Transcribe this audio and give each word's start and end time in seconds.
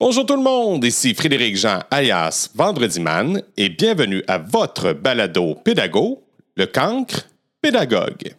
Bonjour 0.00 0.24
tout 0.24 0.36
le 0.36 0.42
monde, 0.44 0.84
ici 0.84 1.12
Frédéric 1.12 1.56
Jean 1.56 1.80
alias 1.90 2.50
Vendredi 2.54 3.00
Man 3.00 3.42
et 3.56 3.68
bienvenue 3.68 4.22
à 4.28 4.38
votre 4.38 4.92
balado 4.92 5.56
pédago, 5.56 6.22
le 6.56 6.66
cancre 6.66 7.26
pédagogue. 7.60 8.32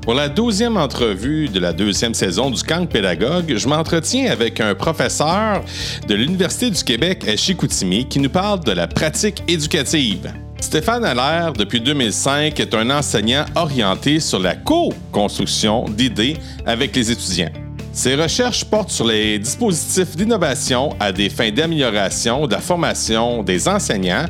Pour 0.00 0.14
la 0.14 0.30
douzième 0.30 0.78
entrevue 0.78 1.50
de 1.50 1.60
la 1.60 1.74
deuxième 1.74 2.14
saison 2.14 2.50
du 2.50 2.62
Cancre 2.62 2.88
Pédagogue, 2.88 3.54
je 3.54 3.68
m'entretiens 3.68 4.32
avec 4.32 4.60
un 4.60 4.74
professeur 4.74 5.62
de 6.08 6.14
l'Université 6.14 6.70
du 6.70 6.82
Québec 6.82 7.28
à 7.28 7.36
Chicoutimi 7.36 8.08
qui 8.08 8.18
nous 8.18 8.30
parle 8.30 8.64
de 8.64 8.72
la 8.72 8.88
pratique 8.88 9.42
éducative. 9.46 10.32
Stéphane 10.60 11.04
Allaire, 11.04 11.52
depuis 11.52 11.80
2005, 11.80 12.60
est 12.60 12.74
un 12.74 12.90
enseignant 12.90 13.44
orienté 13.56 14.20
sur 14.20 14.38
la 14.38 14.54
co-construction 14.54 15.86
d'idées 15.88 16.36
avec 16.64 16.94
les 16.94 17.10
étudiants. 17.10 17.50
Ses 17.92 18.14
recherches 18.14 18.64
portent 18.64 18.90
sur 18.90 19.06
les 19.06 19.38
dispositifs 19.38 20.14
d'innovation 20.14 20.94
à 21.00 21.10
des 21.10 21.28
fins 21.28 21.50
d'amélioration 21.50 22.46
de 22.46 22.52
la 22.52 22.60
formation 22.60 23.42
des 23.42 23.66
enseignants 23.66 24.26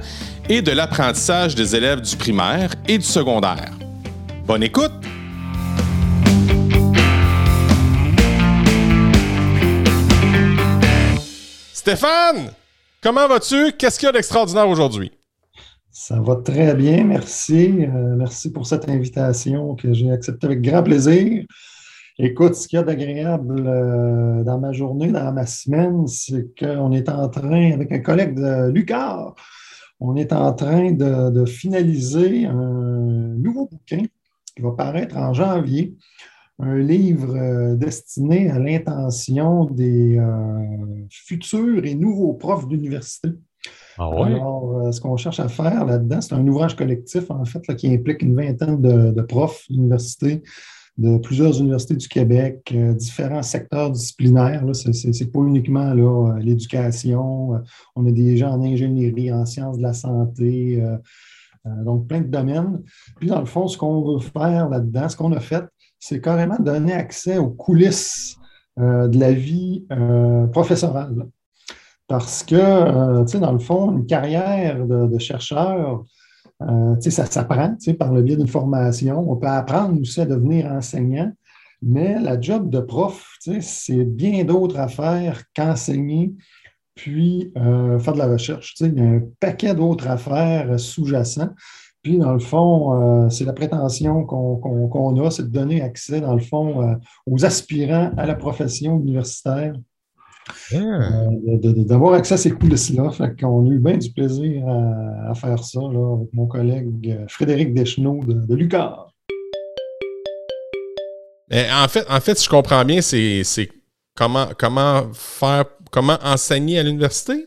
et 0.48 0.62
de 0.62 0.72
l'apprentissage 0.72 1.54
des 1.54 1.76
élèves 1.76 2.00
du 2.00 2.16
primaire 2.16 2.70
et 2.88 2.96
du 2.96 3.04
secondaire. 3.04 3.70
Bonne 4.46 4.62
écoute! 4.62 4.92
Stéphane, 11.74 12.50
comment 13.02 13.28
vas-tu? 13.28 13.72
Qu'est-ce 13.72 13.98
qu'il 13.98 14.06
y 14.06 14.08
a 14.08 14.12
d'extraordinaire 14.12 14.68
aujourd'hui? 14.68 15.12
Ça 15.92 16.20
va 16.20 16.36
très 16.36 16.74
bien, 16.76 17.02
merci. 17.02 17.84
Euh, 17.84 18.14
merci 18.16 18.52
pour 18.52 18.64
cette 18.64 18.88
invitation 18.88 19.74
que 19.74 19.92
j'ai 19.92 20.12
acceptée 20.12 20.46
avec 20.46 20.62
grand 20.62 20.84
plaisir. 20.84 21.44
Écoute, 22.16 22.54
ce 22.54 22.68
qu'il 22.68 22.76
y 22.76 22.80
a 22.80 22.84
d'agréable 22.84 23.66
euh, 23.66 24.44
dans 24.44 24.60
ma 24.60 24.72
journée, 24.72 25.10
dans 25.10 25.32
ma 25.32 25.46
semaine, 25.46 26.06
c'est 26.06 26.54
qu'on 26.56 26.92
est 26.92 27.08
en 27.08 27.28
train, 27.28 27.72
avec 27.72 27.90
un 27.90 27.98
collègue 27.98 28.36
de 28.36 28.70
Lucar, 28.70 29.34
on 29.98 30.14
est 30.14 30.32
en 30.32 30.52
train 30.52 30.92
de, 30.92 31.44
finaliser 31.44 32.46
un 32.46 33.34
nouveau 33.36 33.66
bouquin 33.66 34.04
qui 34.54 34.62
va 34.62 34.70
paraître 34.70 35.16
en 35.16 35.34
janvier, 35.34 35.96
un 36.60 36.78
livre 36.78 37.34
euh, 37.36 37.74
destiné 37.74 38.48
à 38.48 38.60
l'intention 38.60 39.64
des 39.64 40.20
futurs 41.10 41.84
et 41.84 41.96
nouveaux 41.96 42.34
profs 42.34 42.68
d'université. 42.68 43.30
Ah 44.02 44.08
Alors, 44.24 44.78
euh, 44.78 44.92
ce 44.92 45.00
qu'on 45.00 45.18
cherche 45.18 45.40
à 45.40 45.48
faire 45.48 45.84
là-dedans, 45.84 46.22
c'est 46.22 46.32
un 46.32 46.46
ouvrage 46.48 46.74
collectif, 46.74 47.30
en 47.30 47.44
fait, 47.44 47.60
qui 47.76 47.92
implique 47.92 48.22
une 48.22 48.34
vingtaine 48.34 48.80
de, 48.80 49.20
profs 49.20 49.66
d'université, 49.68 50.42
de 50.96 51.18
plusieurs 51.18 51.60
universités 51.60 51.96
du 51.96 52.08
Québec, 52.08 52.72
euh, 52.74 52.94
différents 52.94 53.42
secteurs 53.42 53.90
disciplinaires. 53.90 54.64
Ce 54.72 54.88
n'est 54.88 55.30
pas 55.30 55.40
uniquement 55.40 55.90
euh, 55.90 56.38
l'éducation. 56.38 57.60
on 57.94 58.06
a 58.06 58.10
des 58.10 58.38
gens 58.38 58.52
en 58.52 58.62
ingénierie, 58.62 59.30
en 59.30 59.44
sciences 59.44 59.76
de 59.76 59.82
la 59.82 59.92
santé, 59.92 60.82
donc 61.84 62.08
plein 62.08 62.22
de 62.22 62.28
domaines. 62.28 62.80
Puis, 63.18 63.28
dans 63.28 63.40
le 63.40 63.46
fond, 63.46 63.68
ce 63.68 63.76
qu'on 63.76 64.14
veut 64.14 64.20
faire 64.20 64.70
là-dedans, 64.70 65.10
ce 65.10 65.16
qu'on 65.18 65.32
a 65.32 65.40
fait, 65.40 65.64
c'est 65.98 66.22
carrément 66.22 66.58
donner 66.58 66.94
accès 66.94 67.36
aux 67.36 67.50
coulisses 67.50 68.38
de 68.78 69.18
la 69.18 69.32
vie 69.32 69.84
professorale. 70.52 71.26
Parce 72.10 72.42
que, 72.42 72.56
euh, 72.56 73.24
tu 73.24 73.32
sais, 73.32 73.38
dans 73.38 73.52
le 73.52 73.60
fond, 73.60 73.92
une 73.92 74.04
carrière 74.04 74.84
de, 74.84 75.18
chercheur, 75.20 76.04
euh, 76.60 76.96
tu 76.96 77.02
sais, 77.02 77.10
ça 77.12 77.24
s'apprend, 77.24 77.68
tu 77.76 77.84
sais, 77.84 77.94
par 77.94 78.12
le 78.12 78.20
biais 78.22 78.34
d'une 78.34 78.48
formation. 78.48 79.30
On 79.30 79.36
peut 79.36 79.46
apprendre 79.46 80.00
aussi 80.00 80.20
à 80.20 80.26
devenir 80.26 80.66
enseignant, 80.66 81.30
mais 81.80 82.18
la 82.18 82.40
job 82.40 82.68
de 82.68 82.80
prof, 82.80 83.24
tu 83.40 83.52
sais, 83.52 83.60
c'est 83.60 84.04
bien 84.04 84.42
d'autres 84.42 84.80
affaires 84.80 85.44
qu'enseigner 85.54 86.34
puis 86.96 87.52
euh, 87.56 88.00
faire 88.00 88.14
de 88.14 88.18
la 88.18 88.26
recherche. 88.26 88.74
Tu 88.74 88.86
sais, 88.86 88.90
il 88.90 88.98
y 88.98 89.06
a 89.06 89.08
un 89.08 89.22
paquet 89.38 89.72
d'autres 89.76 90.08
affaires 90.08 90.80
sous-jacents. 90.80 91.50
Puis, 92.02 92.18
dans 92.18 92.32
le 92.32 92.40
fond, 92.40 93.28
c'est 93.30 93.44
la 93.44 93.52
prétention 93.52 94.24
qu'on 94.24 95.24
a, 95.24 95.30
c'est 95.30 95.44
de 95.44 95.48
donner 95.48 95.80
accès, 95.82 96.20
dans 96.20 96.34
le 96.34 96.40
fond, 96.40 96.96
aux 97.26 97.44
aspirants 97.44 98.10
à 98.16 98.26
la 98.26 98.34
profession 98.34 98.98
universitaire 98.98 99.74
euh, 100.72 101.84
d'avoir 101.84 102.14
accès 102.14 102.34
à 102.34 102.36
ces 102.36 102.50
coulisses-là. 102.50 103.10
On 103.42 103.66
a 103.68 103.72
eu 103.72 103.78
bien 103.78 103.96
du 103.96 104.10
plaisir 104.12 104.66
à, 104.68 105.34
faire 105.34 105.62
ça 105.62 105.80
avec 105.80 106.32
mon 106.32 106.46
collègue 106.46 107.10
euh, 107.10 107.26
Frédéric 107.28 107.74
Deschenaux 107.74 108.20
de, 108.24 108.34
de 108.34 108.54
Lucar. 108.54 109.12
en, 111.52 111.88
fait, 111.88 112.06
en 112.08 112.20
fait, 112.20 112.38
si 112.38 112.44
je 112.44 112.50
comprends 112.50 112.84
bien, 112.84 113.00
c'est 113.00 113.68
comment, 114.14 114.48
comment 114.58 115.12
faire, 115.12 115.64
comment 115.90 116.18
enseigner 116.22 116.78
à 116.78 116.82
l'université? 116.82 117.46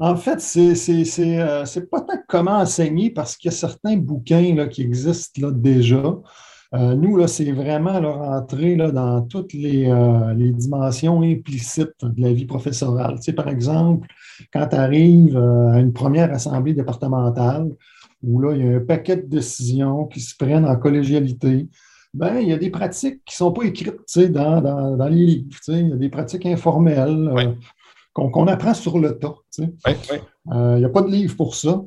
En 0.00 0.14
fait, 0.16 0.40
c'est 0.40 0.74
euh, 1.18 1.64
pas 1.90 2.00
tant 2.02 2.22
comment 2.28 2.58
enseigner 2.58 3.10
parce 3.10 3.36
qu'il 3.36 3.50
y 3.50 3.54
a 3.54 3.56
certains 3.56 3.96
bouquins 3.96 4.54
là, 4.54 4.68
qui 4.68 4.82
existent 4.82 5.42
là, 5.42 5.52
déjà. 5.52 6.14
Euh, 6.74 6.94
nous, 6.94 7.16
là, 7.16 7.26
c'est 7.28 7.50
vraiment 7.50 7.98
leur 7.98 8.20
entrée 8.20 8.76
là, 8.76 8.90
dans 8.90 9.22
toutes 9.22 9.54
euh, 9.54 10.34
les, 10.34 10.52
dimensions 10.52 11.22
implicites 11.22 11.94
de 12.02 12.22
la 12.22 12.32
vie 12.32 12.44
professorale. 12.44 13.16
Tu 13.16 13.22
sais, 13.22 13.32
par 13.32 13.48
exemple, 13.48 14.06
quand 14.52 14.66
tu 14.68 14.76
arrives 14.76 15.36
euh, 15.36 15.72
à 15.72 15.80
une 15.80 15.94
première 15.94 16.30
assemblée 16.30 16.74
départementale, 16.74 17.70
où 18.22 18.40
là, 18.40 18.54
il 18.54 18.66
y 18.66 18.68
a 18.68 18.76
un 18.76 18.80
paquet 18.80 19.16
de 19.16 19.26
décisions 19.26 20.04
qui 20.06 20.20
se 20.20 20.36
prennent 20.36 20.66
en 20.66 20.76
collégialité, 20.76 21.68
ben, 22.12 22.38
il 22.38 22.48
y 22.48 22.52
a 22.52 22.58
des 22.58 22.70
pratiques 22.70 23.24
qui 23.24 23.34
ne 23.34 23.36
sont 23.36 23.52
pas 23.52 23.62
écrites 23.62 23.96
tu 23.96 24.02
sais, 24.06 24.28
dans, 24.28 24.60
dans, 24.60 25.08
les 25.08 25.24
livres. 25.24 25.48
Tu 25.50 25.58
sais. 25.62 25.80
Il 25.80 25.88
y 25.88 25.92
a 25.92 25.96
des 25.96 26.08
pratiques 26.10 26.44
informelles 26.46 27.56
qu'on 28.12 28.46
apprend 28.46 28.74
sur 28.74 28.98
le 28.98 29.18
tas. 29.18 29.36
Tu 29.54 29.62
sais. 29.62 29.72
Il 30.50 30.78
n'y 30.78 30.84
a 30.84 30.88
pas 30.88 31.02
de 31.02 31.10
livre 31.10 31.36
pour 31.36 31.54
ça. 31.54 31.82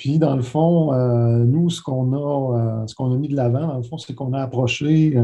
Puis, 0.00 0.18
dans 0.18 0.34
le 0.34 0.40
fond, 0.40 0.94
euh, 0.94 1.44
nous, 1.44 1.68
ce 1.68 1.82
qu'on 1.82 2.14
a, 2.14 2.56
euh, 2.56 2.86
ce 2.86 2.94
qu'on 2.94 3.12
a 3.12 3.18
mis 3.18 3.28
de 3.28 3.36
l'avant, 3.36 3.66
dans 3.66 3.76
le 3.76 3.82
fond, 3.82 3.98
c'est 3.98 4.14
qu'on 4.14 4.32
a 4.32 4.40
approché 4.40 5.14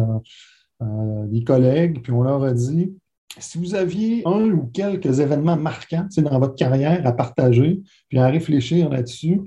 euh, 0.83 1.27
des 1.29 1.45
collègues, 1.45 2.03
puis 2.03 2.13
on 2.13 2.21
leur 2.23 2.45
a 2.45 2.53
dit 2.53 2.93
si 3.39 3.57
vous 3.57 3.75
aviez 3.75 4.23
un 4.27 4.51
ou 4.51 4.69
quelques 4.75 5.21
événements 5.21 5.57
marquants 5.57 6.07
dans 6.19 6.39
votre 6.39 6.57
carrière 6.57 7.07
à 7.07 7.13
partager, 7.13 7.81
puis 8.11 8.19
à 8.19 8.27
réfléchir 8.27 8.91
là-dessus, 8.91 9.41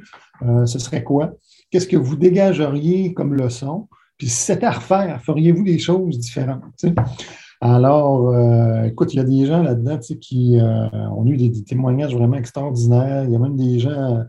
ce 0.66 0.80
serait 0.80 1.04
quoi? 1.04 1.34
Qu'est-ce 1.72 1.88
que 1.88 1.98
vous 1.98 2.16
dégageriez 2.16 3.14
comme 3.14 3.34
leçon? 3.34 3.88
Puis 4.18 4.30
si 4.30 4.38
c'était 4.38 4.68
à 4.68 4.72
refaire, 4.72 5.22
feriez-vous 5.24 5.64
des 5.64 5.80
choses 5.80 6.20
différentes? 6.20 6.86
Alors, 7.62 8.32
écoute, 8.86 9.14
il 9.14 9.18
y 9.18 9.20
a 9.22 9.24
des 9.24 9.46
gens 9.48 9.64
là-dedans 9.64 9.98
qui 9.98 10.60
ont 10.62 11.26
eu 11.26 11.38
des, 11.38 11.64
témoignages 11.64 12.16
vraiment 12.16 12.38
extraordinaires. 12.38 13.24
Il 13.26 13.32
y 13.32 13.36
a 13.36 13.40
même 13.40 13.58
des 13.58 13.80
gens 13.80 14.24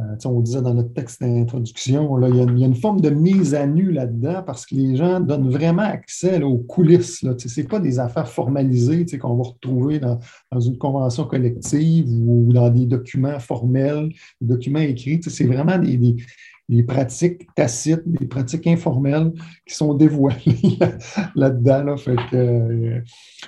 euh, 0.00 0.16
on 0.24 0.40
disait 0.40 0.60
dans 0.60 0.74
notre 0.74 0.92
texte 0.92 1.20
d'introduction, 1.20 2.20
il, 2.26 2.36
y, 2.36 2.64
a 2.64 2.66
une 2.66 2.74
forme 2.74 3.00
de 3.00 3.10
mise 3.10 3.54
à 3.54 3.64
nu 3.64 3.92
là-dedans 3.92 4.42
parce 4.44 4.66
que 4.66 4.74
les 4.74 4.96
gens 4.96 5.20
donnent 5.20 5.48
vraiment 5.48 5.82
accès 5.82 6.42
aux 6.42 6.58
coulisses. 6.58 7.24
Ce 7.38 7.60
n'est 7.60 7.66
pas 7.68 7.78
des 7.78 8.00
affaires 8.00 8.28
formalisées 8.28 9.06
qu'on 9.18 9.36
va 9.36 9.44
retrouver 9.44 10.00
dans, 10.00 10.18
une 10.58 10.78
convention 10.78 11.26
collective 11.26 12.06
ou 12.08 12.52
dans 12.52 12.70
des 12.70 12.86
documents 12.86 13.38
formels, 13.38 14.08
des 14.40 14.48
documents 14.48 14.80
écrits. 14.80 15.20
C'est 15.22 15.46
vraiment 15.46 15.78
des, 15.78 16.82
pratiques 16.82 17.46
tacites, 17.54 18.02
des 18.04 18.26
pratiques 18.26 18.66
informelles 18.66 19.32
qui 19.64 19.76
sont 19.76 19.94
dévoilées 19.94 20.76
là-dedans. 21.36 21.94
Euh, 22.32 23.00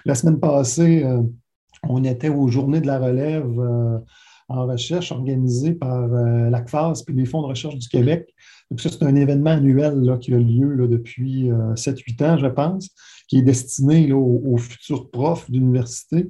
la 0.05 0.15
semaine 0.15 0.39
passée, 0.39 1.03
euh, 1.03 1.23
on 1.89 2.05
était 2.05 2.28
aux 2.28 2.47
Journées 2.47 2.81
de 2.81 2.87
la 2.87 3.01
relève 3.01 3.61
en 4.49 4.67
recherche 4.67 5.12
organisé 5.12 5.73
par 5.73 6.05
euh, 6.05 6.51
l'ACFAS 6.51 7.05
et 7.09 7.12
les 7.12 7.25
fonds 7.25 7.43
de 7.43 7.47
recherche 7.47 7.77
du 7.77 7.89
Québec. 7.89 8.33
Donc, 8.71 8.81
ça, 8.81 8.89
c'est 8.91 9.03
un 9.03 9.15
événement 9.15 9.51
annuel 9.51 10.19
qui 10.21 10.34
a 10.34 10.39
lieu 10.39 10.87
depuis 10.89 11.51
7-8 11.75 12.22
euh, 12.22 12.27
ans, 12.27 12.39
je 12.39 12.47
pense, 12.47 12.89
qui 13.28 13.39
est 13.39 13.43
destiné 13.43 14.13
aux, 14.13 14.57
futurs 14.57 15.10
profs 15.10 15.51
d'université. 15.51 16.28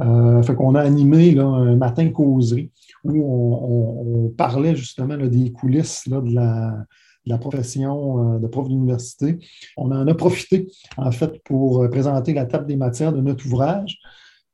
Euh, 0.00 0.42
fait 0.42 0.56
qu'on 0.56 0.74
a 0.74 0.80
animé 0.80 1.38
un 1.38 1.76
matin 1.76 2.08
causerie 2.10 2.72
où 3.04 3.22
on, 3.22 4.28
parlait 4.30 4.74
justement 4.74 5.16
des 5.16 5.52
coulisses 5.52 6.08
de 6.08 6.34
la, 6.34 7.38
profession 7.38 8.38
de 8.40 8.46
prof 8.48 8.68
d'université. 8.68 9.38
On 9.76 9.92
en 9.92 10.08
a 10.08 10.14
profité, 10.14 10.66
en 10.96 11.12
fait, 11.12 11.40
pour 11.44 11.88
présenter 11.90 12.34
la 12.34 12.46
table 12.46 12.66
des 12.66 12.76
matières 12.76 13.12
de 13.12 13.20
notre 13.20 13.46
ouvrage. 13.46 14.00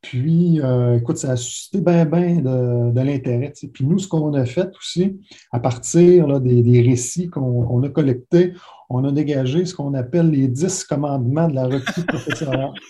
Puis, 0.02 0.60
euh, 0.62 0.96
écoute, 0.96 1.18
ça 1.18 1.32
a 1.32 1.36
suscité 1.36 1.80
bien, 1.80 2.06
bien 2.06 2.36
de, 2.36 3.00
l'intérêt. 3.00 3.52
Puis 3.72 3.84
nous, 3.84 3.98
ce 3.98 4.08
qu'on 4.08 4.32
a 4.32 4.46
fait 4.46 4.70
aussi, 4.78 5.20
à 5.52 5.60
partir 5.60 6.40
des, 6.40 6.80
récits 6.80 7.28
qu'on 7.28 7.82
a 7.82 7.88
collectés, 7.90 8.54
on 8.88 9.04
a 9.04 9.12
dégagé 9.12 9.66
ce 9.66 9.74
qu'on 9.74 9.94
appelle 9.94 10.30
les 10.30 10.48
dix 10.48 10.84
commandements 10.84 11.48
de 11.48 11.54
la 11.54 11.66
recrue 11.66 12.04
professionnelle. 12.04 12.70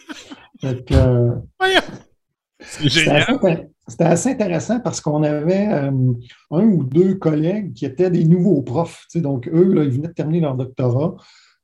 Euh, 0.63 1.37
C'était 3.89 4.05
assez, 4.05 4.29
intéressant 4.29 4.79
parce 4.81 5.01
qu'on 5.01 5.23
avait 5.23 5.69
euh, 5.69 5.91
un 6.51 6.65
ou 6.65 6.85
deux 6.85 7.15
collègues 7.15 7.73
qui 7.73 7.87
étaient 7.87 8.11
des 8.11 8.25
nouveaux 8.25 8.61
profs. 8.61 9.07
Donc, 9.15 9.49
eux, 9.49 9.73
là, 9.73 9.85
ils 9.85 9.91
venaient 9.91 10.09
de 10.09 10.13
terminer 10.13 10.41
leur 10.41 10.57
doctorat. 10.57 11.17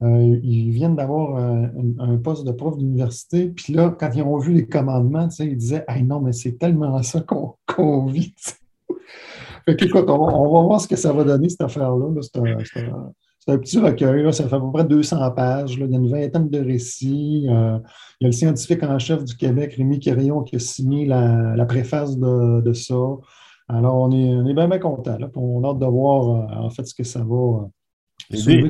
Euh, 0.03 0.39
ils 0.43 0.71
viennent 0.71 0.95
d'avoir 0.95 1.37
un, 1.39 2.17
poste 2.19 2.47
de 2.47 2.53
prof 2.53 2.77
d'université. 2.77 3.49
Puis 3.49 3.73
là, 3.73 3.95
quand 3.99 4.11
ils 4.15 4.23
ont 4.23 4.37
vu 4.37 4.53
les 4.53 4.67
commandements, 4.67 5.29
ils 5.39 5.57
disaient 5.57 5.85
hey, 5.89 6.03
non, 6.03 6.21
mais 6.21 6.33
c'est 6.33 6.59
tellement 6.59 7.03
ça 7.03 7.23
qu'on 7.23 8.05
vit. 8.07 8.35
fait 9.65 9.83
écoute, 9.83 10.05
on, 10.09 10.53
va 10.53 10.63
voir 10.63 10.81
ce 10.81 10.89
que 10.89 10.97
ça 10.97 11.13
va 11.13 11.25
donner, 11.25 11.49
cette 11.49 11.63
affaire-là. 11.63 12.07
c'est 12.21 13.53
un, 13.53 13.59
petit 13.59 13.79
recueil. 13.79 14.33
Ça 14.35 14.47
fait 14.47 14.57
à 14.57 14.61
peu 14.61 14.71
près 14.71 14.85
200 14.85 15.31
pages. 15.31 15.75
Il 15.75 15.91
y 15.91 15.95
a 15.95 15.99
une 15.99 16.11
vingtaine 16.11 16.51
de 16.51 16.61
récits. 16.61 17.47
Euh, 17.49 17.79
il 18.21 18.25
y 18.25 18.27
a 18.27 18.29
le 18.29 18.33
scientifique 18.33 18.83
en 18.83 18.99
chef 18.99 19.25
du 19.25 19.35
Québec, 19.35 19.75
Rémi 19.79 19.99
Quérillon, 19.99 20.43
qui 20.43 20.57
a 20.57 20.59
signé 20.59 21.07
la, 21.07 21.65
préface 21.67 22.19
de, 22.19 22.73
ça. 22.75 22.95
Alors, 23.69 23.97
on 23.97 24.11
est, 24.13 24.35
on 24.35 24.47
est 24.47 24.55
bien, 24.55 24.69
bien 24.69 24.79
content. 24.79 25.17
On 25.37 25.65
a 25.65 25.69
hâte 25.71 25.79
de 25.79 25.87
voir 25.87 26.29
euh, 26.29 26.67
en 26.67 26.71
fait 26.71 26.87
ce 26.87 26.95
que 26.95 27.03
ça 27.03 27.21
va 27.21 27.67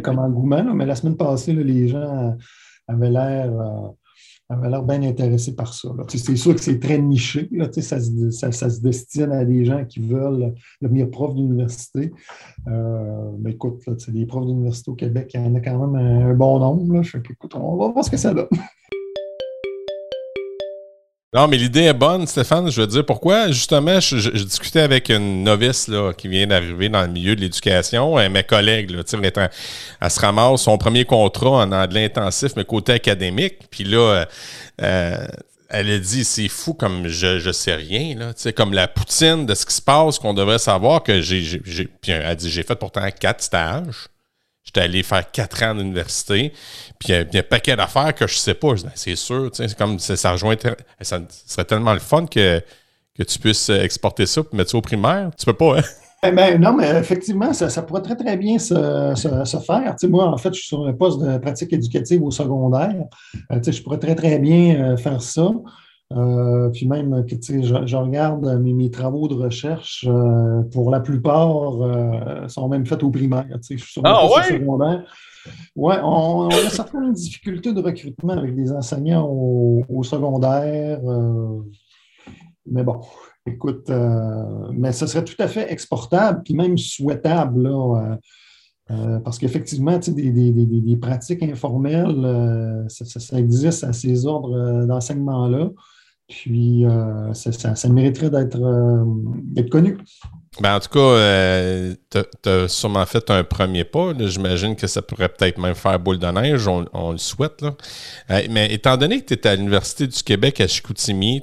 comme 0.03 0.19
engouement. 0.19 0.75
mais 0.75 0.87
la 0.87 0.95
semaine 0.95 1.17
passée, 1.17 1.53
les 1.53 1.89
gens 1.89 2.37
avaient 2.89 3.11
l'air 3.11 3.51
avait 4.49 4.71
l'air 4.71 4.83
bien 4.83 5.03
intéressé 5.03 5.55
par 5.55 5.75
ça. 5.75 5.89
C'est 6.09 6.37
sûr 6.37 6.55
que 6.55 6.61
c'est 6.61 6.79
très 6.79 6.99
niché. 6.99 7.49
ça, 7.81 8.01
se, 8.01 8.31
ça, 8.31 8.53
se 8.53 8.81
destine 8.81 9.33
à 9.33 9.45
des 9.45 9.65
gens 9.65 9.85
qui 9.85 10.01
veulent 10.01 10.55
devenir 10.81 11.11
prof 11.11 11.35
d'université. 11.35 12.13
Euh, 12.69 13.31
mais 13.41 13.53
écoute, 13.53 13.83
des 14.09 14.27
profs 14.27 14.47
d'université 14.47 14.91
au 14.91 14.95
Québec, 14.95 15.33
il 15.35 15.41
y 15.41 15.45
en 15.45 15.55
a 15.55 15.61
quand 15.61 15.87
même 15.87 15.97
un, 15.97 16.35
bon 16.35 16.61
nombre. 16.61 16.95
Là. 16.95 17.01
écoute, 17.03 17.55
on 17.57 17.77
va 17.77 17.89
voir 17.89 18.05
ce 18.05 18.11
que 18.11 18.17
ça 18.17 18.33
donne. 18.33 18.47
Non, 21.37 21.49
mais 21.49 21.59
l'idée 21.59 21.83
est 21.83 21.93
bonne, 21.93 22.27
Stéphane. 22.27 22.71
Je 22.71 22.81
veux 22.81 22.87
dire 22.87 23.05
pourquoi? 23.05 23.49
Justement, 23.49 24.01
je, 24.01 24.43
discutais 24.43 24.81
avec 24.81 25.11
une 25.11 25.45
novice 25.45 25.91
qui 26.17 26.29
vient 26.29 26.47
d'arriver 26.47 26.89
dans 26.89 27.03
le 27.03 27.09
milieu 27.09 27.37
de 27.37 27.43
l'éducation. 27.43 28.17
mes 28.31 28.43
collègues, 28.43 28.91
là, 28.91 29.03
elle, 29.13 29.51
elle 30.01 30.11
se 30.11 30.19
ramasse 30.19 30.63
son 30.63 30.79
premier 30.79 31.05
contrat 31.05 31.51
en 31.51 31.73
anglais 31.73 32.07
intensif, 32.07 32.53
mais 32.57 32.65
côté 32.65 32.93
académique. 32.93 33.69
Puis 33.71 33.85
là, 33.85 34.25
euh, 34.81 35.27
elle 35.69 35.91
a 35.91 35.99
dit 35.99 36.25
c'est 36.25 36.49
fou 36.49 36.73
comme 36.73 37.07
je, 37.07 37.39
je 37.39 37.53
sais 37.53 37.75
rien, 37.75 38.17
là. 38.17 38.33
comme 38.53 38.73
la 38.73 38.89
poutine 38.89 39.45
de 39.45 39.55
ce 39.55 39.67
qui 39.67 39.75
se 39.75 39.83
passe 39.83 40.19
qu'on 40.19 40.33
devrait 40.33 40.59
savoir 40.59 41.03
que 41.03 41.21
j'ai. 41.21 41.61
Puis 42.01 42.13
elle 42.13 42.35
dit 42.37 42.49
j'ai 42.49 42.63
fait 42.63 42.77
pourtant 42.77 43.07
quatre 43.11 43.43
stages. 43.43 44.09
J'étais 44.77 44.85
allé 44.85 45.03
faire 45.03 45.31
quatre 45.31 45.63
ans 45.63 45.75
d'université. 45.75 46.53
Puis 46.99 47.15
il 47.15 47.29
y, 47.33 47.37
a 47.39 47.41
un 47.41 47.43
paquet 47.43 47.75
d'affaires 47.77 48.15
que 48.15 48.27
je 48.27 48.37
sais 48.37 48.53
pas. 48.53 48.75
Ben, 48.75 48.91
c'est 48.95 49.17
sûr, 49.17 49.49
c'est 49.55 49.75
comme 49.75 49.99
ça, 49.99 50.33
rejoint. 50.33 50.55
Ça 51.01 51.21
serait 51.47 51.65
tellement 51.65 51.95
le 51.95 51.99
fun 51.99 52.27
que, 52.27 52.61
que 53.17 53.23
tu 53.23 53.39
puisses 53.39 53.71
exporter 53.71 54.27
ça 54.27 54.43
et 54.43 54.57
mettre 54.57 54.73
ça 54.73 54.77
au 54.77 54.83
primaire. 54.83 55.31
Tu 55.39 55.47
peux 55.47 55.55
pas, 55.55 55.79
hein? 55.79 55.83
Eh 56.27 56.31
ben, 56.31 56.61
non, 56.61 56.75
mais 56.75 56.91
effectivement, 56.91 57.53
ça, 57.55 57.83
pourrait 57.83 58.03
très, 58.03 58.17
très 58.17 58.37
bien 58.37 58.59
se, 58.59 58.75
faire. 59.67 59.97
moi, 60.11 60.27
en 60.27 60.37
fait, 60.37 60.53
je 60.53 60.59
suis 60.59 60.69
sur 60.69 60.87
un 60.87 60.93
poste 60.93 61.21
de 61.21 61.39
pratique 61.39 61.73
éducative 61.73 62.23
au 62.23 62.31
secondaire. 62.31 62.97
Euh, 63.53 63.61
je 63.65 63.83
pourrais 63.83 63.99
très, 63.99 64.15
très 64.15 64.39
bien 64.39 64.77
euh, 64.77 64.97
faire 64.99 65.23
ça. 65.23 65.51
Euh, 66.13 66.69
puis 66.71 66.87
même, 66.87 67.25
je, 67.29 67.87
je 67.87 67.97
regarde 67.97 68.47
mes, 68.61 68.73
mes, 68.73 68.91
travaux 68.91 69.27
de 69.27 69.35
recherche, 69.35 70.07
euh, 70.09 70.63
pour 70.73 70.91
la 70.91 71.01
plupart, 71.01 71.83
euh, 71.83 72.47
sont 72.47 72.69
même 72.69 72.87
faits 72.87 73.03
au 73.03 73.11
primaire. 73.11 73.47
Je 73.61 73.77
suis 73.77 73.93
sur 73.93 74.03
ah, 74.05 74.25
ouais? 74.27 74.59
secondaire. 74.59 75.05
Oui, 75.75 75.95
on, 76.03 76.49
a 76.49 76.71
certaines 76.71 77.13
difficultés 77.13 77.73
de 77.73 77.81
recrutement 77.81 78.35
avec 78.35 78.55
des 78.55 78.73
enseignants 78.73 79.27
au, 79.29 80.03
secondaire. 80.03 81.01
mais 82.67 82.83
bon, 82.83 83.01
écoute, 83.45 83.91
mais 84.73 84.93
ce 84.93 85.07
serait 85.07 85.25
tout 85.25 85.41
à 85.41 85.47
fait 85.47 85.73
exportable, 85.73 86.43
puis 86.45 86.55
même 86.55 86.77
souhaitable. 86.77 87.63
Là, 87.63 88.19
parce 89.25 89.39
qu'effectivement, 89.39 89.99
des, 89.99 90.31
des, 90.33 90.51
des, 90.51 90.67
des, 90.67 90.97
pratiques 90.97 91.45
informelles, 91.45 92.85
ça, 92.89 93.05
ça, 93.05 93.39
existe 93.39 93.85
à 93.85 93.93
ces 93.93 94.27
ordres 94.27 94.85
d'enseignement-là. 94.87 95.71
Puis, 96.29 96.85
euh, 96.85 97.33
ça, 97.35 97.89
mériterait 97.89 98.31
euh, 98.35 99.05
d'être 99.45 99.71
connu. 99.71 99.97
Ben, 100.61 100.77
en 100.77 100.81
tout 100.81 100.89
cas, 100.89 100.99
euh, 100.99 101.95
tu 102.11 102.49
as 102.49 102.67
sûrement 102.67 103.07
fait 103.07 103.31
un 103.31 103.45
premier 103.45 103.85
pas. 103.85 104.13
J'imagine 104.19 104.75
que 104.75 104.89
ça 104.89 105.03
pourrait 105.03 105.29
peut-être 105.29 105.59
même 105.59 105.77
faire 105.77 106.01
boule 106.01 106.19
de 106.19 106.27
neige. 106.27 106.67
On, 106.67 107.13
le 107.13 107.19
souhaite. 107.19 107.63
Là. 107.63 107.77
mais 108.51 108.73
étant 108.73 108.97
donné 108.97 109.21
que 109.21 109.35
tu 109.35 109.35
es 109.35 109.47
à 109.47 109.55
l'Université 109.55 110.09
du 110.09 110.21
Québec 110.23 110.61
à 110.61 110.67
Chicoutimi, 110.67 111.43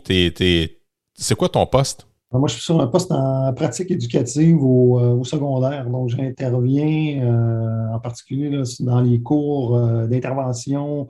c'est 1.15 1.35
quoi 1.35 1.47
ton 1.47 1.65
poste? 1.65 2.05
Ben, 2.33 2.39
moi, 2.39 2.49
je 2.49 2.55
suis 2.55 2.63
sur 2.63 2.81
un 2.81 2.87
poste 2.87 3.11
en 3.11 3.53
pratique 3.53 3.89
éducative 3.89 4.61
au, 4.61 5.23
secondaire. 5.23 5.89
Donc, 5.89 6.09
j'interviens 6.09 7.87
en 7.93 7.99
particulier 8.01 8.63
dans 8.81 8.99
les 8.99 9.21
cours 9.21 9.79
d'intervention 10.09 11.07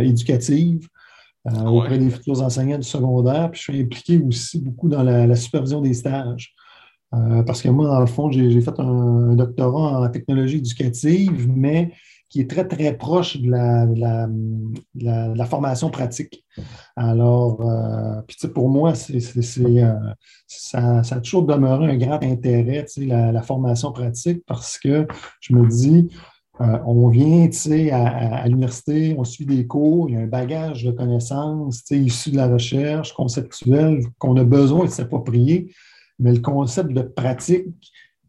éducative. 0.00 0.88
Euh, 1.46 1.64
auprès 1.64 1.96
des 1.96 2.10
futurs 2.10 2.42
enseignants 2.42 2.76
du 2.76 2.86
secondaire. 2.86 3.50
Puis 3.50 3.60
je 3.60 3.72
suis 3.72 3.80
impliqué 3.80 4.18
aussi 4.18 4.60
beaucoup 4.60 4.90
dans 4.90 5.02
la, 5.02 5.34
supervision 5.36 5.80
des 5.80 5.94
stages. 5.94 6.52
Euh, 7.14 7.42
parce 7.44 7.62
que 7.62 7.70
moi, 7.70 7.86
dans 7.86 8.00
le 8.00 8.06
fond, 8.06 8.30
j'ai 8.30 8.60
fait 8.60 8.78
un, 8.78 9.34
doctorat 9.34 10.02
en 10.02 10.08
technologie 10.10 10.58
éducative, 10.58 11.48
mais 11.48 11.92
qui 12.28 12.42
est 12.42 12.48
très, 12.48 12.68
très 12.68 12.94
proche 12.96 13.38
de 13.38 13.50
la, 13.50 15.46
formation 15.46 15.88
pratique. 15.90 16.44
Alors, 16.94 17.62
euh, 17.62 18.20
puis, 18.28 18.36
pour 18.48 18.68
moi, 18.68 18.94
c'est, 18.94 19.18
ça, 19.18 21.02
ça, 21.02 21.16
a 21.16 21.20
toujours 21.20 21.44
demeuré 21.44 21.90
un 21.90 21.96
grand 21.96 22.22
intérêt, 22.22 22.84
la 22.98 23.42
formation 23.42 23.92
pratique, 23.92 24.42
parce 24.46 24.78
que 24.78 25.06
je 25.40 25.54
me 25.54 25.66
dis, 25.66 26.10
euh, 26.60 26.78
on 26.84 27.08
vient 27.08 27.48
à, 27.92 28.46
l'université, 28.46 29.14
on 29.16 29.24
suit 29.24 29.46
des 29.46 29.66
cours, 29.66 30.10
il 30.10 30.14
y 30.14 30.18
a 30.18 30.20
un 30.20 30.26
bagage 30.26 30.84
de 30.84 30.90
connaissances 30.90 31.90
issu 31.90 32.32
de 32.32 32.36
la 32.36 32.48
recherche 32.48 33.14
conceptuelle 33.14 34.02
qu'on 34.18 34.36
a 34.36 34.44
besoin 34.44 34.84
de 34.84 34.90
s'approprier, 34.90 35.72
mais 36.18 36.32
le 36.32 36.40
concept 36.40 36.92
de 36.92 37.00
pratique, 37.00 37.66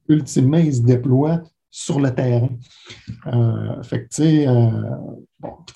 ultimement, 0.07 0.57
il 0.57 0.73
se 0.73 0.81
déploie 0.81 1.41
sur 1.69 1.99
le 1.99 2.13
terrain. 2.13 2.49
Euh, 3.27 3.83
fait 3.83 4.07
que, 4.07 4.21
euh, 4.21 4.95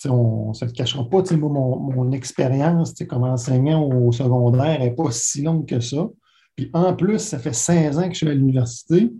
on 0.08 0.50
ne 0.50 0.54
se 0.54 0.66
le 0.66 0.72
cachera 0.72 1.10
pas, 1.10 1.24
mon, 1.36 1.80
mon 1.80 2.12
expérience 2.12 2.94
comme 3.10 3.24
enseignant 3.24 3.84
au 3.84 4.12
secondaire 4.12 4.80
n'est 4.80 4.96
pas 4.96 5.12
si 5.12 5.42
longue 5.42 5.66
que 5.66 5.82
ça. 5.82 6.08
Puis 6.56 6.70
en 6.74 6.94
plus, 6.96 7.20
ça 7.20 7.40
fait 7.40 7.54
16 7.54 7.98
ans 7.98 8.08
que 8.08 8.14
je 8.14 8.18
suis 8.18 8.30
à 8.30 8.34
l'université. 8.34 9.12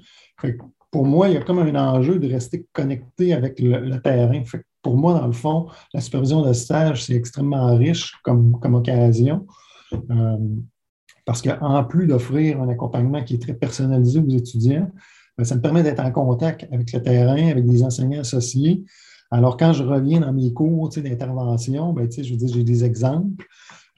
Pour 0.96 1.06
moi, 1.06 1.28
il 1.28 1.34
y 1.34 1.38
a 1.38 1.42
comme 1.42 1.60
un 1.60 1.76
enjeu 1.76 2.20
de 2.20 2.32
rester 2.32 2.66
connecté 2.72 3.34
avec 3.34 3.60
le, 3.60 4.00
terrain. 4.00 4.42
pour 4.82 4.96
moi, 4.96 5.14
dans 5.14 5.28
le 5.28 5.34
fond, 5.34 5.68
la 5.94 6.00
supervision 6.00 6.42
de 6.42 6.54
stage, 6.54 7.04
c'est 7.04 7.16
extrêmement 7.16 7.76
riche 7.76 8.14
comme, 8.24 8.58
comme 8.62 8.76
occasion. 8.76 9.46
Euh, 9.92 10.38
parce 11.26 11.42
qu'en 11.42 11.84
plus 11.84 12.08
d'offrir 12.08 12.62
un 12.62 12.70
accompagnement 12.70 13.22
qui 13.26 13.34
est 13.34 13.42
très 13.42 13.56
personnalisé 13.56 14.22
aux 14.22 14.30
étudiants, 14.30 14.90
ben, 15.38 15.44
ça 15.44 15.56
me 15.56 15.62
permet 15.62 15.84
d'être 15.84 16.00
en 16.00 16.12
contact 16.12 16.66
avec 16.72 16.94
le 16.94 17.04
terrain, 17.04 17.50
avec 17.50 17.66
des 17.66 17.84
enseignants 17.84 18.22
associés. 18.22 18.86
Alors, 19.32 19.58
quand 19.58 19.74
je 19.74 19.84
reviens 19.84 20.22
dans 20.22 20.32
mes 20.32 20.54
cours 20.54 20.88
d'intervention, 20.88 21.92
ben, 21.92 22.10
je 22.10 22.32
veux 22.32 22.38
dire, 22.38 22.54
j'ai 22.54 22.64
des 22.64 22.86
exemples. 22.86 23.46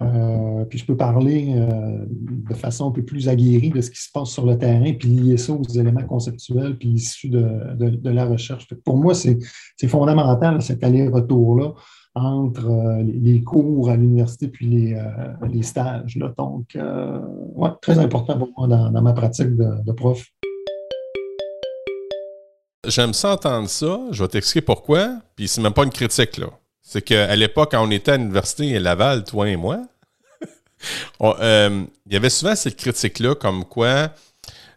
Euh, 0.01 0.63
puis 0.65 0.77
je 0.77 0.85
peux 0.85 0.95
parler 0.95 1.55
euh, 1.55 2.05
de 2.07 2.53
façon 2.53 2.89
un 2.89 2.91
peu 2.91 3.03
plus 3.03 3.29
aguerrie 3.29 3.71
de 3.71 3.81
ce 3.81 3.89
qui 3.89 3.99
se 3.99 4.11
passe 4.11 4.29
sur 4.29 4.45
le 4.45 4.57
terrain, 4.57 4.93
puis 4.93 5.07
lier 5.07 5.37
ça 5.37 5.53
aux 5.53 5.63
éléments 5.63 6.05
conceptuels, 6.05 6.77
puis 6.77 6.89
issus 6.89 7.29
de, 7.29 8.09
la 8.09 8.25
recherche. 8.25 8.67
pour 8.85 8.97
moi, 8.97 9.13
c'est 9.15 9.39
fondamental 9.87 10.61
cet 10.61 10.83
aller-retour-là 10.83 11.73
entre 12.13 12.69
euh, 12.69 13.03
les 13.03 13.43
cours 13.43 13.89
à 13.89 13.95
l'université 13.95 14.47
puis 14.47 14.67
les, 14.67 15.63
stages. 15.63 16.15
Là. 16.15 16.33
Donc, 16.37 16.77
ouais, 17.55 17.69
très 17.81 17.97
important 17.97 18.37
pour 18.37 18.49
moi 18.57 18.67
dans, 18.67 19.01
ma 19.01 19.13
pratique 19.13 19.55
de, 19.55 19.83
de 19.83 19.91
prof. 19.91 20.23
J'aime 22.87 23.13
ça 23.13 23.33
entendre 23.33 23.67
ça. 23.67 23.99
Je 24.11 24.23
vais 24.23 24.29
t'expliquer 24.29 24.65
pourquoi. 24.65 25.19
Puis 25.35 25.47
c'est 25.47 25.61
même 25.61 25.73
pas 25.73 25.83
une 25.83 25.89
critique, 25.89 26.37
là. 26.37 26.47
C'est 26.89 27.01
qu'à 27.01 27.36
l'époque, 27.36 27.72
quand 27.72 27.86
on 27.86 27.91
était 27.91 28.13
à 28.13 28.17
l'université 28.17 28.77
à 28.77 28.79
Laval, 28.79 29.25
toi 29.25 29.50
et 29.50 29.58
moi, 29.58 29.82
euh, 31.22 31.84
il 32.06 32.13
y 32.13 32.15
avait 32.15 32.29
souvent 32.29 32.56
cette 32.56 32.77
critique-là 32.77 33.36
comme 33.36 33.65
quoi 33.65 34.13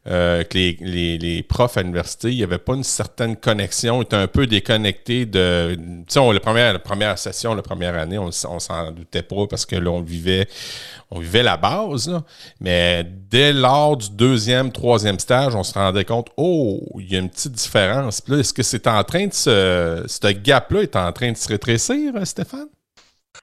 euh, 0.07 0.45
que 0.45 0.57
les, 0.57 1.45
profs 1.47 1.77
à 1.77 1.83
l'université, 1.83 2.31
il 2.31 2.37
n'y 2.39 2.43
avait 2.43 2.57
pas 2.57 2.73
une 2.75 2.85
certaine 2.85 3.37
connexion, 3.37 4.01
étaient 4.01 4.17
un 4.17 4.29
peu 4.29 4.47
déconnectés 4.47 5.27
de. 5.27 5.77
Tu 5.77 6.05
sais, 6.09 6.33
la, 6.33 6.41
première, 6.41 6.83
première 6.83 7.19
session, 7.19 7.55
la 7.55 7.61
première 7.61 7.95
année, 7.97 8.17
on, 8.17 8.31
on 8.49 8.59
s'en 8.59 8.93
doutait 8.93 9.23
pas 9.23 9.47
parce 9.47 9.67
que 9.67 9.77
là, 9.77 9.91
on 9.91 10.01
vivait, 10.01 10.49
on 11.11 11.19
vivait 11.19 11.43
la 11.43 11.59
base. 11.59 12.11
Mais 12.61 13.07
dès 13.31 13.53
lors 13.53 13.99
du 13.99 14.09
deuxième, 14.09 14.73
troisième 14.73 15.19
stage, 15.19 15.55
on 15.55 15.63
se 15.63 15.75
rendait 15.75 16.07
compte, 16.07 16.29
oh, 16.39 16.81
il 16.99 17.13
y 17.13 17.17
a 17.17 17.19
une 17.19 17.29
petite 17.29 17.53
différence. 17.53 18.23
Là, 18.27 18.39
est-ce 18.39 18.55
que 18.55 18.63
c'est 18.63 18.87
en 18.87 19.05
train 19.05 19.27
de 19.27 19.35
se. 19.35 20.05
Ce 20.07 20.33
gap-là 20.33 20.81
est 20.81 20.97
en 20.97 21.13
train 21.13 21.31
de 21.31 21.37
se 21.37 21.47
rétrécir, 21.47 22.15
Stéphane? 22.25 22.69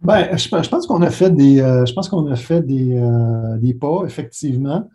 Ben, 0.01 0.35
je, 0.35 0.49
pense 0.69 0.87
qu'on 0.87 1.03
a 1.03 1.11
fait 1.11 1.29
des, 1.29 1.57
je 1.57 1.93
pense 1.93 2.09
qu'on 2.09 2.25
a 2.31 2.35
fait 2.35 2.61
des, 2.61 2.99
des 3.61 3.75
pas, 3.75 4.01
effectivement. 4.07 4.87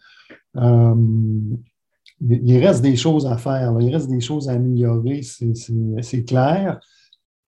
Il 0.55 2.59
reste 2.59 2.83
des 2.83 2.97
choses 2.97 3.27
à 3.27 3.37
faire, 3.37 3.75
il 3.81 3.95
reste 3.95 4.09
des 4.09 4.21
choses 4.21 4.49
à 4.49 4.53
améliorer, 4.53 5.23
c'est 5.23 6.25
clair. 6.25 6.79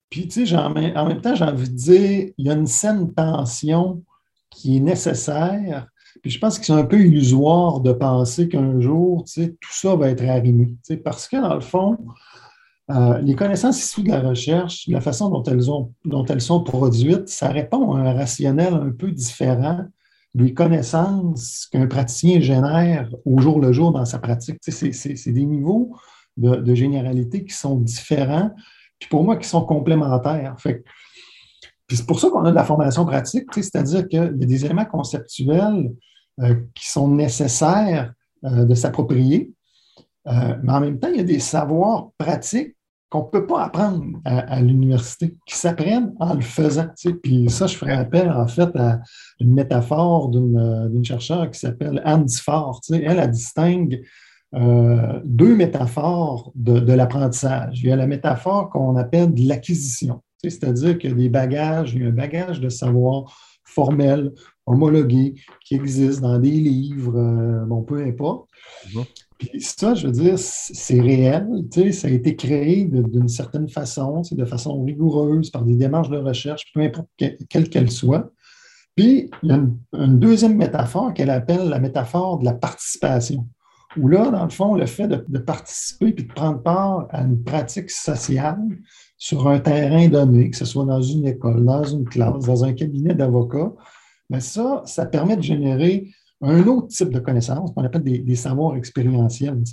Puis, 0.10 0.28
tu 0.28 0.46
sais, 0.46 0.56
en 0.56 0.74
même 0.74 1.22
temps, 1.22 1.36
j'ai 1.36 1.44
envie 1.44 1.70
de 1.70 1.76
dire, 1.76 2.30
il 2.38 2.46
y 2.46 2.50
a 2.50 2.54
une 2.54 2.68
saine 2.68 3.14
tension 3.14 4.04
qui 4.50 4.78
est 4.78 4.80
nécessaire. 4.80 5.88
Puis 6.22 6.30
je 6.30 6.40
pense 6.40 6.60
que 6.60 6.66
c'est 6.66 6.74
un 6.74 6.86
peu 6.86 7.00
illusoire 7.00 7.80
de 7.80 7.92
penser 7.92 8.48
qu'un 8.48 8.80
jour, 8.80 9.24
tu 9.26 9.34
sais, 9.34 9.56
tout 9.60 9.74
ça 9.74 9.96
va 9.96 10.10
être 10.10 10.24
arrimé. 10.24 10.68
Tu 10.68 10.78
sais, 10.84 10.98
parce 10.98 11.28
que, 11.28 11.38
dans 11.38 11.56
le 11.56 11.62
fond, 11.62 11.98
euh, 12.92 13.18
les 13.20 13.36
connaissances 13.36 13.84
issues 13.84 14.04
de 14.04 14.10
la 14.10 14.22
recherche, 14.22 14.88
la 14.88 15.02
façon 15.02 15.30
dont 15.30 16.26
elles 16.26 16.42
sont 16.42 16.64
produites, 16.64 17.30
ça 17.30 17.50
répond 17.50 17.94
à 17.94 18.02
un 18.02 18.14
rationnel 18.14 18.74
un 18.74 18.92
peu 18.92 19.12
différent 19.12 19.86
des 20.34 20.54
connaissances 20.54 21.68
qu'un 21.72 21.88
praticien 21.88 22.40
génère 22.40 23.10
au 23.26 23.40
jour 23.40 23.60
le 23.60 23.72
jour 23.72 23.92
dans 23.92 24.06
sa 24.06 24.20
pratique. 24.20 24.58
C'est 24.62 25.32
des 25.32 25.46
niveaux 25.46 25.96
de, 26.38 26.74
généralité 26.74 27.46
qui 27.46 27.54
sont 27.54 27.78
différents 27.78 28.52
puis 29.04 29.10
pour 29.10 29.24
moi, 29.26 29.36
qui 29.36 29.48
sont 29.48 29.66
complémentaires. 29.66 30.56
Fait 30.60 30.84
c'est 31.90 32.08
pour 32.08 32.20
ça 32.20 32.30
qu'on 32.30 32.46
a 32.46 32.52
de 32.52 32.56
la 32.56 32.64
formation 32.64 33.06
pratique, 33.06 33.54
c'est-à-dire 33.54 34.08
qu'il 34.08 34.20
y 34.20 34.22
a 34.22 34.28
des 34.30 34.66
éléments 34.66 34.86
conceptuels 34.86 35.92
euh, 36.40 36.56
qui 36.74 36.90
sont 36.90 37.10
nécessaires 37.10 38.14
euh, 38.46 38.64
de 38.64 38.74
s'approprier, 38.74 39.52
euh, 40.28 40.56
mais 40.64 40.72
en 40.72 40.80
même 40.80 41.00
temps, 41.00 41.10
il 41.10 41.18
y 41.18 41.20
a 41.20 41.26
des 41.26 41.40
savoirs 41.40 42.12
pratiques 42.18 42.76
qu'on 43.14 43.26
ne 43.26 43.30
peut 43.30 43.46
pas 43.46 43.66
apprendre 43.66 44.20
à, 44.26 44.60
l'université, 44.60 45.36
qui 45.46 45.56
s'apprennent 45.56 46.16
en 46.20 46.34
le 46.34 46.42
faisant. 46.42 46.88
Puis 47.22 47.48
ça, 47.48 47.68
je 47.68 47.78
ferai 47.78 47.92
appel 47.92 48.28
en 48.28 48.48
fait 48.48 48.76
à 48.76 49.02
une 49.40 49.54
métaphore 49.54 50.30
d'une 50.30 51.06
chercheure 51.06 51.52
qui 51.52 51.60
s'appelle 51.60 52.02
Anne 52.06 52.26
Difford. 52.26 52.82
Elle, 52.92 53.04
elle 53.04 53.30
distingue 53.30 54.04
euh, 54.56 55.20
deux 55.26 55.56
métaphores 55.56 56.52
de, 56.56 56.92
l'apprentissage. 56.92 57.82
Il 57.84 57.90
y 57.90 57.92
a 57.92 57.96
la 57.96 58.08
métaphore 58.08 58.72
qu'on 58.72 58.96
appelle 58.96 59.32
de 59.32 59.48
l'acquisition, 59.48 60.24
c'est-à-dire 60.42 60.98
qu'il 60.98 61.12
y 61.12 61.14
a 61.14 61.16
des 61.16 61.30
bagages, 61.30 61.94
il 61.94 62.02
y 62.02 62.06
a 62.06 62.08
un 62.08 62.12
bagage 62.12 62.62
de 62.62 62.70
savoir 62.70 63.38
formel, 63.64 64.32
homologué, 64.66 65.36
qui 65.64 65.76
existe 65.76 66.22
dans 66.22 66.40
des 66.40 66.50
livres, 66.50 67.20
euh, 67.20 67.64
bon, 67.66 67.84
peu 67.84 68.04
importe. 68.04 68.50
Mhm. 68.96 69.04
Puis 69.50 69.62
ça, 69.62 69.94
je 69.94 70.08
veux 70.08 70.14
dire, 70.14 70.36
c'est 70.38 71.00
réel, 71.00 71.48
ça 71.92 72.08
a 72.08 72.12
été 72.12 72.36
créé 72.36 72.86
d'une 72.86 73.28
certaine 73.28 73.68
façon, 73.68 74.22
de 74.32 74.46
façon 74.46 74.84
rigoureuse, 74.84 75.50
par 75.50 75.64
des 75.64 75.76
démarches 75.76 76.10
de 76.10 76.18
recherche, 76.18 76.72
peu 76.74 76.82
importe 76.82 77.08
quelle 77.18 77.70
qu'elle 77.70 77.92
soit. 77.92 78.32
Puis, 78.96 79.30
il 79.42 79.50
y 79.50 79.52
a 79.52 79.60
une 79.94 80.20
deuxième 80.20 80.56
métaphore 80.56 81.14
qu'elle 81.14 81.32
appelle 81.32 81.68
la 81.68 81.80
métaphore 81.80 82.40
de 82.40 82.46
la 82.46 82.54
participation 82.54 83.48
où 83.98 84.08
là, 84.08 84.30
dans 84.32 84.44
le 84.44 84.50
fond, 84.50 84.76
le 84.76 84.86
fait 84.86 85.08
de, 85.08 85.38
participer 85.40 86.08
et 86.08 86.24
de 86.24 86.34
prendre 86.34 86.62
part 86.62 87.08
à 87.12 87.22
une 87.22 87.44
pratique 87.44 87.92
sociale 87.92 88.60
sur 89.18 89.48
un 89.48 89.60
terrain 89.60 90.08
donné, 90.08 90.50
que 90.50 90.58
ce 90.58 90.66
soit 90.66 90.86
dans 90.86 91.02
une 91.02 91.28
école, 91.28 91.64
dans 91.64 91.84
une 91.84 92.06
classe, 92.06 92.46
dans 92.46 92.64
un 92.64 92.74
cabinet 92.74 93.14
d'avocats, 93.14 93.72
mais 94.30 94.40
ça, 94.40 94.82
ça 94.86 95.06
permet 95.06 95.38
de 95.38 95.44
générer 95.44 96.08
un 96.44 96.68
autre 96.68 96.88
type 96.88 97.10
de 97.10 97.20
connaissances 97.20 97.72
qu'on 97.74 97.84
appelle 97.84 98.04
des, 98.04 98.36
savoirs 98.36 98.76
expérientiels. 98.76 99.64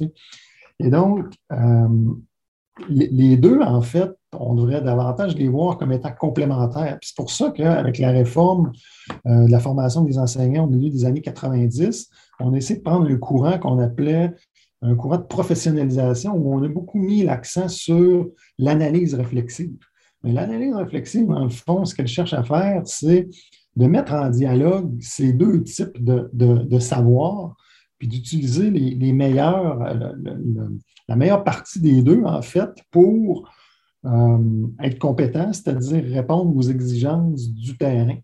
Et 0.78 0.88
donc, 0.88 1.26
euh, 1.52 1.88
les 2.88 3.36
deux, 3.36 3.60
en 3.60 3.82
fait, 3.82 4.10
on 4.38 4.54
devrait 4.54 4.80
davantage 4.80 5.34
les 5.36 5.48
voir 5.48 5.76
comme 5.76 5.92
étant 5.92 6.12
complémentaires. 6.12 6.98
C'est 7.02 7.16
pour 7.16 7.30
ça 7.30 7.50
qu'avec 7.50 7.98
la 7.98 8.10
réforme 8.10 8.72
euh, 9.26 9.46
de 9.46 9.50
la 9.50 9.60
formation 9.60 10.02
des 10.02 10.18
enseignants 10.18 10.64
au 10.64 10.68
milieu 10.68 10.90
des 10.90 11.04
années 11.04 11.20
90, 11.20 12.08
on 12.40 12.54
essaie 12.54 12.76
de 12.76 12.82
prendre 12.82 13.10
un 13.10 13.16
courant 13.16 13.58
qu'on 13.58 13.78
appelait 13.78 14.32
un 14.82 14.94
courant 14.94 15.18
de 15.18 15.24
professionnalisation 15.24 16.34
où 16.34 16.54
on 16.54 16.62
a 16.62 16.68
beaucoup 16.68 16.98
mis 16.98 17.22
l'accent 17.22 17.68
sur 17.68 18.30
l'analyse 18.58 19.14
réflexive. 19.14 19.76
Mais 20.22 20.32
l'analyse 20.32 20.74
réflexive, 20.74 21.26
dans 21.26 21.44
le 21.44 21.50
fond, 21.50 21.84
ce 21.84 21.94
qu'elle 21.94 22.06
cherche 22.06 22.32
à 22.32 22.42
faire, 22.42 22.82
c'est 22.84 23.28
de 23.76 23.86
mettre 23.86 24.12
en 24.14 24.30
dialogue 24.30 24.96
ces 25.00 25.32
deux 25.32 25.62
types 25.62 26.02
de, 26.02 26.30
de, 26.32 26.78
savoirs, 26.78 27.56
puis 27.98 28.08
d'utiliser 28.08 28.70
les, 28.70 29.12
meilleurs, 29.12 29.78
la 31.08 31.16
meilleure 31.16 31.44
partie 31.44 31.80
des 31.80 32.02
deux, 32.02 32.22
en 32.24 32.42
fait, 32.42 32.70
pour 32.90 33.48
euh, 34.06 34.66
être 34.82 34.98
compétent, 34.98 35.52
c'est-à-dire 35.52 36.02
répondre 36.04 36.56
aux 36.56 36.62
exigences 36.62 37.50
du 37.50 37.76
terrain. 37.76 38.16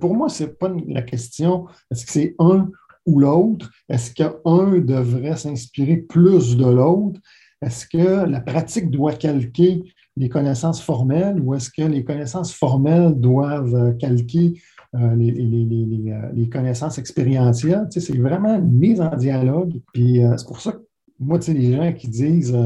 pour 0.00 0.14
moi, 0.14 0.28
ce 0.30 0.44
n'est 0.44 0.50
pas 0.50 0.72
la 0.88 1.02
question 1.02 1.66
est-ce 1.90 2.06
que 2.06 2.12
c'est 2.12 2.34
un 2.38 2.70
ou 3.04 3.20
l'autre? 3.20 3.70
Est-ce 3.88 4.12
qu'un 4.12 4.78
devrait 4.80 5.36
s'inspirer 5.36 5.98
plus 5.98 6.56
de 6.56 6.64
l'autre? 6.64 7.20
Est-ce 7.60 7.86
que 7.86 8.24
la 8.26 8.40
pratique 8.40 8.90
doit 8.90 9.12
calquer 9.12 9.84
les 10.16 10.28
connaissances 10.28 10.80
formelles 10.80 11.40
ou 11.40 11.54
est-ce 11.54 11.70
que 11.70 11.82
les 11.82 12.04
connaissances 12.04 12.52
formelles 12.52 13.14
doivent 13.14 13.96
calquer 13.98 14.54
euh, 14.94 14.98
euh, 14.98 16.32
les, 16.34 16.48
connaissances 16.48 16.98
expérientielles? 16.98 17.86
c'est 17.90 18.16
vraiment 18.16 18.56
une 18.56 18.72
mise 18.72 19.00
en 19.00 19.14
dialogue. 19.14 19.80
Puis 19.92 20.24
euh, 20.24 20.36
c'est 20.36 20.46
pour 20.46 20.60
ça 20.60 20.72
que 20.72 20.82
moi, 21.18 21.38
tu 21.38 21.46
sais, 21.46 21.54
les 21.54 21.76
gens 21.76 21.92
qui 21.92 22.08
disent 22.08 22.56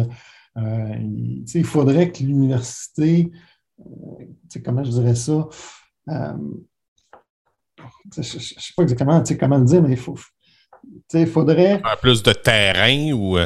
il 0.57 1.65
faudrait 1.65 2.11
que 2.11 2.23
l'université, 2.23 3.31
comment 4.65 4.85
je 4.85 4.91
dirais 4.91 5.15
ça, 5.15 5.49
je 6.07 6.35
ne 8.19 8.23
sais 8.23 8.73
pas 8.77 8.83
exactement 8.83 9.23
comment 9.39 9.59
le 9.59 9.65
dire, 9.65 9.83
mais 9.83 9.93
il 9.93 9.97
faut, 9.97 10.17
faudrait. 11.27 11.81
Plus 12.01 12.23
de 12.23 12.33
terrain 12.33 13.13
ou. 13.13 13.39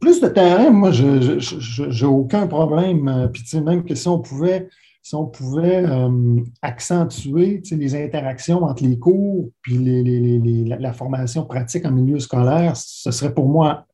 Plus 0.00 0.20
de 0.20 0.28
terrain, 0.28 0.70
moi, 0.70 0.90
je 0.90 1.84
n'ai 1.84 2.04
aucun 2.04 2.46
problème. 2.46 3.08
Euh, 3.08 3.28
puis, 3.28 3.44
même 3.60 3.84
que 3.84 3.94
si 3.94 4.08
on 4.08 4.20
pouvait, 4.20 4.68
si 5.02 5.14
on 5.14 5.26
pouvait 5.26 5.84
euh, 5.84 6.40
accentuer 6.62 7.62
les 7.70 7.94
interactions 7.94 8.64
entre 8.64 8.84
les 8.84 8.98
cours 8.98 9.50
puis 9.62 10.64
la, 10.64 10.92
formation 10.92 11.44
pratique 11.44 11.86
en 11.86 11.92
milieu 11.92 12.18
scolaire, 12.18 12.76
ce 12.76 13.10
serait 13.10 13.32
pour 13.32 13.48
moi 13.48 13.86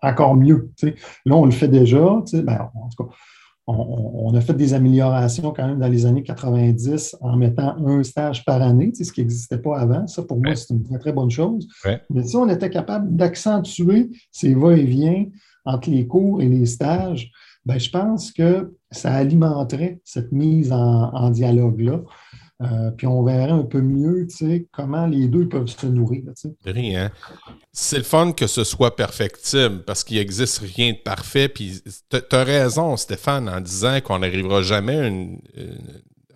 encore 0.00 0.34
mieux. 0.34 0.70
Là, 1.24 1.36
on 1.36 1.44
le 1.44 1.50
fait 1.50 1.68
déjà. 1.68 2.22
Ben, 2.32 2.70
en 2.74 2.88
tout 2.88 3.04
cas, 3.04 3.10
on, 3.66 4.34
a 4.34 4.40
fait 4.40 4.54
des 4.54 4.74
améliorations 4.74 5.52
quand 5.52 5.66
même 5.66 5.78
dans 5.78 5.88
les 5.88 6.04
années 6.04 6.22
90 6.22 7.16
en 7.20 7.36
mettant 7.36 7.76
un 7.86 8.02
stage 8.02 8.44
par 8.44 8.60
année, 8.60 8.92
ce 8.94 9.10
qui 9.10 9.20
n'existait 9.20 9.58
pas 9.58 9.78
avant. 9.78 10.06
Ça, 10.06 10.22
pour 10.22 10.38
moi, 10.38 10.54
c'est 10.54 10.74
une 10.74 10.82
très, 10.82 10.98
très 10.98 11.12
bonne 11.12 11.30
chose. 11.30 11.66
Mais 12.10 12.22
si 12.24 12.36
on 12.36 12.48
était 12.48 12.70
capable 12.70 13.14
d'accentuer 13.16 14.10
ces 14.30 14.54
va-et-vient 14.54 15.26
entre 15.64 15.90
les 15.90 16.06
cours 16.06 16.42
et 16.42 16.48
les 16.48 16.66
stages, 16.66 17.30
ben, 17.64 17.78
je 17.78 17.88
pense 17.88 18.32
que 18.32 18.74
ça 18.90 19.14
alimenterait 19.14 20.00
cette 20.04 20.32
mise 20.32 20.70
en 20.70 21.30
dialogue-là. 21.30 22.02
Euh, 22.62 22.90
puis 22.92 23.06
on 23.06 23.24
verrait 23.24 23.50
un 23.50 23.64
peu 23.64 23.80
mieux 23.80 24.28
comment 24.70 25.06
les 25.06 25.26
deux 25.26 25.48
peuvent 25.48 25.66
se 25.66 25.86
nourrir. 25.86 26.22
Rien. 26.64 27.10
C'est 27.72 27.98
le 27.98 28.04
fun 28.04 28.32
que 28.32 28.46
ce 28.46 28.62
soit 28.62 28.94
perfectible 28.94 29.82
parce 29.84 30.04
qu'il 30.04 30.18
n'existe 30.18 30.58
rien 30.58 30.92
de 30.92 30.98
parfait. 30.98 31.48
Puis 31.48 31.82
tu 32.08 32.36
as 32.36 32.44
raison, 32.44 32.96
Stéphane, 32.96 33.48
en 33.48 33.60
disant 33.60 34.00
qu'on 34.00 34.20
n'arrivera 34.20 34.62
jamais 34.62 35.36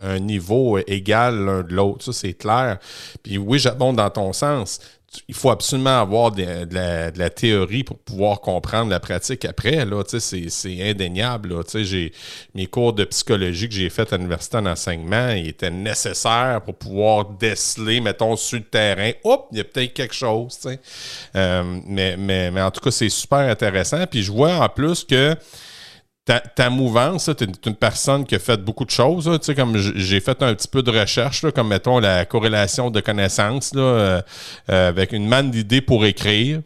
à 0.01 0.11
un 0.11 0.19
niveau 0.19 0.79
égal 0.87 1.45
l'un 1.45 1.63
de 1.63 1.73
l'autre. 1.73 2.05
Ça, 2.05 2.13
c'est 2.13 2.35
clair. 2.35 2.79
Puis 3.23 3.39
oui, 3.39 3.61
j'abonde 3.61 3.97
dans 3.97 4.11
ton 4.11 4.33
sens 4.33 4.81
il 5.27 5.35
faut 5.35 5.51
absolument 5.51 6.01
avoir 6.01 6.33
de, 6.33 6.69
la, 6.71 7.31
théorie 7.31 7.83
pour 7.83 7.99
pouvoir 7.99 8.41
comprendre 8.41 8.91
la 8.91 9.01
pratique 9.01 9.45
après. 9.45 9.85
Là, 9.85 10.03
c'est, 10.07 10.83
indéniable. 10.83 11.55
j'ai, 11.75 12.13
mes 12.55 12.67
cours 12.67 12.93
de 12.93 13.05
psychologie 13.05 13.69
que 13.69 13.75
j'ai 13.75 13.89
fait 13.89 14.13
à 14.13 14.17
l'université 14.17 14.59
en 14.59 14.67
enseignement, 14.67 15.31
ils 15.31 15.49
étaient 15.49 15.71
nécessaires 15.71 16.61
pour 16.65 16.75
pouvoir 16.75 17.25
déceler, 17.25 18.01
mettons, 18.01 18.37
sur 18.37 18.59
le 18.59 18.65
terrain. 18.65 19.11
Hop, 19.25 19.49
il 19.53 19.59
y 19.59 19.61
a 19.61 19.65
peut-être 19.65 19.95
quelque 19.95 20.15
chose. 20.15 20.59
Euh, 21.37 21.81
mais, 21.87 22.17
mais, 22.17 22.51
mais 22.51 22.63
en 22.63 22.71
tout 22.71 22.81
cas, 22.81 22.91
c'est 22.91 23.09
super 23.09 23.39
intéressant. 23.39 24.07
Puis 24.07 24.23
je 24.23 24.31
vois 24.31 24.57
en 24.57 24.69
plus 24.69 25.05
que 25.05 25.37
ta, 26.55 26.71
mouvance, 26.71 27.31
tu 27.37 27.45
es 27.45 27.47
une 27.67 27.75
personne 27.75 28.25
qui 28.25 28.35
a 28.35 28.39
fait 28.39 28.63
beaucoup 28.63 28.85
de 28.85 28.91
choses. 28.91 29.31
comme 29.57 29.77
j'ai 29.77 30.21
fait 30.21 30.43
un 30.43 30.55
petit 30.55 30.69
peu 30.69 30.83
de 30.83 30.91
recherche, 30.91 31.51
comme 31.53 31.69
mettons 31.69 31.99
la 31.99 32.27
corrélation 32.27 32.91
de 32.91 33.01
connaissances 33.01 33.73
euh, 33.75 34.21
euh, 34.71 34.89
avec 34.89 35.13
une 35.13 35.27
manne 35.27 35.51
d'idées 35.51 35.81
pour 35.81 36.05
écrire. 36.05 36.61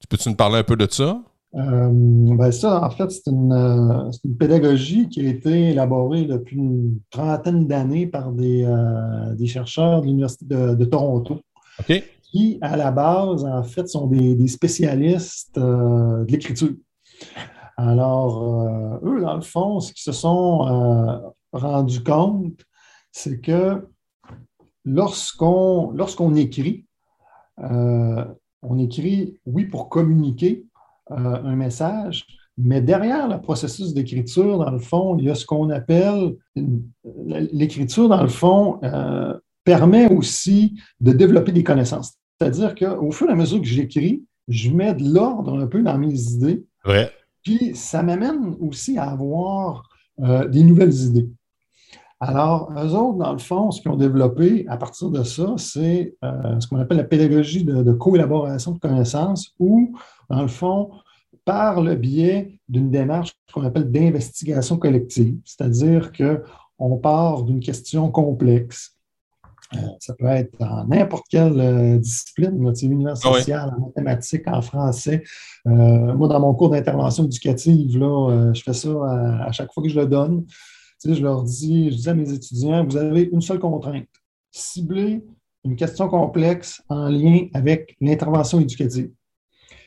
Tu 0.00 0.08
peux-tu 0.08 0.28
nous 0.28 0.34
parler 0.34 0.56
un 0.58 0.64
peu 0.64 0.76
de 0.76 0.88
ça? 0.90 1.20
Euh, 1.54 1.88
ben 1.90 2.50
ça, 2.50 2.84
en 2.84 2.90
fait, 2.90 3.10
c'est 3.10 3.30
une, 3.30 4.10
pédagogie 4.38 5.08
qui 5.08 5.20
a 5.20 5.28
été 5.28 5.70
élaborée 5.70 6.24
depuis 6.24 6.56
une 6.56 6.98
trentaine 7.10 7.66
d'années 7.66 8.06
par 8.06 8.32
des, 8.32 8.66
chercheurs 9.46 10.02
de 10.02 10.06
l'Université 10.06 10.44
de, 10.46 10.84
Toronto. 10.84 11.40
Qui, 12.22 12.58
à 12.60 12.76
la 12.76 12.90
base, 12.90 13.44
en 13.44 13.62
fait, 13.62 13.88
sont 13.88 14.08
des 14.08 14.48
spécialistes 14.48 15.54
de 15.54 16.26
l'écriture. 16.28 16.72
Alors, 17.76 18.62
euh, 18.62 18.98
eux, 19.04 19.20
dans 19.20 19.34
le 19.34 19.42
fond, 19.42 19.80
ce 19.80 19.92
qu'ils 19.92 20.02
se 20.02 20.12
sont 20.12 20.66
euh, 20.66 21.18
rendus 21.52 22.02
compte, 22.02 22.64
c'est 23.12 23.40
que 23.40 23.86
lorsqu'on 24.84 26.34
écrit, 26.36 26.86
euh, 27.60 28.24
on 28.62 28.78
écrit, 28.78 29.38
oui, 29.44 29.66
pour 29.66 29.88
communiquer 29.88 30.64
un 31.08 31.54
message, 31.54 32.26
mais 32.58 32.80
derrière 32.80 33.28
le 33.28 33.40
processus 33.40 33.94
d'écriture, 33.94 34.58
dans 34.58 34.72
le 34.72 34.80
fond, 34.80 35.16
il 35.18 35.26
y 35.26 35.30
a 35.30 35.36
ce 35.36 35.46
qu'on 35.46 35.70
appelle 35.70 36.36
l'écriture, 37.52 38.08
dans 38.08 38.22
le 38.22 38.28
fond, 38.28 38.80
permet 39.62 40.12
aussi 40.12 40.74
de 41.00 41.12
développer 41.12 41.52
des 41.52 41.62
connaissances. 41.62 42.14
C'est-à-dire 42.40 42.74
qu'au 42.74 43.12
fur 43.12 43.28
et 43.28 43.32
à 43.32 43.36
mesure 43.36 43.60
que 43.60 43.66
j'écris, 43.66 44.24
je 44.48 44.70
mets 44.70 44.94
de 44.94 45.14
l'ordre 45.14 45.56
un 45.60 45.66
peu 45.68 45.80
dans 45.82 45.96
mes 45.96 46.20
idées. 46.20 46.64
Puis 47.46 47.76
ça 47.76 48.02
m'amène 48.02 48.56
aussi 48.58 48.98
à 48.98 49.10
avoir 49.10 49.88
des 50.18 50.64
nouvelles 50.64 50.94
idées. 50.94 51.28
Alors, 52.18 52.72
eux 52.76 52.92
autres, 52.94 53.18
dans 53.18 53.32
le 53.32 53.38
fond, 53.38 53.70
ce 53.70 53.80
qu'ils 53.80 53.90
ont 53.92 53.96
développé 53.96 54.66
à 54.68 54.76
partir 54.76 55.10
de 55.10 55.22
ça, 55.22 55.54
c'est 55.56 56.16
euh, 56.24 56.58
ce 56.58 56.66
qu'on 56.66 56.80
appelle 56.80 56.96
la 56.96 57.04
pédagogie 57.04 57.62
de, 57.62 57.84
de 57.84 57.92
co-élaboration 57.92 58.72
de 58.72 58.80
connaissances, 58.80 59.54
où, 59.60 59.96
dans 60.28 60.42
le 60.42 60.48
fond, 60.48 60.90
par 61.44 61.80
le 61.82 61.94
biais 61.94 62.58
d'une 62.68 62.90
démarche 62.90 63.32
qu'on 63.52 63.62
appelle 63.62 63.92
d'investigation 63.92 64.76
collective, 64.76 65.38
c'est-à-dire 65.44 66.10
qu'on 66.10 66.96
part 66.96 67.44
d'une 67.44 67.60
question 67.60 68.10
complexe. 68.10 68.95
Euh, 69.74 69.78
ça 69.98 70.14
peut 70.14 70.26
être 70.26 70.56
dans 70.58 70.84
n'importe 70.86 71.26
quelle 71.28 71.60
euh, 71.60 71.98
discipline, 71.98 72.72
l'univers 72.82 73.14
ah 73.16 73.16
social, 73.16 73.74
en 73.76 73.86
mathématiques, 73.86 74.46
en 74.46 74.62
français. 74.62 75.22
moi, 75.64 76.28
dans 76.28 76.40
mon 76.40 76.54
cours 76.54 76.70
d'intervention 76.70 77.24
éducative, 77.24 77.98
là, 77.98 78.52
je 78.54 78.62
fais 78.62 78.72
ça 78.72 78.90
à, 79.44 79.52
chaque 79.52 79.72
fois 79.72 79.82
que 79.82 79.88
je 79.88 79.98
le 79.98 80.06
donne 80.06 80.44
je 81.14 81.22
leur 81.22 81.42
dis, 81.42 81.90
je 81.90 81.96
dis 81.96 82.08
à 82.08 82.14
mes 82.14 82.32
étudiants, 82.32 82.84
vous 82.84 82.96
avez 82.96 83.28
une 83.32 83.40
seule 83.40 83.58
contrainte, 83.58 84.08
cibler 84.50 85.24
une 85.64 85.76
question 85.76 86.08
complexe 86.08 86.82
en 86.88 87.08
lien 87.08 87.46
avec 87.52 87.96
l'intervention 88.00 88.60
éducative. 88.60 89.10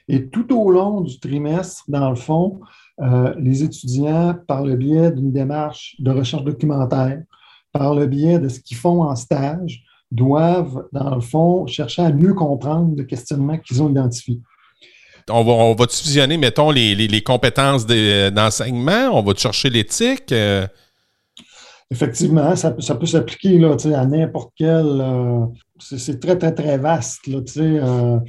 Et 0.07 0.27
tout 0.27 0.53
au 0.53 0.71
long 0.71 1.01
du 1.01 1.19
trimestre, 1.19 1.85
dans 1.87 2.09
le 2.09 2.15
fond, 2.15 2.59
euh, 2.99 3.33
les 3.37 3.63
étudiants, 3.63 4.35
par 4.47 4.65
le 4.65 4.75
biais 4.75 5.11
d'une 5.11 5.31
démarche 5.31 5.95
de 5.99 6.11
recherche 6.11 6.43
documentaire, 6.43 7.23
par 7.71 7.95
le 7.95 8.05
biais 8.05 8.39
de 8.39 8.49
ce 8.49 8.59
qu'ils 8.59 8.77
font 8.77 9.03
en 9.03 9.15
stage, 9.15 9.83
doivent, 10.11 10.87
dans 10.91 11.15
le 11.15 11.21
fond, 11.21 11.67
chercher 11.67 12.01
à 12.01 12.11
mieux 12.11 12.33
comprendre 12.33 12.95
le 12.97 13.03
questionnement 13.03 13.57
qu'ils 13.57 13.81
ont 13.81 13.89
identifié. 13.89 14.39
On 15.29 15.43
va, 15.43 15.51
on 15.51 15.75
va 15.75 15.87
fusionner, 15.87 16.37
mettons, 16.37 16.71
les, 16.71 17.23
compétences 17.23 17.85
d'enseignement, 17.85 19.09
on 19.13 19.21
va 19.21 19.33
chercher 19.35 19.69
l'éthique. 19.69 20.31
Euh, 20.31 20.65
Effectivement, 21.91 22.55
ça, 22.55 22.71
peut 22.71 23.05
s'appliquer 23.07 23.59
à 23.95 24.05
n'importe 24.05 24.53
quel. 24.55 24.85
Euh, 24.85 25.45
c'est 25.79 26.19
très, 26.19 26.37
très, 26.37 26.53
très 26.53 26.77
vaste. 26.77 27.25
Là, 27.25 27.39
euh, 27.57 28.19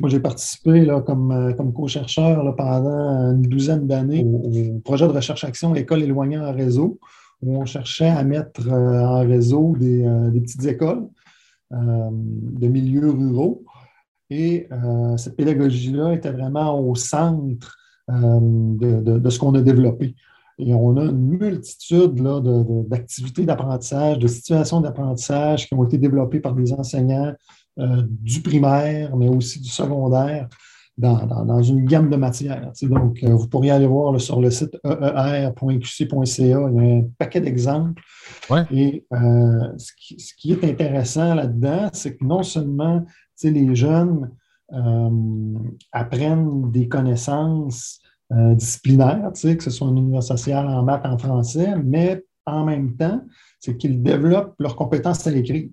moi, 0.00 0.08
j'ai 0.08 0.20
participé 0.20 0.82
là, 0.86 1.02
comme, 1.02 1.54
comme 1.58 1.74
co-chercheur 1.74 2.54
pendant 2.56 3.34
une 3.34 3.42
douzaine 3.42 3.86
d'années 3.86 4.24
au, 4.24 4.78
projet 4.80 5.06
de 5.06 5.12
recherche-action 5.12 5.74
École 5.74 6.04
éloignée 6.04 6.38
en 6.38 6.54
réseau, 6.54 6.98
où 7.42 7.56
on 7.56 7.64
cherchait 7.64 8.08
à 8.08 8.24
mettre 8.24 8.68
en 8.68 9.20
réseau 9.20 9.74
des, 9.78 10.04
petites 10.40 10.64
écoles 10.64 11.08
de 11.70 12.66
milieux 12.66 13.10
ruraux. 13.10 13.64
Et 14.30 14.68
cette 15.16 15.36
pédagogie-là 15.36 16.14
était 16.14 16.32
vraiment 16.32 16.80
au 16.80 16.94
centre 16.94 17.76
de 18.08 19.30
ce 19.30 19.38
qu'on 19.38 19.54
a 19.54 19.62
développé. 19.62 20.14
Et 20.58 20.72
on 20.72 20.96
a 20.96 21.04
une 21.04 21.38
multitude 21.38 22.14
d'activités 22.88 23.44
d'apprentissage, 23.44 24.18
de 24.18 24.26
situations 24.26 24.80
d'apprentissage 24.80 25.68
qui 25.68 25.74
ont 25.74 25.84
été 25.84 25.98
développées 25.98 26.40
par 26.40 26.54
des 26.54 26.72
enseignants 26.72 27.34
euh, 27.78 28.02
du 28.08 28.40
primaire, 28.40 29.14
mais 29.16 29.28
aussi 29.28 29.60
du 29.60 29.68
secondaire, 29.68 30.48
dans, 30.96 31.62
une 31.62 31.84
gamme 31.84 32.08
de 32.10 32.16
matières. 32.16 32.72
Donc, 32.82 33.22
euh, 33.22 33.34
vous 33.34 33.48
pourriez 33.48 33.70
aller 33.70 33.86
voir 33.86 34.18
sur 34.20 34.40
le 34.40 34.50
site 34.50 34.78
eer.qc.ca, 34.84 36.34
il 36.38 36.48
y 36.48 36.52
a 36.52 36.58
un 36.58 37.02
paquet 37.18 37.40
d'exemples. 37.40 38.02
Et 38.70 39.06
euh, 39.12 39.72
ce, 39.76 39.92
qui, 40.36 40.52
est 40.52 40.64
intéressant 40.64 41.34
là-dedans, 41.34 41.90
c'est 41.92 42.16
que 42.16 42.24
non 42.24 42.42
seulement 42.42 43.04
les 43.42 43.74
jeunes 43.74 44.30
apprennent 45.92 46.70
des 46.72 46.88
connaissances 46.88 48.00
euh, 48.32 48.56
disciplinaire, 48.56 49.30
que 49.32 49.62
ce 49.62 49.70
soit 49.70 49.86
un 49.86 49.94
univers 49.94 50.22
social, 50.22 50.66
en 50.66 50.82
maths, 50.82 51.06
en 51.06 51.16
français, 51.16 51.74
mais 51.84 52.24
en 52.44 52.64
même 52.64 52.96
temps, 52.96 53.20
c'est 53.60 53.76
qu'ils 53.76 54.02
développent 54.02 54.56
leurs 54.58 54.74
compétences 54.74 55.24
à 55.28 55.30
l'écrit. 55.30 55.72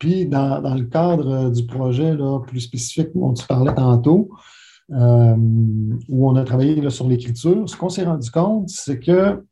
Puis, 0.00 0.24
dans, 0.24 0.74
le 0.74 0.84
cadre 0.84 1.50
du 1.50 1.66
projet 1.66 2.16
là, 2.16 2.40
plus 2.40 2.60
spécifique 2.60 3.10
dont 3.14 3.34
tu 3.34 3.46
parlais 3.46 3.74
tantôt, 3.74 4.30
euh, 4.92 5.36
où 6.08 6.28
on 6.28 6.34
a 6.36 6.42
travaillé 6.42 6.88
sur 6.88 7.06
l'écriture, 7.06 7.68
ce 7.68 7.76
qu'on 7.76 7.90
s'est 7.90 8.04
rendu 8.04 8.30
compte, 8.30 8.70
c'est 8.70 8.98
que 8.98 9.44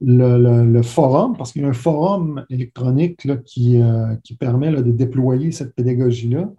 le, 0.00 0.82
forum, 0.82 1.36
parce 1.36 1.52
qu'il 1.52 1.62
y 1.62 1.64
a 1.66 1.68
un 1.68 1.74
forum 1.74 2.46
électronique 2.48 3.28
qui, 3.44 3.80
euh, 3.80 4.16
qui, 4.24 4.34
permet 4.34 4.72
de 4.72 4.90
déployer 4.90 5.52
cette 5.52 5.74
pédagogie-là, 5.74 6.50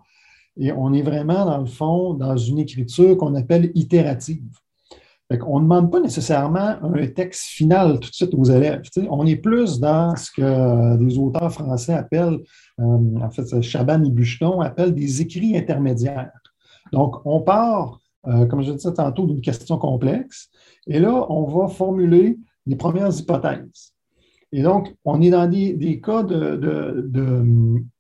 et 0.60 0.72
on 0.72 0.94
est 0.94 1.02
vraiment, 1.02 1.46
dans 1.46 1.58
le 1.58 1.66
fond, 1.66 2.14
dans 2.14 2.38
une 2.38 2.60
écriture 2.60 3.18
qu'on 3.18 3.34
appelle 3.34 3.72
itérative 3.74 4.60
on 5.30 5.60
ne 5.60 5.64
demande 5.64 5.92
pas 5.92 6.00
nécessairement 6.00 6.76
un 6.82 7.08
texte 7.08 7.48
final 7.48 8.00
tout 8.00 8.10
de 8.10 8.16
suite 8.16 8.34
aux 8.34 8.46
élèves. 8.46 8.82
On 9.10 9.26
est 9.26 9.36
plus 9.36 9.80
dans 9.80 10.16
ce 10.16 10.32
que 10.32 10.98
des 10.98 11.18
auteurs 11.18 11.52
français 11.52 11.94
appellent, 11.94 12.40
euh, 12.80 13.20
en 13.22 13.30
fait, 13.30 13.62
Chaban 13.62 14.04
et 14.04 14.10
Bucheton 14.10 14.62
appellent 14.62 14.94
des 14.94 15.22
écrits 15.22 15.58
intermédiaires. 15.58 16.32
Donc, 16.94 17.18
on 17.26 17.42
part, 17.42 18.00
euh, 18.28 18.46
comme 18.46 18.62
je 18.62 18.72
disais 18.72 18.94
tantôt, 18.94 19.26
d'une 19.26 19.42
question 19.42 19.78
complexe, 19.78 20.50
et 20.88 21.00
là, 21.00 21.26
on 21.30 21.44
va 21.44 21.68
formuler 21.68 22.38
les 22.66 22.76
premières 22.76 23.18
hypothèses. 23.18 23.94
Et 24.54 24.62
donc, 24.62 24.96
on 25.04 25.22
est 25.22 25.30
dans 25.30 25.48
des, 25.50 26.00
cas 26.00 26.24
de, 26.24 26.56
de, 26.56 27.12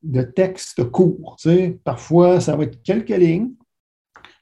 de 0.01 0.83
courts. 0.83 1.35
Parfois, 1.83 2.39
ça 2.39 2.55
va 2.55 2.63
être 2.63 2.81
quelques 2.83 3.09
lignes, 3.09 3.51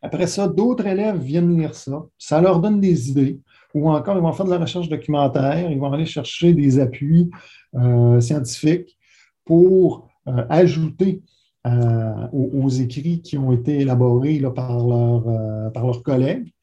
après 0.06 0.28
ça, 0.28 0.48
d'autres 0.48 0.86
élèves 0.86 1.20
viennent 1.20 1.58
lire 1.58 1.74
ça. 1.74 2.06
Ça 2.18 2.40
leur 2.40 2.60
donne 2.60 2.80
des 2.80 3.10
idées. 3.10 3.40
Ou 3.74 3.90
encore, 3.90 4.16
ils 4.16 4.22
vont 4.22 4.32
faire 4.32 4.46
de 4.46 4.52
la 4.52 4.60
recherche 4.60 4.88
documentaire, 4.88 5.70
ils 5.72 5.80
vont 5.80 5.92
aller 5.92 6.06
chercher 6.06 6.54
des 6.54 6.80
appuis 6.80 7.30
euh, 7.76 8.22
scientifiques 8.22 8.98
pour 9.44 10.08
euh, 10.28 10.46
ajouter 10.50 11.24
euh, 11.68 12.28
aux, 12.32 12.70
écrits 12.70 13.22
qui 13.22 13.38
ont 13.38 13.52
été 13.52 13.80
élaborés 13.80 14.40
par, 14.56 14.86
par 15.74 15.86
leurs 15.86 16.04
collègues. 16.04 16.54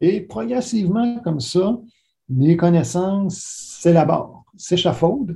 Et 0.00 0.20
progressivement, 0.20 1.18
comme 1.24 1.40
ça, 1.40 1.78
les 2.28 2.56
connaissances 2.56 3.78
s'élaborent, 3.80 4.44
s'échafaudent. 4.56 5.34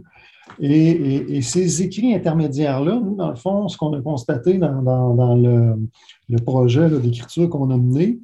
Et, 0.58 1.40
ces 1.42 1.82
écrits 1.82 2.14
intermédiaires-là, 2.14 3.00
nous, 3.02 3.14
dans 3.16 3.30
le 3.30 3.36
fond, 3.36 3.68
ce 3.68 3.76
qu'on 3.76 3.92
a 3.94 4.00
constaté 4.00 4.58
dans, 4.58 5.36
le, 5.36 6.36
projet 6.44 6.88
d'écriture 6.90 7.48
qu'on 7.48 7.70
a 7.70 7.76
mené, 7.76 8.18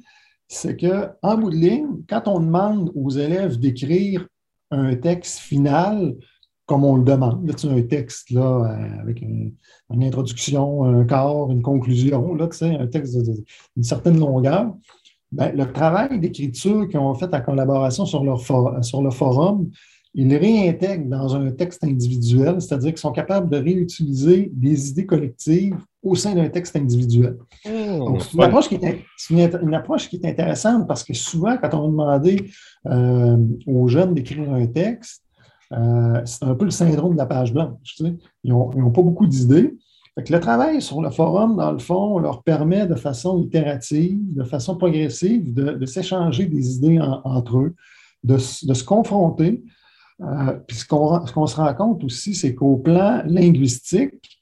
c'est 0.47 0.77
qu'en 0.77 1.37
bout 1.37 1.49
de 1.49 1.55
ligne, 1.55 1.87
quand 2.07 2.27
on 2.27 2.39
demande 2.39 2.91
aux 2.95 3.09
élèves 3.09 3.59
d'écrire 3.59 4.27
un 4.71 4.95
texte 4.95 5.39
final, 5.39 6.15
comme 6.65 6.83
on 6.83 6.97
le 6.97 7.03
demande, 7.03 7.47
là, 7.47 7.53
un 7.69 7.81
texte 7.81 8.29
là, 8.29 8.41
euh, 8.41 9.01
avec 9.01 9.21
une, 9.21 9.53
introduction, 9.89 10.83
un 10.83 11.05
corps, 11.05 11.49
une 11.51 11.61
conclusion, 11.61 12.35
là, 12.35 12.49
un 12.61 12.87
texte 12.87 13.17
d'une 13.17 13.83
certaine 13.83 14.19
longueur, 14.19 14.73
ben, 15.31 15.55
le 15.55 15.71
travail 15.71 16.19
d'écriture 16.19 16.87
qu'ils 16.87 16.99
ont 16.99 17.13
fait 17.13 17.33
en 17.33 17.41
collaboration 17.41 18.05
sur, 18.05 18.23
leur 18.23 18.39
sur 18.39 19.01
le 19.01 19.11
forum, 19.11 19.69
ils 20.13 20.35
réintègrent 20.35 21.09
dans 21.09 21.35
un 21.35 21.51
texte 21.51 21.83
individuel, 21.83 22.61
c'est-à-dire 22.61 22.91
qu'ils 22.91 22.99
sont 22.99 23.11
capables 23.11 23.49
de 23.49 23.57
réutiliser 23.57 24.51
des 24.53 24.89
idées 24.89 25.05
collectives 25.05 25.77
au 26.03 26.15
sein 26.15 26.33
d'un 26.35 26.49
texte 26.49 26.75
individuel. 26.75 27.37
Mmh, 27.65 28.19
c'est 28.19 28.37
une, 28.37 28.43
approche 29.73 30.09
qui 30.09 30.15
est, 30.15 30.25
intéressante 30.25 30.87
parce 30.87 31.03
que 31.03 31.13
souvent, 31.13 31.57
quand 31.57 31.73
on 31.73 31.85
a 31.85 31.87
demandé 31.87 32.45
euh, 32.87 33.37
aux 33.65 33.87
jeunes 33.87 34.13
d'écrire 34.13 34.51
un 34.51 34.65
texte, 34.67 35.23
euh, 35.73 36.21
c'est 36.25 36.45
un 36.45 36.55
peu 36.55 36.65
le 36.65 36.71
syndrome 36.71 37.13
de 37.13 37.17
la 37.17 37.25
page 37.25 37.53
blanche. 37.53 37.97
Ils 37.99 38.15
n'ont 38.51 38.91
pas 38.91 39.01
beaucoup 39.01 39.27
d'idées. 39.27 39.75
Le 40.15 40.39
travail 40.39 40.81
sur 40.81 41.01
le 41.01 41.11
forum, 41.11 41.57
dans 41.57 41.71
le 41.71 41.77
fond, 41.77 42.17
leur 42.17 42.41
permet 42.41 42.87
de 42.87 42.95
façon 42.95 43.39
itérative, 43.39 44.33
de 44.33 44.43
façon 44.43 44.75
progressive, 44.75 45.53
de, 45.53 45.85
s'échanger 45.85 46.47
des 46.47 46.75
idées 46.75 46.99
entre 46.99 47.59
eux, 47.59 47.75
de, 48.23 48.35
de 48.35 48.73
se 48.73 48.83
confronter, 48.83 49.63
euh, 50.21 50.53
puis 50.67 50.77
ce 50.77 50.85
qu'on 50.85 51.47
se 51.47 51.55
rend 51.55 51.73
compte 51.73 52.03
aussi, 52.03 52.33
c'est 52.33 52.55
qu'au 52.55 52.77
plan 52.77 53.21
linguistique, 53.25 54.39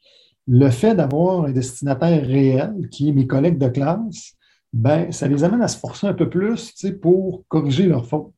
le 0.47 0.69
fait 0.69 0.95
d'avoir 0.95 1.45
un 1.45 1.51
destinataire 1.51 2.25
réel, 2.25 2.87
qui 2.91 3.09
est 3.09 3.13
mes 3.13 3.27
collègues 3.27 3.57
de 3.57 3.67
classe, 3.67 4.35
ben, 4.71 5.11
ça 5.11 5.27
les 5.27 5.43
amène 5.43 5.61
à 5.61 5.67
se 5.67 5.77
forcer 5.77 6.07
un 6.07 6.13
peu 6.13 6.29
plus 6.29 6.73
pour 7.01 7.43
corriger 7.47 7.87
leurs 7.87 8.05
fautes. 8.05 8.33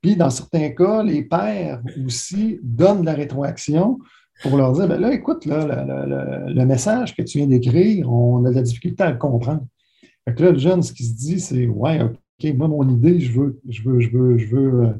Puis, 0.00 0.16
dans 0.16 0.30
certains 0.30 0.70
cas, 0.70 1.02
les 1.02 1.22
pères 1.22 1.82
aussi 2.04 2.58
donnent 2.62 3.00
de 3.00 3.06
la 3.06 3.14
rétroaction 3.14 3.98
pour 4.42 4.56
leur 4.56 4.72
dire, 4.72 4.86
ben 4.86 5.00
là, 5.00 5.12
écoute, 5.12 5.46
là, 5.46 5.84
le, 6.46 6.64
message 6.64 7.14
que 7.14 7.22
tu 7.22 7.38
viens 7.38 7.46
d'écrire, 7.46 8.10
on 8.10 8.44
a 8.44 8.50
de 8.50 8.54
la 8.54 8.62
difficulté 8.62 9.02
à 9.02 9.10
le 9.10 9.18
comprendre. 9.18 9.66
Fait 10.24 10.34
que 10.34 10.42
là, 10.42 10.50
le 10.50 10.58
jeune, 10.58 10.82
ce 10.82 10.92
qu'il 10.92 11.06
se 11.06 11.14
dit, 11.14 11.40
c'est, 11.40 11.66
ouais, 11.66 12.02
OK, 12.02 12.54
moi, 12.54 12.68
mon 12.68 12.88
idée, 12.88 13.20
je 13.20 13.32
veux, 13.32 13.60
je 13.68 13.82
veux, 13.82 14.00
je 14.00 14.10
veux, 14.10 14.38
je 14.38 14.46
veux, 14.46 14.84
euh, 14.84 14.92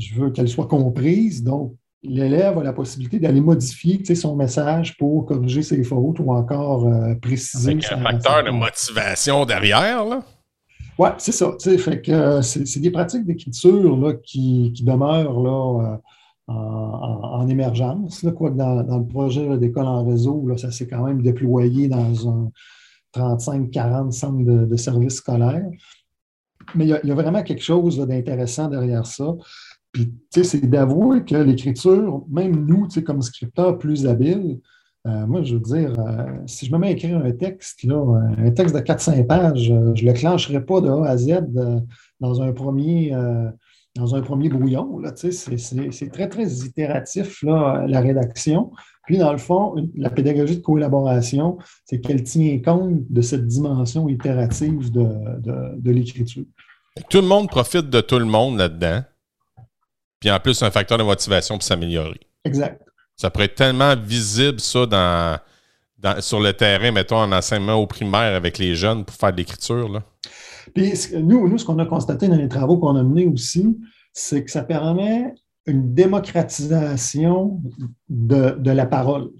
je 0.00 0.14
veux 0.14 0.30
qu'elle 0.30 0.48
soit 0.48 0.66
comprise. 0.66 1.42
Donc, 1.42 1.74
l'élève 2.02 2.58
a 2.58 2.62
la 2.62 2.72
possibilité 2.72 3.18
d'aller 3.18 3.40
modifier 3.40 4.02
son 4.14 4.34
message 4.34 4.96
pour 4.96 5.26
corriger 5.26 5.62
ses 5.62 5.84
fautes 5.84 6.18
ou 6.18 6.32
encore 6.32 6.86
euh, 6.86 7.14
préciser. 7.16 7.72
Avec 7.72 7.92
un 7.92 7.98
facteur 7.98 8.44
de 8.44 8.50
motivation 8.50 9.44
derrière, 9.44 10.04
là? 10.04 10.22
Oui, 10.98 11.08
c'est 11.18 11.32
ça. 11.32 11.52
Fait 11.78 12.02
que 12.02 12.12
euh, 12.12 12.42
c'est 12.42 12.80
des 12.80 12.90
pratiques 12.90 13.24
d'écriture 13.24 14.18
qui, 14.22 14.72
qui, 14.74 14.84
demeurent 14.84 15.40
là, 15.40 15.98
euh, 16.48 16.52
en, 16.52 17.48
émergence. 17.48 18.22
Là, 18.22 18.32
quoique 18.32 18.56
dans, 18.56 18.82
dans, 18.82 18.98
le 18.98 19.06
projet 19.06 19.56
d'école 19.56 19.86
en 19.86 20.04
réseau, 20.04 20.46
là, 20.46 20.58
ça 20.58 20.70
s'est 20.70 20.86
quand 20.86 21.04
même 21.04 21.22
déployé 21.22 21.88
dans 21.88 22.28
un 22.28 22.50
35-40 23.14 24.10
centres 24.10 24.44
de, 24.44 24.76
services 24.76 25.14
scolaires. 25.14 25.68
Mais 26.74 26.84
il 26.84 27.00
y, 27.08 27.10
a, 27.10 27.14
vraiment 27.14 27.42
quelque 27.42 27.62
chose 27.62 27.98
d'intéressant 27.98 28.68
derrière 28.68 29.06
ça. 29.06 29.34
Puis, 29.92 30.12
c'est 30.30 30.68
d'avouer 30.68 31.24
que 31.24 31.36
l'écriture, 31.36 32.24
même 32.30 32.64
nous, 32.66 32.88
comme 33.04 33.22
scripteurs 33.22 33.78
plus 33.78 34.06
habiles, 34.06 34.60
euh, 35.06 35.26
moi, 35.26 35.42
je 35.42 35.54
veux 35.54 35.60
dire, 35.60 35.98
euh, 35.98 36.26
si 36.46 36.66
je 36.66 36.72
me 36.72 36.78
mets 36.78 36.88
à 36.88 36.90
écrire 36.90 37.18
un 37.18 37.32
texte, 37.32 37.82
là, 37.84 38.20
un 38.38 38.50
texte 38.50 38.74
de 38.74 38.80
4-5 38.80 39.26
pages, 39.26 39.62
je 39.64 39.72
ne 39.72 40.06
le 40.06 40.12
clencherai 40.12 40.64
pas 40.64 40.80
de 40.80 40.88
A 40.88 41.06
à 41.06 41.16
Z 41.16 41.40
dans 42.20 42.42
un 42.42 42.52
premier 42.52 43.14
dans 43.96 44.14
un 44.14 44.20
premier 44.20 44.48
brouillon. 44.48 45.00
C'est 45.16 46.12
très, 46.12 46.28
très 46.28 46.48
itératif, 46.48 47.42
là, 47.42 47.84
la 47.86 48.00
rédaction. 48.00 48.70
Puis, 49.06 49.18
dans 49.18 49.32
le 49.32 49.38
fond, 49.38 49.74
la 49.96 50.10
pédagogie 50.10 50.58
de 50.58 50.62
collaboration, 50.62 51.58
c'est 51.84 52.00
qu'elle 52.00 52.22
tient 52.22 52.60
compte 52.60 53.00
de 53.08 53.22
cette 53.22 53.46
dimension 53.46 54.08
itérative 54.08 54.92
de, 54.92 55.90
l'écriture. 55.90 56.44
Tout 57.08 57.20
le 57.20 57.26
monde 57.26 57.48
profite 57.48 57.90
de 57.90 58.00
tout 58.00 58.18
le 58.18 58.24
monde 58.24 58.58
là-dedans. 58.58 59.02
Puis 60.20 60.30
en 60.30 60.38
plus, 60.38 60.62
un 60.62 60.70
facteur 60.70 60.98
de 60.98 61.02
motivation 61.02 61.56
pour 61.56 61.62
s'améliorer. 61.62 62.20
Exact. 62.44 62.82
Ça 63.16 63.30
pourrait 63.30 63.46
être 63.46 63.54
tellement 63.54 63.96
visible, 63.96 64.60
ça, 64.60 64.86
dans, 64.86 65.38
dans, 65.98 66.20
sur 66.20 66.40
le 66.40 66.52
terrain, 66.52 66.90
mettons, 66.92 67.18
en 67.18 67.32
enseignement 67.32 67.74
au 67.74 67.86
primaire 67.86 68.34
avec 68.34 68.58
les 68.58 68.74
jeunes 68.74 69.04
pour 69.04 69.16
faire 69.16 69.32
de 69.32 69.38
l'écriture. 69.38 70.02
Puis 70.74 70.92
nous, 71.14 71.48
nous, 71.48 71.58
ce 71.58 71.64
qu'on 71.64 71.78
a 71.78 71.86
constaté 71.86 72.28
dans 72.28 72.36
les 72.36 72.48
travaux 72.48 72.78
qu'on 72.78 72.96
a 72.96 73.02
menés 73.02 73.26
aussi, 73.26 73.78
c'est 74.12 74.44
que 74.44 74.50
ça 74.50 74.62
permet 74.62 75.34
une 75.66 75.94
démocratisation 75.94 77.60
de, 78.08 78.70
la 78.70 78.86
parole. 78.86 79.30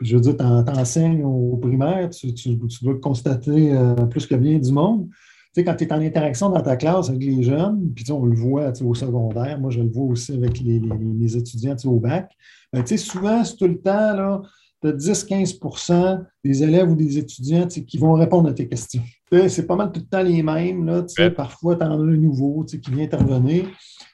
Je 0.00 0.16
veux 0.16 0.20
dire, 0.20 0.36
tu 0.36 0.44
enseignes 0.44 1.24
au 1.24 1.56
primaire, 1.56 2.10
tu, 2.10 2.32
tu, 2.34 2.58
dois 2.82 2.98
constater 3.00 3.72
euh, 3.72 3.94
plus 4.06 4.26
que 4.26 4.34
bien 4.34 4.58
du 4.58 4.72
monde. 4.72 5.08
Tu 5.52 5.60
sais, 5.60 5.64
quand 5.64 5.74
tu 5.74 5.84
es 5.84 5.92
en 5.92 6.00
interaction 6.00 6.48
dans 6.50 6.60
ta 6.60 6.76
classe 6.76 7.08
avec 7.08 7.24
les 7.24 7.42
jeunes, 7.42 7.92
puis 7.94 8.10
on 8.12 8.24
le 8.24 8.36
voit 8.36 8.72
au 8.82 8.94
secondaire, 8.94 9.58
moi 9.58 9.70
je 9.70 9.80
le 9.80 9.90
vois 9.90 10.04
aussi 10.04 10.32
avec 10.32 10.60
les, 10.60 11.36
étudiants 11.36 11.76
au 11.86 11.98
bac, 11.98 12.30
ben, 12.72 12.86
souvent 12.86 13.42
c'est 13.42 13.56
tout 13.56 13.66
le 13.66 13.80
temps, 13.80 14.14
là, 14.14 14.42
tu 14.80 14.88
as 14.88 14.92
10-15% 14.92 16.24
des 16.44 16.62
élèves 16.62 16.90
ou 16.90 16.94
des 16.94 17.18
étudiants 17.18 17.66
qui 17.66 17.98
vont 17.98 18.14
répondre 18.14 18.48
à 18.48 18.52
tes 18.52 18.68
questions. 18.68 19.02
C'est 19.48 19.66
pas 19.66 19.76
mal 19.76 19.92
tout 19.92 20.00
le 20.00 20.06
temps 20.06 20.22
les 20.22 20.42
mêmes. 20.42 20.86
Là, 20.86 21.04
Parfois, 21.36 21.76
tu 21.76 21.84
en 21.84 21.90
as 21.90 21.94
un 21.94 22.16
nouveau 22.16 22.64
qui 22.64 22.90
vient 22.90 23.04
intervenir. 23.04 23.66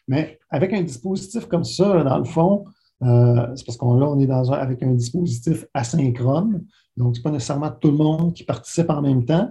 Mais 0.09 0.39
avec 0.51 0.73
un 0.73 0.83
dispositif 0.83 1.47
comme 1.47 1.65
ça, 1.65 2.03
dans 2.03 2.19
le 2.19 2.25
fond, 2.25 2.65
euh, 3.03 3.47
c'est 3.55 3.65
parce 3.65 3.77
qu'on 3.77 3.95
là, 3.95 4.09
on 4.09 4.19
est 4.19 4.27
dans 4.27 4.51
avec 4.53 4.83
un 4.83 4.93
dispositif 4.93 5.67
asynchrone. 5.75 6.65
Donc, 6.97 7.15
ce 7.15 7.21
n'est 7.21 7.23
pas 7.23 7.31
nécessairement 7.31 7.71
tout 7.71 7.91
le 7.91 7.99
monde 7.99 8.35
qui 8.35 8.45
participe 8.45 8.91
en 8.91 9.03
même 9.03 9.25
temps, 9.25 9.51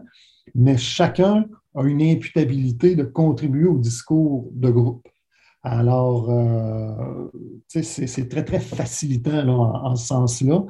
mais 0.54 0.78
chacun 0.78 1.46
a 1.76 1.84
une 1.84 2.02
imputabilité 2.02 2.96
de 2.96 3.04
contribuer 3.04 3.68
au 3.68 3.78
discours 3.78 4.50
de 4.54 4.70
groupe. 4.70 5.08
Alors, 5.64 6.30
euh, 6.30 7.28
c'est 7.68 8.30
très, 8.30 8.46
très 8.46 8.60
facilitant 8.60 9.48
en, 9.48 9.96
ce 9.96 10.08
sens-là. 10.08 10.64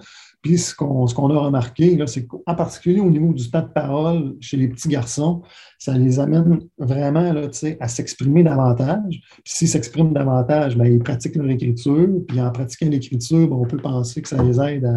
Puis 0.46 0.60
ce 0.60 0.76
qu'on 0.76 1.08
a 1.08 1.40
remarqué, 1.40 1.98
c'est 2.06 2.28
qu'en 2.28 2.54
particulier 2.54 3.00
au 3.00 3.10
niveau 3.10 3.34
du 3.34 3.50
temps 3.50 3.64
de 3.64 3.74
parole 3.74 4.36
chez 4.40 4.58
les 4.58 4.68
petits 4.68 4.90
garçons, 4.90 5.42
ça 5.80 5.98
les 5.98 6.20
amène 6.20 6.60
vraiment 6.78 7.34
là, 7.34 7.48
à 7.80 7.88
s'exprimer 7.88 8.44
davantage. 8.44 9.22
Puis 9.44 9.54
s'ils 9.56 9.68
s'expriment 9.70 10.14
davantage, 10.14 10.78
bien, 10.78 10.86
ils 10.86 11.00
pratiquent 11.00 11.38
leur 11.38 11.50
écriture. 11.50 12.08
Puis 12.28 12.40
en 12.40 12.52
pratiquant 12.52 12.90
l'écriture, 12.92 13.48
ben, 13.48 13.56
on 13.56 13.66
peut 13.66 13.80
penser 13.80 14.22
que 14.22 14.30
ça 14.30 14.44
les 14.44 14.60
aide 14.60 14.88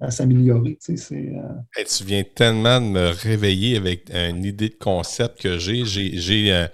à, 0.00 0.10
s'améliorer. 0.10 0.78
Euh, 0.88 1.84
tu 1.86 2.04
viens 2.04 2.22
tellement 2.34 2.80
de 2.80 2.86
me 2.86 3.10
réveiller 3.10 3.76
avec 3.76 4.10
une 4.10 4.42
idée 4.42 4.70
de 4.70 4.78
concept 4.80 5.42
que 5.42 5.58
j'ai. 5.58 5.84
J'ai 5.84 6.50
euh, 6.50 6.66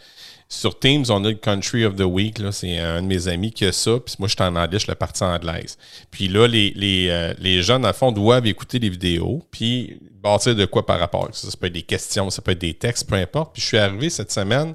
sur 0.48 0.78
Teams, 0.78 1.04
on 1.10 1.24
a 1.24 1.28
le 1.28 1.34
Country 1.34 1.84
of 1.84 1.96
the 1.96 2.04
Week. 2.04 2.40
C'est 2.52 2.78
un 2.78 3.02
de 3.02 3.06
mes 3.06 3.28
amis 3.28 3.52
qui 3.52 3.66
a 3.66 3.72
ça. 3.72 3.98
Puis 4.04 4.14
moi, 4.18 4.28
je 4.28 4.34
suis 4.34 4.42
en 4.42 4.56
anglais, 4.56 4.78
je 4.78 4.78
suis 4.78 4.88
la 4.88 4.96
partie 4.96 5.22
anglaise. 5.22 5.76
Puis 6.10 6.28
là, 6.28 6.46
les, 6.46 6.72
les, 6.74 7.08
euh, 7.10 7.34
les 7.38 7.62
jeunes, 7.62 7.84
à 7.84 7.92
fond, 7.92 8.12
doivent 8.12 8.46
écouter 8.46 8.78
les 8.78 8.88
vidéos. 8.88 9.42
Puis 9.50 9.98
bâtir 10.22 10.56
de 10.56 10.64
quoi 10.64 10.84
par 10.84 10.98
rapport 10.98 11.28
ça. 11.32 11.50
Ça 11.50 11.56
peut 11.56 11.66
être 11.66 11.72
des 11.72 11.82
questions, 11.82 12.30
ça 12.30 12.42
peut 12.42 12.52
être 12.52 12.60
des 12.60 12.74
textes, 12.74 13.08
peu 13.08 13.16
importe. 13.16 13.52
Puis 13.52 13.62
je 13.62 13.66
suis 13.66 13.78
arrivé 13.78 14.10
cette 14.10 14.32
semaine 14.32 14.74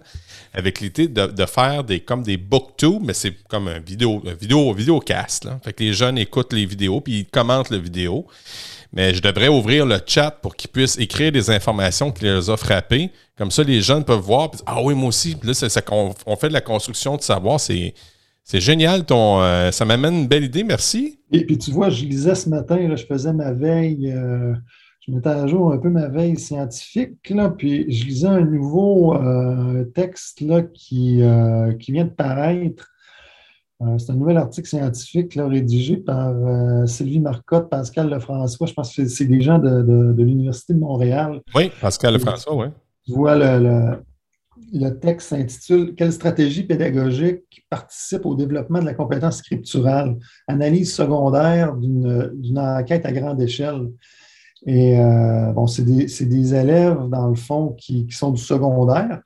avec 0.53 0.79
l'idée 0.79 1.07
de, 1.07 1.45
faire 1.45 1.83
des 1.83 1.99
comme 1.99 2.23
des 2.23 2.37
booktubes, 2.37 3.01
mais 3.03 3.13
c'est 3.13 3.33
comme 3.47 3.67
un 3.67 3.79
vidéo, 3.79 4.21
un 4.25 4.33
vidéo, 4.33 4.73
vidéocast. 4.73 5.45
Là. 5.45 5.59
Fait 5.63 5.73
que 5.73 5.83
les 5.83 5.93
jeunes 5.93 6.17
écoutent 6.17 6.53
les 6.53 6.65
vidéos, 6.65 7.01
puis 7.01 7.19
ils 7.19 7.25
commentent 7.25 7.71
la 7.71 7.79
vidéo 7.79 8.27
mais 8.93 9.15
je 9.15 9.21
devrais 9.21 9.47
ouvrir 9.47 9.87
le 9.87 9.97
chat 10.05 10.29
pour 10.29 10.55
qu'ils 10.55 10.69
puissent 10.69 10.99
écrire 10.99 11.31
des 11.31 11.49
informations 11.49 12.11
qui 12.11 12.25
les 12.25 12.49
a 12.49 12.55
frappés. 12.55 13.09
Comme 13.35 13.49
ça, 13.49 13.63
les 13.63 13.81
jeunes 13.81 14.03
peuvent 14.03 14.19
voir. 14.19 14.51
ah 14.67 14.83
oui, 14.83 14.93
moi 14.93 15.09
aussi. 15.09 15.35
là, 15.43 15.53
on, 16.27 16.35
fait 16.35 16.49
de 16.49 16.53
la 16.53 16.61
construction 16.61 17.17
de 17.17 17.21
savoir. 17.23 17.59
C'est, 17.59 17.95
c'est 18.43 18.61
génial. 18.61 19.03
Ton, 19.03 19.41
euh, 19.41 19.71
ça 19.71 19.83
m'amène 19.83 20.13
une 20.13 20.27
belle 20.27 20.43
idée. 20.43 20.63
Merci. 20.63 21.19
Et 21.31 21.43
puis, 21.43 21.57
tu 21.57 21.71
vois, 21.71 21.89
je 21.89 22.05
lisais 22.05 22.35
ce 22.35 22.47
matin, 22.49 22.95
je 22.95 23.03
faisais 23.03 23.33
ma 23.33 23.51
veille. 23.51 24.11
Euh, 24.11 24.53
je 25.07 25.11
mettais 25.11 25.29
à 25.29 25.47
jour 25.47 25.73
un 25.73 25.79
peu 25.79 25.89
ma 25.89 26.07
veille 26.07 26.37
scientifique, 26.37 27.29
là, 27.29 27.49
puis 27.49 27.91
je 27.91 28.05
lisais 28.05 28.27
un 28.27 28.45
nouveau 28.45 29.15
euh, 29.15 29.83
texte 29.95 30.39
là, 30.39 30.61
qui, 30.61 31.21
qui 31.79 31.91
vient 31.91 32.05
de 32.05 32.09
paraître 32.11 32.92
c'est 33.97 34.11
un 34.11 34.15
nouvel 34.15 34.37
article 34.37 34.67
scientifique 34.67 35.37
rédigé 35.37 35.97
par 35.97 36.29
euh, 36.29 36.85
Sylvie 36.85 37.19
Marcotte, 37.19 37.69
Pascal 37.69 38.09
Lefrançois. 38.09 38.67
Je 38.67 38.73
pense 38.73 38.95
que 38.95 39.05
c'est 39.07 39.25
des 39.25 39.41
gens 39.41 39.59
de, 39.59 40.13
l'Université 40.17 40.73
de 40.73 40.79
Montréal. 40.79 41.41
Oui, 41.55 41.71
Pascal 41.81 42.13
Lefrançois, 42.13 42.55
oui. 42.55 42.67
Tu 43.05 43.11
vois, 43.11 43.35
le, 43.35 44.99
texte 44.99 45.29
s'intitule 45.29 45.93
Quelle 45.95 46.13
stratégie 46.13 46.63
pédagogique 46.63 47.65
participe 47.69 48.25
au 48.25 48.35
développement 48.35 48.79
de 48.79 48.85
la 48.85 48.93
compétence 48.93 49.37
scripturale? 49.37 50.17
Analyse 50.47 50.93
secondaire 50.93 51.75
d'une 51.75 52.59
enquête 52.59 53.05
à 53.05 53.11
grande 53.11 53.41
échelle. 53.41 53.89
Et 54.65 54.97
euh, 54.97 55.51
bon, 55.51 55.67
c'est 55.67 55.83
des, 55.83 56.55
élèves, 56.55 57.09
dans 57.09 57.27
le 57.27 57.35
fond, 57.35 57.75
qui 57.77 58.07
sont 58.11 58.31
du 58.31 58.41
secondaire. 58.41 59.21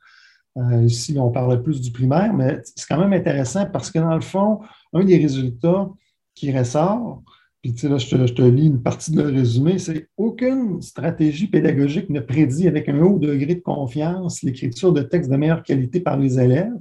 Euh, 0.57 0.83
ici, 0.83 1.15
on 1.19 1.29
parle 1.29 1.61
plus 1.61 1.81
du 1.81 1.91
primaire, 1.91 2.33
mais 2.33 2.61
c'est 2.63 2.87
quand 2.87 2.99
même 2.99 3.13
intéressant 3.13 3.65
parce 3.65 3.91
que 3.91 3.99
dans 3.99 4.15
le 4.15 4.21
fond, 4.21 4.59
un 4.93 5.03
des 5.03 5.17
résultats 5.17 5.89
qui 6.33 6.57
ressort, 6.57 7.21
puis 7.61 7.75
là, 7.83 7.97
je 7.97 8.33
te, 8.33 8.41
lis 8.41 8.67
une 8.67 8.81
partie 8.81 9.11
de 9.11 9.21
le 9.21 9.29
résumé, 9.29 9.77
c'est 9.77 10.07
aucune 10.15 10.81
stratégie 10.81 11.47
pédagogique 11.47 12.09
ne 12.09 12.19
prédit 12.19 12.67
avec 12.67 12.87
un 12.87 13.01
haut 13.01 13.19
degré 13.19 13.55
de 13.55 13.61
confiance 13.61 14.41
l'écriture 14.41 14.93
de 14.93 15.01
textes 15.01 15.29
de 15.29 15.37
meilleure 15.37 15.63
qualité 15.63 15.99
par 15.99 16.17
les 16.17 16.39
élèves, 16.39 16.73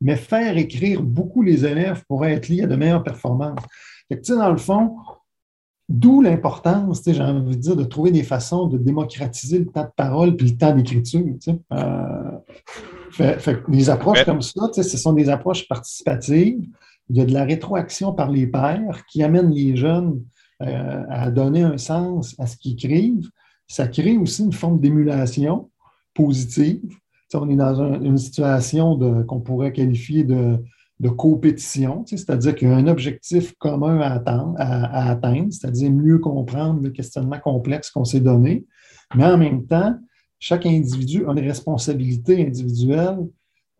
mais 0.00 0.16
faire 0.16 0.56
écrire 0.56 1.02
beaucoup 1.02 1.42
les 1.42 1.64
élèves 1.64 2.04
pourrait 2.08 2.32
être 2.32 2.48
lié 2.48 2.64
à 2.64 2.66
de 2.66 2.76
meilleures 2.76 3.04
performances. 3.04 3.60
dans 4.28 4.50
le 4.50 4.58
fond, 4.58 4.96
D'où 5.88 6.20
l'importance, 6.20 7.02
j'ai 7.06 7.22
envie 7.22 7.56
de 7.56 7.60
dire, 7.60 7.76
de 7.76 7.84
trouver 7.84 8.10
des 8.10 8.24
façons 8.24 8.66
de 8.66 8.76
démocratiser 8.76 9.60
le 9.60 9.66
temps 9.66 9.84
de 9.84 9.92
parole 9.96 10.34
puis 10.34 10.50
le 10.50 10.56
temps 10.56 10.74
d'écriture. 10.74 11.22
Euh, 11.72 12.30
fait, 13.12 13.62
des 13.68 13.90
approches 13.90 14.24
comme 14.24 14.42
ça, 14.42 14.70
ce 14.72 14.96
sont 14.96 15.12
des 15.12 15.28
approches 15.28 15.68
participatives. 15.68 16.66
Il 17.08 17.16
y 17.16 17.20
a 17.20 17.24
de 17.24 17.32
la 17.32 17.44
rétroaction 17.44 18.12
par 18.12 18.30
les 18.30 18.46
pairs 18.46 19.04
qui 19.10 19.22
amènent 19.22 19.50
les 19.50 19.76
jeunes 19.76 20.22
euh, 20.62 21.02
à 21.08 21.30
donner 21.30 21.62
un 21.62 21.78
sens 21.78 22.34
à 22.38 22.46
ce 22.46 22.56
qu'ils 22.56 22.72
écrivent. 22.72 23.28
Ça 23.68 23.88
crée 23.88 24.16
aussi 24.16 24.44
une 24.44 24.52
forme 24.52 24.80
d'émulation 24.80 25.70
positive. 26.14 26.96
on 27.34 27.48
est 27.50 27.56
dans 27.56 28.00
une 28.00 28.18
situation 28.18 28.98
qu'on 29.24 29.40
pourrait 29.40 29.72
qualifier 29.72 30.24
de, 30.24 30.58
de 31.00 31.08
compétition, 31.08 32.04
c'est-à-dire 32.06 32.54
qu'il 32.54 32.68
y 32.68 32.70
a 32.70 32.76
un 32.76 32.86
objectif 32.86 33.54
commun 33.58 34.00
à, 34.00 34.22
à 34.56 35.10
atteindre, 35.10 35.52
c'est-à-dire 35.52 35.90
mieux 35.90 36.18
comprendre 36.18 36.80
le 36.82 36.90
questionnement 36.90 37.38
complexe 37.38 37.90
qu'on 37.90 38.04
s'est 38.04 38.20
donné, 38.20 38.64
mais 39.14 39.24
en 39.24 39.36
même 39.36 39.66
temps, 39.66 39.94
chaque 40.38 40.66
individu 40.66 41.24
a 41.26 41.32
une 41.32 41.46
responsabilité 41.46 42.46
individuelle 42.46 43.18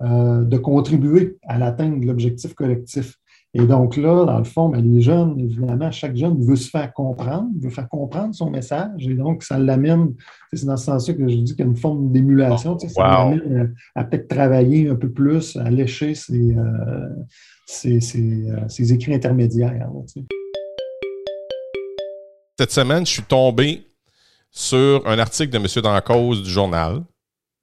euh, 0.03 0.45
de 0.45 0.59
contribuer 0.59 1.39
à 1.43 1.59
l'atteinte 1.59 2.01
de 2.01 2.07
l'objectif 2.07 2.55
collectif. 2.55 3.15
Et 3.55 3.65
donc 3.65 3.97
là, 3.97 4.27
dans 4.27 4.37
le 4.37 4.45
fond, 4.45 4.69
ben, 4.69 4.83
les 4.83 5.01
jeunes, 5.01 5.41
évidemment, 5.41 5.91
chaque 5.91 6.15
jeune 6.15 6.45
veut 6.45 6.57
se 6.57 6.69
faire 6.69 6.93
comprendre, 6.93 7.49
veut 7.59 7.71
faire 7.71 7.89
comprendre 7.89 8.35
son 8.35 8.51
message. 8.51 9.09
Et 9.09 9.15
donc, 9.15 9.43
ça 9.43 9.59
l'amène, 9.59 10.13
c'est 10.53 10.67
dans 10.67 10.77
ce 10.77 10.85
sens-là 10.85 11.15
que 11.15 11.27
je 11.27 11.37
dis 11.37 11.57
qu'il 11.57 11.61
y 11.61 11.63
a 11.63 11.71
une 11.71 11.77
forme 11.77 12.13
d'émulation. 12.13 12.79
Ça 12.79 13.09
l'amène 13.09 13.75
à, 13.95 14.05
peut-être 14.05 14.29
travailler 14.29 14.91
un 14.91 14.97
peu 14.97 15.11
plus, 15.11 15.57
à 15.57 15.71
lécher 15.71 16.15
ses, 16.15 16.55
euh, 16.55 17.95
écrits 18.79 19.15
intermédiaires. 19.15 19.89
Cette 22.59 22.73
semaine, 22.73 23.07
je 23.07 23.13
suis 23.13 23.23
tombé 23.23 23.87
sur 24.51 25.07
un 25.07 25.19
article 25.19 25.51
de 25.51 25.59
M. 25.59 25.67
Dancause 25.83 26.43
du 26.43 26.51
journal 26.51 27.03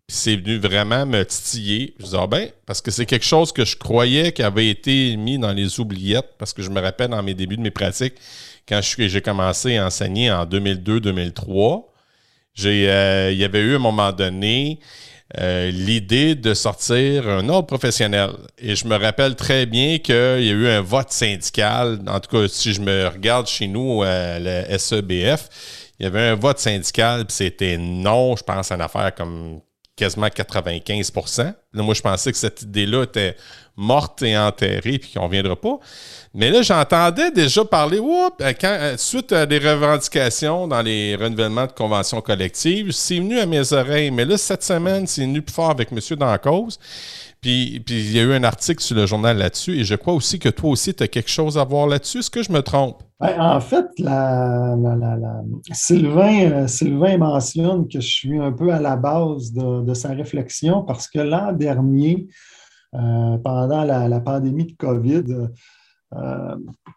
c'est 0.08 0.36
venu 0.36 0.58
vraiment 0.58 1.06
me 1.06 1.24
titiller. 1.24 1.96
Je 2.00 2.06
disais, 2.06 2.18
ah 2.20 2.28
ben, 2.28 2.50
parce 2.66 2.82
que 2.82 2.92
c'est 2.92 3.06
quelque 3.06 3.26
chose 3.26 3.52
que 3.52 3.66
je 3.66 3.78
croyais 3.78 4.32
qui 4.32 4.44
avait 4.44 4.70
été 4.70 5.16
mis 5.18 5.38
dans 5.38 5.52
les 5.52 5.80
oubliettes, 5.80 6.36
parce 6.38 6.54
que 6.54 6.62
je 6.62 6.70
me 6.70 6.82
rappelle 6.82 7.10
dans 7.10 7.24
mes 7.24 7.34
débuts 7.34 7.58
de 7.58 7.62
mes 7.62 7.72
pratiques, 7.72 8.16
quand 8.68 8.80
j'ai 8.82 9.22
commencé 9.22 9.78
à 9.78 9.88
enseigner 9.88 10.32
en 10.32 10.46
2002-2003, 10.46 11.86
euh, 12.66 13.30
il 13.32 13.38
y 13.38 13.44
avait 13.44 13.62
eu 13.62 13.74
à 13.74 13.76
un 13.76 13.80
moment 13.80 14.12
donné 14.12 14.80
euh, 15.40 15.72
l'idée 15.72 16.36
de 16.36 16.54
sortir 16.54 17.28
un 17.28 17.50
ordre 17.50 17.68
professionnel. 17.68 18.30
Et 18.60 18.76
je 18.76 18.88
me 18.88 18.96
rappelle 18.96 19.36
très 19.36 19.66
bien 19.66 19.98
qu'il 19.98 20.16
y 20.16 20.18
a 20.18 20.54
eu 20.54 20.68
un 20.68 20.82
vote 20.82 21.12
syndical. 21.12 22.00
En 22.08 22.20
tout 22.20 22.30
cas, 22.30 22.48
si 22.48 22.74
je 22.74 22.82
me 22.82 23.08
regarde 23.08 23.48
chez 23.48 23.68
nous, 23.68 24.04
à 24.04 24.38
le 24.40 24.78
SEBF, 24.78 25.50
il 26.00 26.04
y 26.04 26.08
avait 26.08 26.30
un 26.30 26.36
vote 26.36 26.60
syndical, 26.60 27.26
puis 27.26 27.36
c'était 27.36 27.78
non, 27.78 28.36
je 28.36 28.44
pense, 28.44 28.72
à 28.72 28.76
une 28.76 28.82
affaire 28.82 29.14
comme 29.16 29.62
quasiment 29.96 30.28
95% 30.28 31.54
Moi, 31.74 31.94
je 31.94 32.02
pensais 32.02 32.32
que 32.32 32.38
cette 32.38 32.64
idée-là 32.64 33.04
était 33.04 33.36
morte 33.76 34.22
et 34.24 34.38
enterrée 34.38 35.00
puis 35.00 35.12
qu'on 35.14 35.22
ne 35.22 35.26
reviendra 35.26 35.56
pas. 35.56 35.80
Mais 36.34 36.50
là, 36.50 36.62
j'entendais 36.62 37.32
déjà 37.32 37.64
parler, 37.66 38.00
euh, 38.00 38.54
euh, 38.64 38.98
suite 38.98 39.32
à 39.32 39.46
des 39.46 39.60
revendications 39.60 40.68
dans 40.68 40.82
les 40.82 41.16
renouvellements 41.16 41.68
de 41.68 41.72
conventions 41.72 42.22
collectives, 42.22 42.92
c'est 42.92 43.18
venu 43.18 43.40
à 43.40 43.46
mes 43.46 43.74
oreilles. 43.74 44.12
Mais 44.12 44.26
là, 44.26 44.38
cette 44.38 44.64
semaine, 44.64 45.06
c'est 45.08 45.22
venu 45.22 45.42
plus 45.42 45.54
fort 45.54 45.70
avec 45.70 45.92
M. 45.92 46.00
Dancause. 46.18 46.80
Puis, 47.44 47.84
il 47.90 48.12
y 48.14 48.20
a 48.20 48.24
eu 48.24 48.32
un 48.32 48.44
article 48.46 48.82
sur 48.82 48.96
le 48.96 49.06
journal 49.06 49.38
là-dessus 49.38 49.78
et 49.78 49.84
je 49.84 49.96
crois 49.96 50.14
aussi 50.14 50.40
que 50.40 50.48
toi 50.48 50.70
aussi, 50.70 50.94
tu 50.94 51.04
as 51.04 51.10
quelque 51.10 51.30
chose 51.30 51.58
à 51.58 51.66
voir 51.66 51.88
là-dessus. 51.88 52.20
Est-ce 52.20 52.32
que 52.32 52.42
je 52.42 52.54
me 52.54 52.62
trompe? 52.62 53.04
Ben, 53.20 53.38
en 53.38 53.60
fait, 53.60 53.86
Sylvain, 55.74 56.52
euh, 56.52 56.68
Sylvain, 56.68 57.18
mentionne 57.18 57.90
que 57.90 58.00
je 58.00 58.08
suis 58.08 58.40
un 58.40 58.54
peu 58.54 58.72
à 58.72 58.80
la 58.80 58.96
base 58.96 59.52
de, 59.52 59.94
sa 59.94 60.10
réflexion 60.10 60.84
parce 60.84 61.10
que 61.10 61.20
l'an 61.20 61.52
dernier, 61.52 62.28
euh, 62.94 63.38
pendant 63.44 63.84
la, 63.84 64.20
pandémie 64.22 64.68
de 64.68 64.76
COVID, 64.78 65.50
euh, 66.16 66.56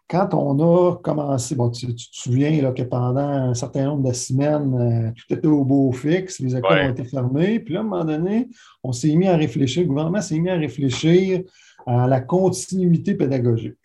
quand 0.09 0.33
on 0.33 0.59
a 0.59 0.95
commencé, 0.97 1.55
bon, 1.55 1.69
tu, 1.69 1.87
te 1.87 2.01
souviens 2.11 2.61
là, 2.61 2.71
que 2.71 2.83
pendant 2.83 3.19
un 3.19 3.53
certain 3.53 3.85
nombre 3.85 4.09
de 4.09 4.13
semaines, 4.13 5.13
tout 5.15 5.33
était 5.33 5.47
au 5.47 5.63
beau 5.63 5.91
fixe, 5.91 6.39
les 6.39 6.55
écoles 6.55 6.85
ont 6.85 6.91
été 6.91 7.03
fermées, 7.03 7.59
puis 7.59 7.73
là, 7.73 7.81
à 7.81 7.83
un 7.83 7.85
moment 7.85 8.05
donné, 8.05 8.47
on 8.83 8.91
s'est 8.91 9.15
mis 9.15 9.27
à 9.27 9.35
réfléchir, 9.35 9.83
le 9.83 9.89
gouvernement 9.89 10.21
s'est 10.21 10.39
mis 10.39 10.49
à 10.49 10.55
réfléchir 10.55 11.41
à 11.85 12.07
la 12.07 12.21
continuité 12.21 13.15
pédagogique. 13.15 13.77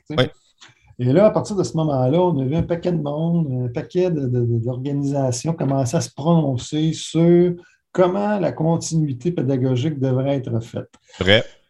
Et 0.98 1.12
là, 1.12 1.26
à 1.26 1.30
partir 1.30 1.56
de 1.56 1.64
ce 1.64 1.76
moment-là, 1.78 2.20
on 2.20 2.38
a 2.38 2.44
vu 2.44 2.54
un 2.54 2.62
paquet 2.62 2.92
de 2.92 3.00
monde, 3.00 3.66
un 3.66 3.72
paquet 3.72 4.10
d'organisations 4.10 5.52
commencer 5.52 5.96
à 5.96 6.00
se 6.00 6.10
prononcer 6.12 6.92
sur 6.92 7.54
comment 7.92 8.38
la 8.38 8.52
continuité 8.52 9.32
pédagogique 9.32 9.98
devrait 9.98 10.36
être 10.36 10.60
faite. 10.60 10.90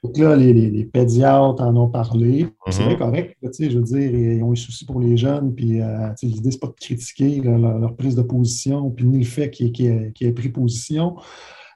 Donc 0.03 0.19
là, 0.19 0.35
les, 0.35 0.85
pédiatres 0.85 1.63
en 1.63 1.77
ont 1.77 1.89
parlé. 1.89 2.47
C'est 2.69 2.83
bien 2.83 2.95
mm-hmm. 2.95 2.99
correct. 2.99 3.37
je 3.43 3.79
veux 3.79 3.83
dire, 3.83 4.15
ils 4.15 4.43
ont 4.43 4.53
eu 4.53 4.57
souci 4.57 4.85
pour 4.85 5.01
les 5.01 5.17
jeunes. 5.17 5.55
Puis 5.55 5.81
euh, 5.81 6.09
l'idée, 6.23 6.51
ce 6.51 6.57
n'est 6.57 6.61
pas 6.61 6.67
de 6.67 6.73
critiquer 6.73 7.41
leur, 7.41 7.95
prise 7.95 8.17
de 8.17 8.23
position, 8.23 8.91
puis 8.91 9.07
ni 9.07 9.19
le 9.19 9.25
fait 9.25 9.51
qu'ils 9.51 10.13
aient 10.21 10.33
pris 10.33 10.49
position. 10.49 11.17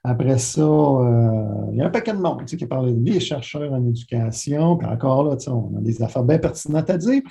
Après 0.02 0.38
ça, 0.38 0.62
euh, 0.62 1.70
il 1.72 1.78
y 1.78 1.80
a 1.80 1.86
un 1.86 1.90
paquet 1.90 2.12
de 2.12 2.18
monde 2.18 2.44
qui 2.44 2.62
a 2.62 2.66
parlé 2.66 2.92
des 2.92 3.20
chercheurs 3.20 3.72
en 3.72 3.84
éducation. 3.84 4.76
Puis 4.76 4.88
encore 4.88 5.24
là, 5.24 5.36
on 5.48 5.78
a 5.78 5.80
des 5.80 6.02
affaires 6.02 6.24
bien 6.24 6.38
pertinentes 6.38 6.90
à 6.90 6.98
dire. 6.98 7.22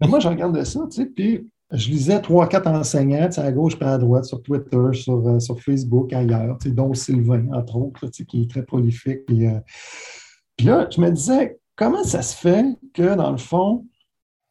Mais 0.00 0.08
moi, 0.08 0.20
je 0.20 0.28
regarde 0.28 0.62
ça, 0.64 0.80
puis 1.14 1.46
je 1.72 1.88
lisais 1.88 2.20
trois, 2.20 2.48
quatre 2.48 2.66
enseignants 2.66 3.28
à 3.36 3.52
gauche 3.52 3.74
et 3.80 3.84
à 3.84 3.96
droite 3.96 4.24
sur 4.24 4.42
Twitter, 4.42 4.92
sur, 4.92 5.26
euh, 5.28 5.38
sur 5.38 5.60
Facebook, 5.60 6.12
ailleurs, 6.12 6.58
dont 6.66 6.92
Sylvain, 6.94 7.46
entre 7.52 7.76
autres, 7.76 8.06
qui 8.08 8.42
est 8.42 8.50
très 8.50 8.64
prolifique. 8.64 9.20
Euh, 9.30 9.60
puis, 10.60 10.66
là, 10.66 10.86
je 10.90 11.00
me 11.00 11.10
disais, 11.10 11.58
comment 11.74 12.04
ça 12.04 12.20
se 12.20 12.36
fait 12.36 12.66
que, 12.92 13.14
dans 13.14 13.30
le 13.30 13.38
fond, 13.38 13.86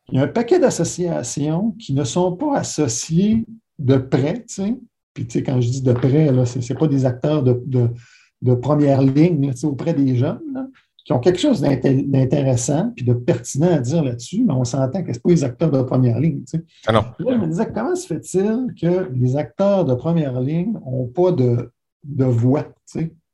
il 0.07 0.15
y 0.15 0.19
a 0.19 0.23
un 0.23 0.27
paquet 0.27 0.57
d'associations 0.57 1.75
qui 1.79 1.93
ne 1.93 2.03
sont 2.03 2.35
pas 2.35 2.57
associées 2.57 3.45
de 3.77 3.97
près, 3.97 4.39
tu 4.39 4.55
sais, 4.55 4.77
puis, 5.13 5.27
tu 5.27 5.37
sais, 5.37 5.43
quand 5.43 5.61
je 5.61 5.69
dis 5.69 5.83
de 5.83 5.93
près, 5.93 6.29
ce 6.45 6.57
n'est 6.57 6.79
pas 6.79 6.87
des 6.87 7.05
acteurs 7.05 7.43
de, 7.43 8.55
première 8.55 9.03
ligne 9.03 9.51
auprès 9.61 9.93
des 9.93 10.15
jeunes 10.15 10.71
qui 11.05 11.13
ont 11.13 11.19
quelque 11.19 11.37
chose 11.37 11.61
d'intéressant 11.61 12.91
puis 12.95 13.05
de 13.05 13.13
pertinent 13.13 13.71
à 13.71 13.79
dire 13.79 14.03
là-dessus, 14.03 14.43
mais 14.43 14.53
on 14.53 14.63
s'entend 14.63 15.03
que 15.03 15.13
ce 15.13 15.19
pas 15.19 15.29
les 15.29 15.43
acteurs 15.43 15.69
de 15.69 15.83
première 15.83 16.19
ligne. 16.19 16.41
Ah 16.87 16.91
non. 16.91 17.01
Là, 17.19 17.35
je 17.35 17.37
me 17.37 17.47
disais, 17.47 17.71
comment 17.71 17.95
se 17.95 18.07
fait-il 18.07 18.73
que 18.81 19.11
les 19.13 19.35
acteurs 19.35 19.85
de 19.85 19.93
première 19.93 20.41
ligne 20.41 20.73
n'ont 20.73 21.05
pas 21.05 21.31
de, 21.31 21.71
de 22.03 22.25
voix 22.25 22.65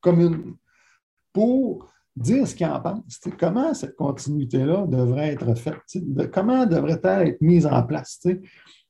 commune 0.02 0.56
pour 1.32 1.88
dire 2.16 2.48
ce 2.48 2.56
qu'ils 2.56 2.68
en 2.68 2.80
pensent? 2.80 3.20
Comment 3.40 3.74
cette 3.74 3.96
continuité-là 3.96 4.86
devrait 4.88 5.34
être 5.34 5.54
faite? 5.56 5.76
comment 6.34 6.66
devrait-elle 6.66 7.30
être 7.30 7.42
mise 7.42 7.66
en 7.66 7.84
place? 7.84 8.20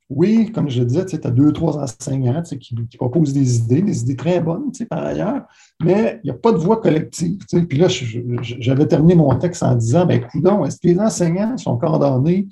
oui, 0.09 0.51
comme 0.51 0.69
je 0.69 0.83
disais, 0.83 1.05
tu 1.05 1.15
as 1.23 1.31
deux, 1.31 1.51
trois 1.51 1.77
enseignants 1.77 2.43
qui, 2.43 2.75
proposent 2.97 3.33
des 3.33 3.57
idées, 3.57 3.81
des 3.81 4.01
idées 4.01 4.15
très 4.15 4.39
bonnes 4.39 4.71
par 4.87 5.03
ailleurs, 5.03 5.41
mais 5.83 6.19
il 6.23 6.27
n'y 6.27 6.31
a 6.31 6.37
pas 6.37 6.51
de 6.51 6.57
voix 6.57 6.79
collective. 6.79 7.39
Puis 7.67 7.77
là, 7.79 7.87
j'avais 7.89 8.87
terminé 8.87 9.15
mon 9.15 9.35
texte 9.39 9.63
en 9.63 9.73
disant, 9.73 10.05
ben, 10.05 10.21
coudons, 10.27 10.63
est-ce 10.63 10.77
que 10.77 10.87
les 10.87 10.99
enseignants 10.99 11.57
sont 11.57 11.77
condamnés 11.77 12.47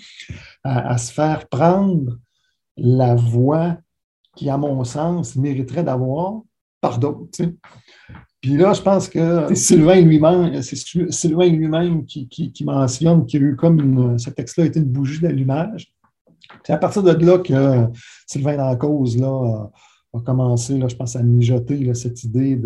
à, 0.64 0.98
se 0.98 1.14
faire 1.14 1.48
prendre 1.48 2.18
la 2.76 3.14
voix 3.14 3.78
qui, 4.36 4.50
à 4.50 4.58
mon 4.58 4.84
sens, 4.84 5.36
mériterait 5.36 5.84
d'avoir 5.84 6.42
par 6.82 6.98
d'autres? 6.98 7.44
Puis 8.44 8.58
là, 8.58 8.74
je 8.74 8.82
pense 8.82 9.08
que 9.08 9.56
Sylvain 9.56 10.02
lui-même, 10.02 10.62
c'est 10.62 10.76
Sylvain 10.76 11.48
lui-même 11.48 12.06
qui, 12.06 12.54
mentionne 12.66 13.26
qu'il 13.26 13.42
y 13.42 13.46
a 13.46 13.48
eu 13.48 13.56
comme 13.56 13.80
une, 13.80 14.20
ce 14.20 14.30
texte-là 14.32 14.66
a 14.66 14.68
été 14.68 14.82
une 14.82 14.92
bougie 14.92 15.22
d'allumage. 15.22 15.94
C'est 16.66 16.74
à 16.74 16.78
partir 16.78 17.04
de 17.04 17.12
là 17.26 17.38
que 17.38 17.88
Sylvain 18.28 18.58
Dancause 18.58 19.18
là, 19.18 19.72
a, 20.14 20.20
commencé, 20.20 20.78
là, 20.78 20.90
je 20.90 20.96
pense, 20.98 21.16
à 21.16 21.24
mijoter 21.24 21.94
cette 21.94 22.22
idée 22.26 22.60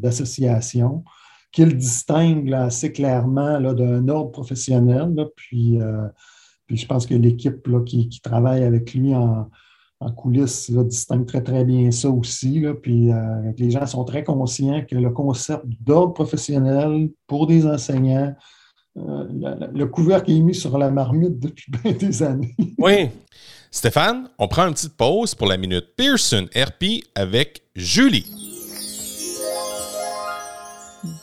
d'association 0.00 1.02
qu'il 1.50 1.76
distingue 1.76 2.52
assez 2.52 2.92
clairement 2.92 3.60
d'un 3.60 4.06
ordre 4.06 4.30
professionnel. 4.30 5.12
puis, 5.34 5.82
euh, 5.82 6.06
puis 6.68 6.76
je 6.76 6.86
pense 6.86 7.06
que 7.06 7.14
l'équipe 7.14 7.68
qui, 7.86 8.08
qui, 8.08 8.20
travaille 8.20 8.62
avec 8.62 8.94
lui 8.94 9.16
en, 9.16 9.50
coulisses 10.10 10.70
distingue 10.70 11.26
très, 11.26 11.42
très 11.42 11.64
bien 11.64 11.90
ça 11.90 12.08
aussi. 12.10 12.64
puis 12.82 13.12
euh, 13.12 13.52
les 13.58 13.70
gens 13.70 13.86
sont 13.86 14.04
très 14.04 14.24
conscients 14.24 14.82
que 14.88 14.96
le 14.96 15.10
concept 15.10 15.64
d'ordre 15.80 16.12
professionnel 16.12 17.10
pour 17.26 17.46
des 17.46 17.66
enseignants, 17.66 18.34
euh, 18.98 19.24
le 19.72 19.84
couvercle 19.86 20.30
est 20.30 20.40
mis 20.40 20.54
sur 20.54 20.76
la 20.78 20.90
marmite 20.90 21.38
depuis 21.38 21.70
bien 21.82 21.92
des 21.92 22.22
années. 22.22 22.54
oui. 22.78 23.08
Stéphane, 23.74 24.28
on 24.38 24.48
prend 24.48 24.66
une 24.66 24.74
petite 24.74 24.98
pause 24.98 25.34
pour 25.34 25.46
la 25.46 25.56
minute 25.56 25.96
Pearson 25.96 26.46
RP 26.54 27.04
avec 27.14 27.62
Julie. 27.74 28.41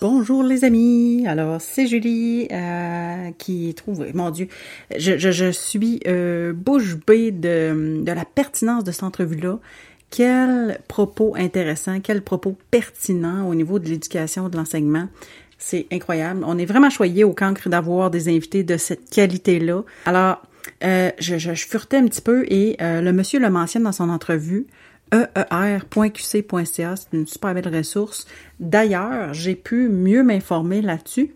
Bonjour 0.01 0.43
les 0.43 0.65
amis, 0.65 1.25
alors 1.25 1.61
c'est 1.61 1.87
Julie 1.87 2.49
euh, 2.51 3.31
qui 3.37 3.73
trouve, 3.73 4.05
mon 4.13 4.29
Dieu, 4.29 4.49
je, 4.97 5.51
suis 5.51 6.01
euh, 6.05 6.51
bouche 6.51 6.97
bée 7.07 7.31
de, 7.31 8.03
la 8.05 8.25
pertinence 8.25 8.83
de 8.83 8.91
cette 8.91 9.03
entrevue-là. 9.03 9.57
Quel 10.09 10.79
propos 10.89 11.33
intéressant, 11.37 12.01
quel 12.01 12.21
propos 12.21 12.57
pertinent 12.71 13.47
au 13.47 13.55
niveau 13.55 13.79
de 13.79 13.87
l'éducation, 13.87 14.49
de 14.49 14.57
l'enseignement. 14.57 15.07
C'est 15.57 15.87
incroyable. 15.93 16.43
On 16.45 16.57
est 16.57 16.65
vraiment 16.65 16.89
choyé 16.89 17.23
au 17.23 17.33
cancre 17.33 17.69
d'avoir 17.69 18.11
des 18.11 18.27
invités 18.27 18.63
de 18.63 18.75
cette 18.75 19.09
qualité-là. 19.09 19.83
Alors, 20.05 20.41
euh, 20.83 21.11
je, 21.19 21.37
je, 21.37 21.53
je, 21.53 21.67
furetais 21.67 21.97
un 21.97 22.07
petit 22.07 22.21
peu 22.21 22.45
et 22.49 22.75
euh, 22.81 23.01
le 23.01 23.13
monsieur 23.13 23.39
le 23.39 23.49
mentionne 23.49 23.83
dans 23.83 23.93
son 23.93 24.09
entrevue. 24.09 24.67
EER.qc.ca, 25.11 26.95
c'est 26.95 27.13
une 27.13 27.27
super 27.27 27.53
belle 27.53 27.75
ressource. 27.75 28.25
D'ailleurs, 28.59 29.33
j'ai 29.33 29.55
pu 29.55 29.89
mieux 29.89 30.23
m'informer 30.23 30.81
là-dessus 30.81 31.35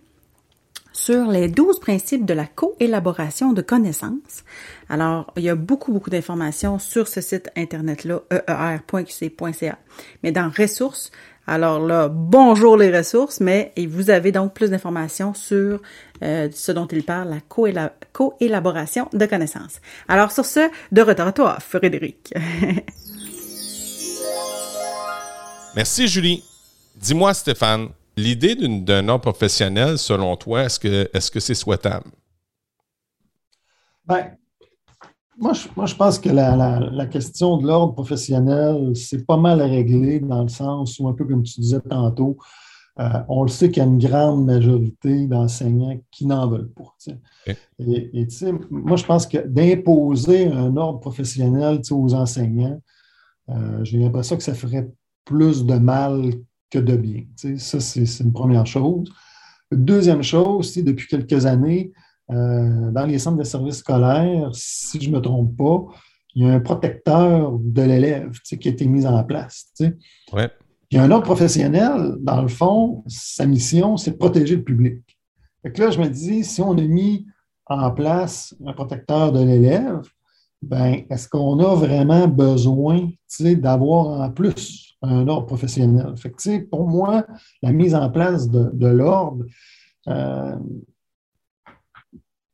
sur 0.93 1.25
les 1.25 1.47
12 1.47 1.79
principes 1.79 2.25
de 2.25 2.33
la 2.33 2.45
coélaboration 2.45 3.51
de 3.51 3.62
connaissances. 3.62 4.43
Alors, 4.89 5.33
il 5.36 5.43
y 5.43 5.49
a 5.49 5.55
beaucoup, 5.55 5.91
beaucoup 5.91 6.12
d'informations 6.12 6.77
sur 6.79 7.07
ce 7.07 7.19
site 7.19 7.49
Internet-là, 7.57 8.21
eer.qc.ca. 8.31 9.77
Mais 10.21 10.31
dans 10.31 10.51
ressources, 10.55 11.12
Alors 11.45 11.86
là, 11.86 12.07
bonjour 12.07 12.77
les 12.77 12.95
ressources, 12.95 13.41
mais 13.41 13.73
vous 13.89 14.09
avez 14.09 14.31
donc 14.31 14.53
plus 14.53 14.69
d'informations 14.69 15.33
sur 15.33 15.81
euh, 16.23 16.47
ce 16.53 16.71
dont 16.71 16.88
il 16.88 17.03
parle, 17.03 17.36
la 17.73 17.91
coélaboration 18.13 19.09
de 19.12 19.25
connaissances. 19.25 19.81
Alors 20.07 20.31
sur 20.31 20.45
ce, 20.45 20.69
de 20.93 21.01
retour 21.01 21.27
à 21.27 21.33
toi, 21.33 21.57
Frédéric. 21.59 22.33
Merci 25.75 26.07
Julie. 26.07 26.43
Dis-moi 27.01 27.33
Stéphane, 27.33 27.89
l'idée 28.15 28.55
d'un 28.55 29.07
ordre 29.09 29.31
professionnel, 29.31 29.97
selon 29.97 30.36
toi, 30.36 30.65
est-ce 30.65 30.79
que 30.79 31.09
c'est 31.12 31.19
-ce 31.19 31.31
que 31.31 31.39
c'est 31.39 31.55
souhaitable? 31.55 32.12
Ben, 34.05 34.38
moi 35.38 35.53
je, 35.53 35.67
moi, 35.75 35.88
je 35.88 35.95
pense 35.95 36.19
que 36.19 36.29
la, 36.29 36.55
la, 36.91 37.05
question 37.07 37.57
de 37.57 37.65
l'ordre 37.65 37.93
professionnel, 37.93 38.95
c'est 38.95 39.25
pas 39.25 39.38
mal 39.38 39.62
réglé 39.62 40.19
dans 40.19 40.43
le 40.43 40.49
sens 40.49 40.99
où, 40.99 41.07
un 41.07 41.13
peu 41.13 41.25
comme 41.25 41.41
tu 41.41 41.59
disais 41.59 41.81
tantôt, 41.89 42.38
euh, 42.99 43.23
on 43.27 43.41
le 43.41 43.49
sait 43.49 43.71
qu'il 43.71 43.81
y 43.81 43.86
a 43.86 43.89
une 43.89 43.97
grande 43.97 44.45
majorité 44.45 45.25
d'enseignants 45.25 45.99
qui 46.12 46.27
n'en 46.27 46.47
veulent 46.47 46.71
pas. 46.71 46.93
Et, 47.79 48.27
tu 48.27 48.29
sais, 48.29 48.51
moi, 48.69 48.97
je 48.97 49.05
pense 49.05 49.25
que 49.25 49.39
d'imposer 49.47 50.47
un 50.47 50.77
ordre 50.77 50.99
professionnel 50.99 51.81
aux 51.89 52.13
enseignants, 52.13 52.79
euh, 53.49 53.83
j'ai 53.83 53.97
l'impression 53.97 54.38
que 54.38 54.43
ça 54.43 54.53
ferait 54.53 54.88
plus 55.25 55.65
de 55.65 55.75
mal 55.75 56.33
que 56.69 56.79
de 56.79 56.95
bien. 56.95 57.23
Ça, 57.57 57.79
c'est 57.79 58.19
une 58.19 58.33
première 58.33 58.65
chose. 58.65 59.12
Deuxième 59.71 60.23
chose, 60.23 60.75
depuis 60.77 61.07
quelques 61.07 61.45
années, 61.45 61.91
euh, 62.31 62.91
dans 62.91 63.05
les 63.05 63.19
centres 63.19 63.38
de 63.38 63.43
services 63.43 63.77
scolaires, 63.77 64.49
si 64.53 65.01
je 65.01 65.09
ne 65.09 65.15
me 65.15 65.21
trompe 65.21 65.55
pas, 65.57 65.86
il 66.36 66.43
y 66.43 66.49
a 66.49 66.53
un 66.53 66.59
protecteur 66.59 67.57
de 67.59 67.81
l'élève 67.81 68.31
qui 68.41 68.67
a 68.67 68.71
été 68.71 68.88
mis 68.88 69.05
en 69.05 69.23
place. 69.23 69.71
Ouais. 70.31 70.49
Il 70.89 70.97
y 70.97 70.99
a 70.99 71.03
un 71.03 71.12
autre 71.12 71.23
professionnel, 71.23 72.15
dans 72.19 72.41
le 72.41 72.47
fond, 72.47 73.03
sa 73.07 73.45
mission, 73.45 73.97
c'est 73.97 74.12
de 74.12 74.15
protéger 74.17 74.55
le 74.55 74.63
public. 74.63 75.01
Fait 75.63 75.77
là, 75.77 75.89
je 75.89 75.99
me 75.99 76.07
dis, 76.07 76.43
si 76.43 76.62
on 76.62 76.77
a 76.77 76.81
mis 76.81 77.25
en 77.65 77.91
place 77.91 78.55
un 78.65 78.73
protecteur 78.73 79.31
de 79.31 79.43
l'élève, 79.43 80.01
ben, 80.62 81.03
est-ce 81.09 81.27
qu'on 81.27 81.59
a 81.59 81.75
vraiment 81.75 82.27
besoin 82.27 83.09
d'avoir 83.39 84.21
en 84.21 84.31
plus 84.31 84.92
un 85.03 85.27
ordre 85.27 85.45
professionnel? 85.45 86.13
Pour 86.71 86.87
moi, 86.87 87.25
la 87.61 87.71
mise 87.71 87.93
en 87.95 88.09
place 88.09 88.49
de, 88.49 88.87
l'ordre 88.87 89.45
euh, 90.07 90.55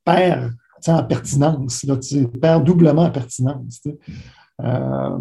perd 0.03 0.51
en 0.87 1.03
pertinence, 1.03 1.83
là, 1.83 1.97
perd 2.41 2.63
doublement 2.63 3.03
en 3.03 3.11
pertinence. 3.11 3.81
Euh, 4.61 5.17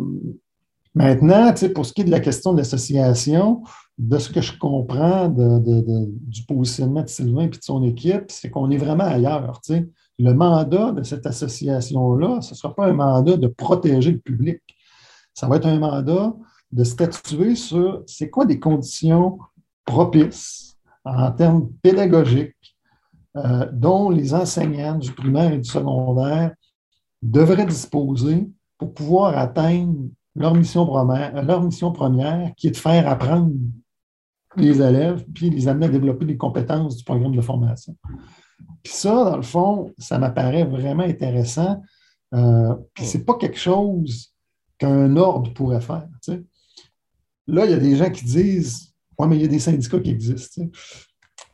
maintenant, 0.94 1.52
pour 1.74 1.86
ce 1.86 1.92
qui 1.92 2.02
est 2.02 2.04
de 2.04 2.10
la 2.10 2.20
question 2.20 2.52
de 2.52 2.58
l'association, 2.58 3.62
de 3.98 4.18
ce 4.18 4.30
que 4.30 4.40
je 4.40 4.56
comprends 4.56 5.28
du 5.28 6.42
positionnement 6.46 7.02
de 7.02 7.08
Sylvain 7.08 7.42
et 7.42 7.48
de 7.48 7.58
son 7.60 7.82
équipe, 7.82 8.26
c'est 8.28 8.50
qu'on 8.50 8.70
est 8.70 8.76
vraiment 8.76 9.04
ailleurs. 9.04 9.60
Le 10.20 10.32
mandat 10.32 10.92
de 10.92 11.02
cette 11.02 11.26
association-là, 11.26 12.40
ce 12.40 12.52
ne 12.52 12.56
sera 12.56 12.74
pas 12.74 12.86
un 12.86 12.92
mandat 12.92 13.36
de 13.36 13.48
protéger 13.48 14.12
le 14.12 14.18
public. 14.18 14.60
Ça 15.34 15.48
va 15.48 15.56
être 15.56 15.66
un 15.66 15.78
mandat 15.78 16.34
de 16.72 16.84
statuer 16.84 17.54
sur 17.54 18.02
c'est 18.06 18.30
quoi 18.30 18.44
des 18.44 18.58
conditions 18.58 19.38
propices 19.84 20.76
en 21.04 21.32
termes 21.32 21.70
pédagogiques 21.82 22.76
euh, 23.36 23.68
dont 23.72 24.10
les 24.10 24.34
enseignants 24.34 24.96
du 24.96 25.12
primaire 25.12 25.52
et 25.52 25.58
du 25.58 25.68
secondaire 25.68 26.54
devraient 27.22 27.66
disposer 27.66 28.48
pour 28.76 28.94
pouvoir 28.94 29.36
atteindre 29.36 30.08
leur 30.34 30.54
mission 30.54 30.86
première, 30.86 31.42
leur 31.42 31.62
mission 31.62 31.92
première 31.92 32.54
qui 32.56 32.68
est 32.68 32.72
de 32.72 32.76
faire 32.76 33.08
apprendre 33.08 33.52
les 34.56 34.80
élèves 34.80 35.24
puis 35.34 35.50
les 35.50 35.68
amener 35.68 35.86
à 35.86 35.90
développer 35.90 36.24
les 36.24 36.36
compétences 36.36 36.96
du 36.96 37.04
programme 37.04 37.34
de 37.34 37.40
formation. 37.40 37.96
Puis 38.82 38.92
ça, 38.92 39.24
dans 39.24 39.36
le 39.36 39.42
fond, 39.42 39.92
ça 39.98 40.18
m'apparaît 40.18 40.64
vraiment 40.64 41.04
intéressant. 41.04 41.82
Euh, 42.34 42.74
puis 42.94 43.04
c'est 43.04 43.24
pas 43.24 43.34
quelque 43.34 43.58
chose 43.58 44.34
qu'un 44.78 45.16
ordre 45.16 45.52
pourrait 45.52 45.80
faire. 45.80 46.08
Là, 47.48 47.64
il 47.64 47.72
y 47.72 47.74
a 47.74 47.78
des 47.78 47.96
gens 47.96 48.10
qui 48.10 48.24
disent 48.24 48.92
Ouais, 49.18 49.26
mais 49.26 49.36
il 49.36 49.42
y 49.42 49.44
a 49.44 49.48
des 49.48 49.58
syndicats 49.58 49.98
qui 49.98 50.10
existent. 50.10 50.62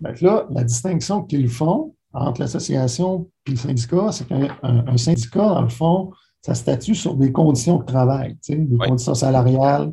Donc 0.00 0.20
là, 0.20 0.46
la 0.50 0.64
distinction 0.64 1.22
qu'ils 1.22 1.48
font 1.48 1.94
entre 2.12 2.42
l'association 2.42 3.28
et 3.46 3.52
le 3.52 3.56
syndicat, 3.56 4.12
c'est 4.12 4.26
qu'un 4.26 4.96
syndicat, 4.96 5.48
dans 5.48 5.62
le 5.62 5.68
fond, 5.68 6.12
ça 6.42 6.54
statue 6.54 6.94
sur 6.94 7.14
des 7.14 7.32
conditions 7.32 7.78
de 7.78 7.84
travail, 7.84 8.36
des 8.46 8.76
conditions 8.76 9.14
salariales, 9.14 9.92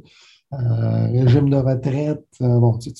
euh, 0.53 1.07
régime 1.07 1.49
de 1.49 1.55
retraite. 1.55 2.25
Euh, 2.41 2.59
bon, 2.59 2.77
tu, 2.77 2.91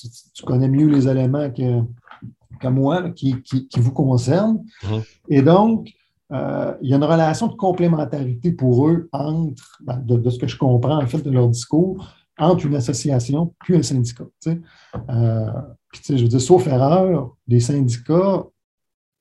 connais 0.46 0.70
mieux 0.70 0.88
les 0.88 1.08
éléments 1.08 1.52
que, 1.52 2.70
moi 2.70 3.10
qui, 3.12 3.36
vous 3.78 3.92
concernent. 3.92 4.64
Mm-hmm. 4.84 5.04
Et 5.30 5.42
donc, 5.42 5.90
euh, 6.32 6.74
il 6.82 6.90
y 6.90 6.94
a 6.94 6.96
une 6.96 7.04
relation 7.04 7.48
de 7.48 7.56
complémentarité 7.56 8.54
pour 8.54 8.88
eux 8.88 9.10
entre, 9.12 9.80
ben, 9.82 9.98
de, 9.98 10.30
ce 10.30 10.40
que 10.40 10.48
je 10.48 10.58
comprends 10.58 11.04
en 11.04 11.06
fait 11.06 11.22
de 11.22 11.30
leur 11.30 11.50
discours, 11.50 12.08
entre 12.42 12.66
une 12.66 12.76
association 12.76 13.54
puis 13.60 13.76
un 13.76 13.84
syndicat. 13.84 14.26
Puis, 14.42 16.18
je 16.18 16.24
veux 16.24 16.28
dire, 16.28 16.42
sauf 16.42 16.68
erreur, 16.68 17.36
les 17.48 17.60
syndicats, 17.60 18.44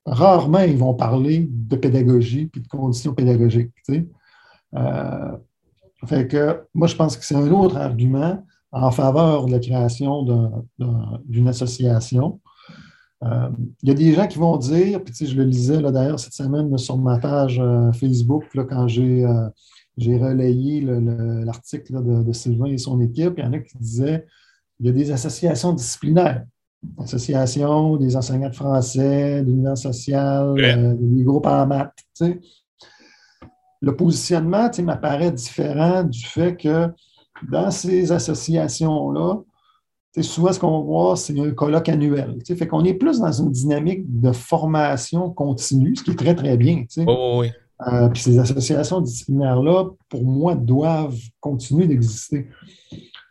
rarement 0.06 0.60
ils 0.60 0.78
vont 0.78 0.94
parler 0.94 1.46
de 1.50 1.76
pédagogie 1.76 2.46
puis 2.46 2.62
de 2.62 2.68
conditions 2.68 3.12
pédagogiques. 3.12 3.70
Euh, 4.74 5.32
fait 6.06 6.26
que 6.26 6.62
moi, 6.72 6.86
je 6.86 6.96
pense 6.96 7.16
que 7.16 7.24
c'est 7.24 7.34
un 7.34 7.50
autre 7.50 7.76
argument 7.76 8.42
en 8.72 8.90
faveur 8.90 9.46
de 9.46 9.52
la 9.52 9.58
création 9.58 10.24
d'une 11.28 11.48
association. 11.48 12.40
Euh, 13.22 13.50
il 13.82 13.88
y 13.90 13.92
a 13.92 13.94
des 13.94 14.14
gens 14.14 14.26
qui 14.26 14.38
vont 14.38 14.56
dire, 14.56 15.04
puis 15.04 15.26
je 15.26 15.36
le 15.36 15.44
lisais 15.44 15.82
d'ailleurs 15.82 16.18
cette 16.18 16.32
semaine 16.32 16.78
sur 16.78 16.96
ma 16.96 17.18
page 17.18 17.60
euh, 17.60 17.92
Facebook 17.92 18.44
quand 18.54 18.88
j'ai 18.88 19.26
relayé 20.08 20.80
l'article 20.80 22.02
de, 22.04 22.22
de, 22.22 22.32
Sylvain 22.32 22.66
et 22.66 22.78
son 22.78 23.00
équipe, 23.00 23.34
il 23.36 23.44
y 23.44 23.46
en 23.46 23.52
a 23.52 23.58
qui 23.58 23.76
disaient 23.78 24.26
il 24.80 24.86
y 24.86 24.88
a 24.88 24.92
des 24.92 25.10
associations 25.12 25.72
disciplinaires. 25.72 26.44
Association 26.98 27.96
des 27.96 28.16
enseignants 28.16 28.48
de 28.48 28.54
français, 28.54 29.42
l'univers 29.42 29.76
social, 29.76 30.54
euh, 30.58 30.94
des 30.98 31.24
groupes 31.24 31.46
en 31.46 31.66
maths. 31.66 31.92
Le 33.82 33.96
positionnement 33.96 34.70
m'apparaît 34.82 35.30
différent 35.30 36.04
du 36.04 36.24
fait 36.24 36.56
que 36.56 36.88
dans 37.50 37.70
ces 37.70 38.10
associations-là, 38.12 39.42
souvent 40.22 40.52
ce 40.52 40.58
qu'on 40.58 40.80
voit, 40.80 41.16
c'est 41.16 41.38
un 41.38 41.50
colloque 41.50 41.88
annuel. 41.90 42.38
Fait 42.46 42.66
qu'on 42.66 42.84
est 42.84 42.94
plus 42.94 43.20
dans 43.20 43.32
une 43.32 43.50
dynamique 43.50 44.04
de 44.20 44.32
formation 44.32 45.30
continue, 45.30 45.96
ce 45.96 46.02
qui 46.02 46.12
est 46.12 46.18
très, 46.18 46.34
très 46.34 46.56
bien. 46.56 46.84
Euh, 47.88 48.08
puis 48.08 48.22
ces 48.22 48.38
associations 48.38 49.00
disciplinaires-là, 49.00 49.90
pour 50.08 50.24
moi, 50.24 50.54
doivent 50.54 51.18
continuer 51.40 51.86
d'exister. 51.86 52.48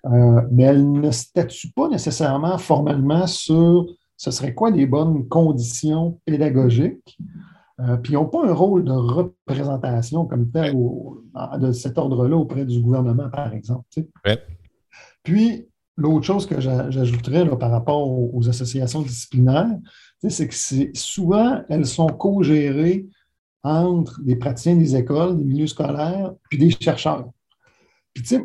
Euh, 0.06 0.42
mais 0.52 0.64
elle 0.64 0.92
ne 0.92 1.12
statue 1.12 1.72
pas 1.72 1.90
nécessairement 1.90 2.58
formellement 2.58 3.28
sur 3.28 3.86
ce 4.16 4.32
serait 4.32 4.54
quoi 4.54 4.70
les 4.72 4.86
bonnes 4.86 5.28
conditions 5.28 6.20
pédagogiques. 6.26 7.18
Euh, 7.80 7.96
puis 7.98 8.14
ils 8.14 8.16
n'ont 8.16 8.26
pas 8.26 8.46
un 8.46 8.54
rôle 8.54 8.84
de 8.84 8.92
représentation 8.92 10.26
comme 10.26 10.52
tel 10.52 10.76
de 11.60 11.72
cet 11.72 11.98
ordre-là 11.98 12.36
auprès 12.36 12.66
du 12.66 12.82
gouvernement, 12.82 13.30
par 13.30 13.54
exemple. 13.54 13.86
Puis, 15.24 15.68
l'autre 15.96 16.26
chose 16.26 16.46
que 16.46 16.60
j'ajouterais 16.60 17.48
par 17.58 17.72
rapport 17.72 18.10
aux, 18.10 18.50
associations 18.50 19.02
disciplinaires, 19.02 19.78
c'est 20.28 20.48
que 20.48 20.98
souvent, 20.98 21.62
elles 21.70 21.86
sont 21.86 22.08
co-gérées 22.08 23.08
entre 23.64 24.22
des 24.22 24.36
praticiens 24.36 24.76
des 24.76 24.96
écoles, 24.96 25.38
des 25.38 25.44
milieux 25.44 25.68
scolaires, 25.68 26.32
puis 26.50 26.58
des 26.58 26.70
chercheurs 26.70 27.30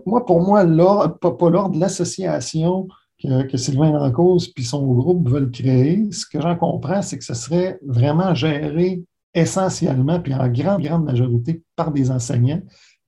moi, 0.07 0.25
pour 0.25 0.41
moi, 0.41 0.65
l'ordre, 0.65 1.19
pas, 1.19 1.51
l'ordre, 1.51 1.79
l'association 1.79 2.89
que, 3.23 3.57
Sylvain 3.57 3.93
Lancause 3.93 4.49
puis 4.49 4.65
son 4.65 4.93
groupe 4.93 5.29
veulent 5.29 5.51
créer, 5.51 6.11
ce 6.13 6.27
que 6.27 6.41
j'en 6.41 6.57
comprends, 6.57 7.01
c'est 7.01 7.19
que 7.19 7.25
ce 7.25 7.35
serait 7.35 7.79
vraiment 7.87 8.35
géré 8.35 9.03
essentiellement, 9.33 10.21
puis 10.21 10.35
en 10.35 10.49
grande, 10.49 10.83
grande 10.83 11.05
majorité, 11.05 11.63
par 11.75 11.91
des 11.91 12.11
enseignants. 12.11 12.63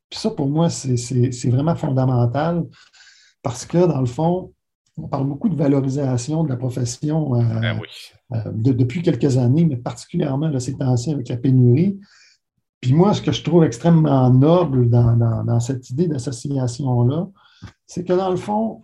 Puis 0.08 0.18
ça, 0.18 0.30
pour 0.30 0.48
moi, 0.48 0.70
c'est 0.70 1.50
vraiment 1.50 1.76
fondamental 1.76 2.64
parce 3.42 3.66
que, 3.66 3.86
dans 3.86 4.00
le 4.00 4.06
fond, 4.06 4.52
on 4.96 5.08
parle 5.08 5.26
beaucoup 5.26 5.48
de 5.48 5.56
valorisation 5.56 6.42
de 6.42 6.48
la 6.48 6.56
profession 6.56 7.34
euh, 7.34 7.60
ben 7.60 7.78
euh, 8.32 8.42
depuis 8.54 9.02
quelques 9.02 9.36
années, 9.36 9.64
mais 9.64 9.76
particulièrement 9.76 10.58
ces 10.58 10.76
temps-ci 10.76 11.12
avec 11.12 11.28
la 11.28 11.36
pénurie. 11.36 11.98
Puis 12.80 12.92
moi, 12.92 13.14
ce 13.14 13.22
que 13.22 13.32
je 13.32 13.42
trouve 13.42 13.64
extrêmement 13.64 14.30
noble 14.30 14.90
dans, 14.90 15.60
cette 15.60 15.90
idée 15.90 16.08
d'association-là, 16.08 17.28
c'est 17.86 18.04
que 18.04 18.12
dans 18.12 18.30
le 18.30 18.36
fond, 18.36 18.82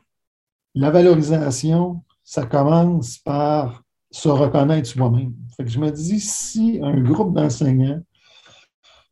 la 0.74 0.90
valorisation, 0.90 2.02
ça 2.24 2.46
commence 2.46 3.18
par 3.18 3.82
se 4.10 4.28
reconnaître 4.28 4.88
soi-même. 4.88 5.34
je 5.58 5.78
me 5.78 5.90
dis, 5.90 6.20
si 6.20 6.78
un 6.82 7.00
groupe 7.00 7.34
d'enseignants 7.34 8.00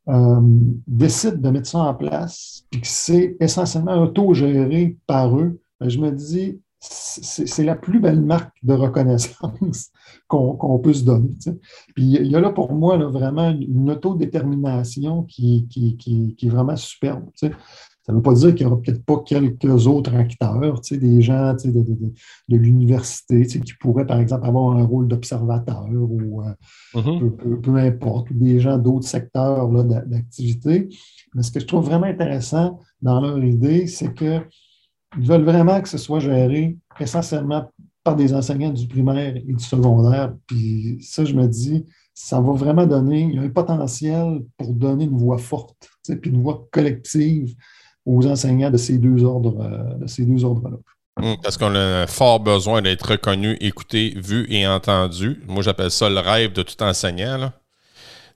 euh, 0.09 0.41
décide 0.87 1.41
de 1.41 1.51
mettre 1.51 1.69
ça 1.69 1.79
en 1.79 1.95
place, 1.95 2.65
puis 2.71 2.81
que 2.81 2.87
c'est 2.87 3.37
essentiellement 3.41 4.01
autogéré 4.01 4.97
par 5.07 5.37
eux, 5.37 5.61
ben, 5.81 5.89
je 5.89 5.99
me 5.99 6.11
dis, 6.11 6.61
c'est 6.81 7.65
la 7.65 7.77
plus 7.77 8.01
belle 8.01 8.23
marque 8.23 8.57
de 8.63 8.73
reconnaissance 8.73 9.91
qu'on 10.29 10.79
peut 10.79 10.95
se 10.95 11.05
donner. 11.05 11.37
Puis 11.95 12.05
il 12.05 12.27
y 12.27 12.37
a 12.37 12.41
là 12.41 12.51
pour 12.51 12.73
moi 12.73 12.97
vraiment 12.97 13.51
une 13.51 13.91
autodétermination 13.91 15.25
qui, 15.25 15.67
qui, 15.69 15.97
qui, 15.99 16.35
qui 16.37 16.47
est 16.47 16.51
vraiment 16.51 16.77
superbe. 16.77 17.27
Ça 17.35 18.15
ne 18.15 18.17
veut 18.17 18.23
pas 18.23 18.33
dire 18.33 18.55
qu'il 18.55 18.67
n'y 18.67 18.73
aura 18.73 18.81
peut-être 18.81 19.05
pas 19.05 19.19
quelques 19.19 19.87
autres 19.87 20.15
acteurs, 20.15 20.81
des 20.91 21.21
gens 21.21 21.53
de, 21.53 21.71
de, 21.71 22.13
de, 22.49 22.57
l'université 22.57 23.47
qui 23.47 23.75
pourraient, 23.75 24.07
par 24.07 24.19
exemple, 24.19 24.47
avoir 24.47 24.77
un 24.77 24.85
rôle 24.85 25.07
d'observateur 25.07 25.87
ou 25.93 26.43
euh, 26.43 26.55
mm-hmm. 26.95 27.61
peu, 27.61 27.77
importe, 27.77 28.31
ou 28.31 28.35
des 28.35 28.59
gens 28.59 28.79
d'autres 28.79 29.07
secteurs 29.07 29.69
d'activité. 29.69 30.89
Mais 31.35 31.43
ce 31.43 31.53
que 31.53 31.61
je 31.61 31.67
trouve 31.67 31.85
vraiment 31.85 32.07
intéressant 32.07 32.81
dans 33.03 33.21
leur 33.21 33.45
idée, 33.45 33.87
c'est 33.87 34.15
qu'ils 35.13 35.27
veulent 35.27 35.45
vraiment 35.45 35.81
que 35.81 35.89
ce 35.89 35.99
soit 35.99 36.21
géré 36.21 36.77
essentiellement 36.99 37.71
par 38.03 38.17
des 38.17 38.33
enseignants 38.35 38.71
du 38.71 38.87
primaire 38.87 39.37
et 39.37 39.53
du 39.53 39.63
secondaire. 39.63 40.33
Puis 40.47 40.99
ça, 41.03 41.25
je 41.25 41.35
me 41.35 41.47
dis, 41.47 41.85
ça 42.15 42.41
va 42.41 42.53
vraiment 42.53 42.87
donner, 42.87 43.23
il 43.23 43.35
y 43.35 43.39
a 43.39 43.43
un 43.43 43.49
potentiel 43.49 44.43
pour 44.57 44.73
donner 44.73 45.05
une 45.05 45.17
voix 45.17 45.39
forte, 45.39 45.91
puis 46.07 46.31
une 46.31 46.43
voix 46.43 46.67
collective 46.71 47.55
aux 48.07 48.27
enseignants 48.27 48.71
de 48.71 48.77
ces 48.77 48.99
deux 48.99 49.25
ordres, 49.25 49.61
euh, 49.61 49.99
de 49.99 50.07
ces 50.07 50.25
deux 50.25 50.45
ordres-là. 50.45 50.77
Hum, 51.23 51.37
parce 51.43 51.59
qu'on 51.59 51.75
a 51.75 52.07
fort 52.07 52.41
besoin 52.41 52.81
d'être 52.83 53.11
reconnu, 53.11 53.57
écouté, 53.61 54.15
vu 54.17 54.47
et 54.51 54.67
entendu. 54.67 55.43
Moi, 55.47 55.63
j'appelle 55.63 55.91
ça 55.91 56.09
le 56.09 56.19
rêve 56.19 56.53
de 56.53 56.63
tout 56.63 56.83
enseignant. 56.83 57.53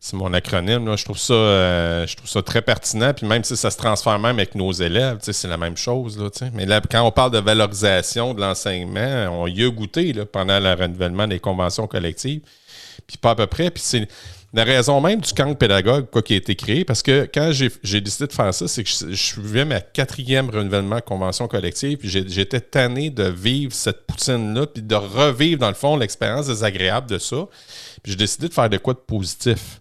C'est 0.04 0.16
mon 0.16 0.34
acronyme. 0.34 0.94
Je, 0.98 1.02
trouve 1.02 1.16
ça, 1.16 1.32
euh, 1.32 2.06
je 2.06 2.14
trouve 2.14 2.28
ça 2.28 2.42
très 2.42 2.60
pertinent. 2.60 3.14
Puis 3.14 3.26
même 3.26 3.42
si 3.42 3.56
ça 3.56 3.70
se 3.70 3.78
transfère 3.78 4.18
même 4.18 4.36
avec 4.36 4.54
nos 4.54 4.70
élèves, 4.70 5.16
c'est 5.22 5.48
la 5.48 5.56
même 5.56 5.78
chose. 5.78 6.18
Là, 6.18 6.28
Mais 6.52 6.66
là, 6.66 6.82
quand 6.82 7.00
on 7.00 7.10
parle 7.10 7.30
de 7.30 7.38
valorisation 7.38 8.34
de 8.34 8.40
l'enseignement, 8.42 9.30
on 9.32 9.46
y 9.46 9.64
a 9.64 9.70
goûté 9.70 10.12
là, 10.12 10.26
pendant 10.26 10.60
le 10.60 10.74
renouvellement 10.74 11.26
des 11.26 11.38
conventions 11.38 11.86
collectives. 11.86 12.42
Puis 13.06 13.16
pas 13.16 13.30
à 13.30 13.34
peu 13.34 13.46
près. 13.46 13.70
Puis 13.70 13.82
c'est 13.82 14.06
la 14.52 14.64
raison 14.64 15.00
même 15.00 15.22
du 15.22 15.32
camp 15.32 15.54
pédagogue 15.54 16.10
quoi, 16.10 16.20
qui 16.20 16.34
a 16.34 16.36
été 16.36 16.54
créé, 16.54 16.84
parce 16.84 17.02
que 17.02 17.26
quand 17.32 17.50
j'ai 17.52 18.00
décidé 18.02 18.26
de 18.26 18.32
faire 18.34 18.52
ça, 18.52 18.68
c'est 18.68 18.84
que 18.84 18.90
je, 18.90 19.14
suivais 19.14 19.64
ma 19.64 19.80
quatrième 19.80 20.50
renouvellement 20.50 20.96
de 20.96 21.00
convention 21.00 21.48
collective, 21.48 21.96
puis 21.96 22.10
j'étais 22.10 22.60
tanné 22.60 23.08
de 23.08 23.24
vivre 23.24 23.72
cette 23.72 24.06
poutine-là, 24.06 24.66
puis 24.66 24.82
de 24.82 24.94
revivre, 24.94 25.60
dans 25.60 25.68
le 25.68 25.74
fond, 25.74 25.96
l'expérience 25.96 26.48
désagréable 26.48 27.08
de 27.08 27.18
ça. 27.18 27.48
Puis 28.02 28.12
j'ai 28.12 28.18
décidé 28.18 28.48
de 28.48 28.52
faire 28.52 28.68
de 28.68 28.76
quoi 28.76 28.92
de 28.92 28.98
positif. 28.98 29.80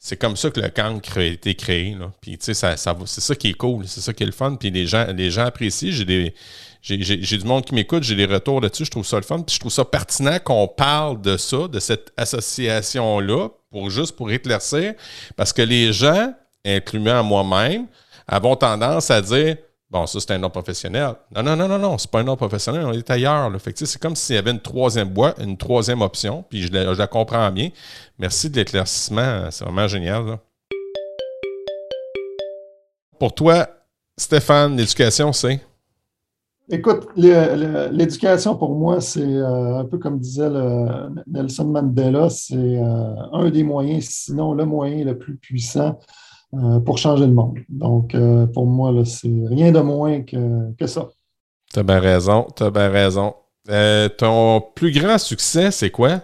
C'est 0.00 0.16
comme 0.16 0.36
ça 0.36 0.50
que 0.50 0.60
le 0.60 0.68
camp 0.68 1.00
a 1.16 1.22
été 1.22 1.54
créé. 1.54 1.94
Là. 1.94 2.12
Puis, 2.20 2.38
tu 2.38 2.44
sais, 2.44 2.54
ça, 2.54 2.76
c'est 2.76 3.20
ça 3.20 3.34
qui 3.34 3.48
est 3.48 3.54
cool, 3.54 3.86
c'est 3.86 4.00
ça 4.00 4.12
qui 4.12 4.22
est 4.22 4.26
le 4.26 4.32
fun. 4.32 4.54
Puis 4.54 4.70
les 4.70 4.86
gens, 4.86 5.06
les 5.12 5.30
gens 5.30 5.44
apprécient. 5.44 5.90
J'ai 5.90 6.04
des, 6.04 6.34
j'ai 6.82 7.38
du 7.38 7.44
monde 7.44 7.64
qui 7.64 7.74
m'écoute, 7.74 8.04
j'ai 8.04 8.14
des 8.14 8.24
retours 8.24 8.60
là-dessus, 8.60 8.84
je 8.84 8.90
trouve 8.90 9.06
ça 9.06 9.16
le 9.16 9.22
fun. 9.22 9.40
Puis 9.40 9.56
je 9.56 9.60
trouve 9.60 9.72
ça 9.72 9.84
pertinent 9.84 10.38
qu'on 10.42 10.68
parle 10.68 11.20
de 11.20 11.36
ça, 11.36 11.66
de 11.68 11.80
cette 11.80 12.12
association-là, 12.16 13.48
pour 13.70 13.90
juste 13.90 14.16
pour 14.16 14.30
éclaircir, 14.30 14.94
parce 15.36 15.52
que 15.52 15.62
les 15.62 15.92
gens, 15.92 16.32
incluant 16.64 17.24
moi-même, 17.24 17.86
avons 18.26 18.56
tendance 18.56 19.10
à 19.10 19.20
dire 19.20 19.56
Bon, 19.90 20.06
ça, 20.06 20.20
c'est 20.20 20.32
un 20.32 20.38
nom 20.38 20.50
professionnel. 20.50 21.14
Non, 21.34 21.42
non, 21.42 21.56
non, 21.56 21.66
non, 21.66 21.78
non, 21.78 21.96
c'est 21.96 22.10
pas 22.10 22.20
un 22.20 22.24
nom 22.24 22.36
professionnel, 22.36 22.84
on 22.84 22.92
est 22.92 23.10
ailleurs. 23.10 23.50
Fait 23.58 23.72
c'est 23.74 23.98
comme 23.98 24.16
s'il 24.16 24.36
y 24.36 24.38
avait 24.38 24.50
une 24.50 24.60
troisième 24.60 25.08
boîte, 25.08 25.38
une 25.42 25.56
troisième 25.56 26.02
option, 26.02 26.44
puis 26.46 26.60
je 26.60 26.70
la, 26.70 27.06
comprends 27.06 27.50
bien. 27.50 27.70
Merci 28.18 28.50
de 28.50 28.56
l'éclaircissement, 28.56 29.50
c'est 29.50 29.64
vraiment 29.64 29.88
génial. 29.88 30.38
Pour 33.18 33.34
toi, 33.34 33.66
Stéphane, 34.14 34.76
l'éducation, 34.76 35.32
c'est? 35.32 35.58
Écoute, 36.70 37.08
l'éducation 37.16 38.56
pour 38.56 38.74
moi, 38.74 39.00
c'est 39.00 39.22
euh, 39.22 39.78
un 39.78 39.86
peu 39.86 39.96
comme 39.96 40.18
disait 40.18 40.50
Nelson 41.26 41.64
Mandela, 41.64 42.28
c'est 42.28 42.56
euh, 42.56 43.14
un 43.32 43.48
des 43.48 43.62
moyens, 43.62 44.04
sinon 44.04 44.52
le 44.52 44.66
moyen 44.66 45.02
le 45.02 45.16
plus 45.16 45.36
puissant 45.36 45.98
euh, 46.54 46.80
pour 46.80 46.98
changer 46.98 47.26
le 47.26 47.32
monde. 47.32 47.58
Donc, 47.68 48.16
pour 48.54 48.66
moi, 48.66 48.92
c'est 49.04 49.28
rien 49.48 49.72
de 49.72 49.80
moins 49.80 50.22
que, 50.22 50.72
que 50.74 50.86
ça. 50.86 51.08
Tu 51.72 51.78
as 51.78 51.82
bien 51.82 52.00
raison, 52.00 52.46
tu 52.56 52.62
as 52.62 52.70
bien 52.70 52.88
raison. 52.88 53.34
ton 54.18 54.62
plus 54.74 54.92
grand 54.92 55.18
succès, 55.18 55.70
c'est 55.70 55.90
quoi? 55.90 56.20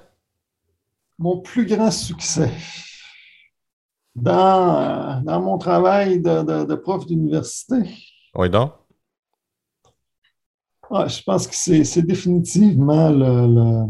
Mon 1.18 1.40
plus 1.40 1.66
grand 1.66 1.90
succès. 1.90 2.50
Dans, 4.14 5.22
dans 5.24 5.40
mon 5.40 5.58
travail 5.58 6.20
de, 6.20 6.42
de, 6.42 6.64
de 6.64 6.74
prof 6.76 7.04
d'université. 7.04 7.76
Oui, 8.34 8.48
donc? 8.48 8.72
je 10.90 11.22
pense 11.22 11.46
que 11.46 11.54
c'est 11.54 12.02
définitivement 12.02 13.10
le, 13.10 13.86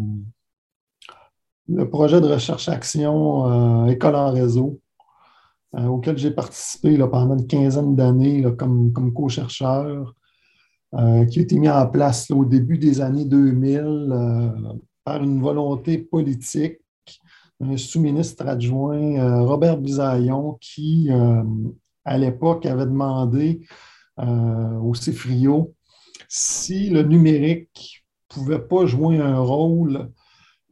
le, 1.68 1.88
projet 1.88 2.20
de 2.20 2.26
recherche-action 2.26 3.86
euh, 3.86 3.86
École 3.88 4.16
en 4.16 4.32
réseau, 4.32 4.80
euh, 5.76 5.86
auquel 5.86 6.16
j'ai 6.18 6.30
participé 6.30 6.98
pendant 6.98 7.36
une 7.36 7.46
quinzaine 7.46 7.96
d'années 7.96 8.44
comme, 8.56 8.92
co-chercheur, 9.12 10.14
euh, 10.94 11.24
qui 11.26 11.40
a 11.40 11.42
été 11.42 11.58
mis 11.58 11.68
en 11.68 11.86
place 11.86 12.30
au 12.30 12.44
début 12.44 12.78
des 12.78 13.00
années 13.00 13.24
2000 13.24 14.14
par 15.04 15.22
une 15.22 15.40
volonté 15.40 15.98
politique 15.98 16.80
un 17.60 17.76
sous-ministre 17.76 18.46
adjoint, 18.46 19.44
Robert 19.44 19.78
Bisaillon, 19.78 20.58
qui, 20.60 21.08
à 22.04 22.18
l'époque, 22.18 22.66
avait 22.66 22.84
demandé 22.84 23.60
au 24.18 24.92
CIFRIO 24.92 25.72
si 26.28 26.90
le 26.90 27.02
numérique 27.02 28.04
ne 28.30 28.34
pouvait 28.34 28.58
pas 28.58 28.86
jouer 28.86 29.18
un 29.18 29.38
rôle 29.38 30.10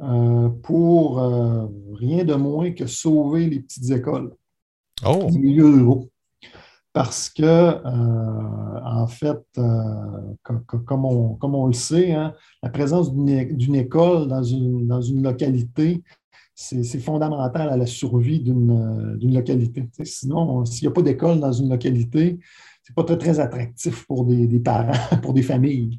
euh, 0.01 0.49
pour 0.49 1.21
euh, 1.21 1.67
rien 1.95 2.25
de 2.25 2.35
moins 2.35 2.73
que 2.73 2.89
sauver 2.89 3.49
les 3.49 3.61
petites 3.61 3.91
écoles, 3.91 4.35
oh. 5.05 6.09
Parce 6.93 7.31
que, 7.31 7.43
euh, 7.43 8.81
en 8.85 9.07
fait, 9.07 9.41
comme, 10.43 11.05
on, 11.05 11.67
le 11.67 11.73
sait, 11.73 12.13
hein, 12.13 12.35
la 12.63 12.69
présence 12.69 13.15
d'une 13.15 13.75
école 13.75 14.29
dans 14.29 14.43
une, 14.43 14.87
dans 14.87 15.01
une 15.01 15.23
localité, 15.23 16.03
c'est 16.55 17.01
fondamental 17.01 17.71
à 17.71 17.77
la 17.77 17.87
survie 17.87 18.41
d'une 18.41 19.19
localité. 19.23 19.89
Sinon, 20.05 20.65
s'il 20.65 20.87
n'y 20.87 20.93
a 20.93 20.95
pas 20.95 21.03
d'école 21.03 21.41
dans 21.41 21.53
une 21.53 21.71
localité, 21.71 22.39
c'est 22.83 22.95
pas 22.95 23.05
très, 23.05 23.17
très 23.17 23.41
attractif 23.41 24.07
pour 24.07 24.25
des, 24.25 24.61
parents, 24.61 24.93
pour 25.23 25.33
des 25.33 25.43
familles. 25.43 25.97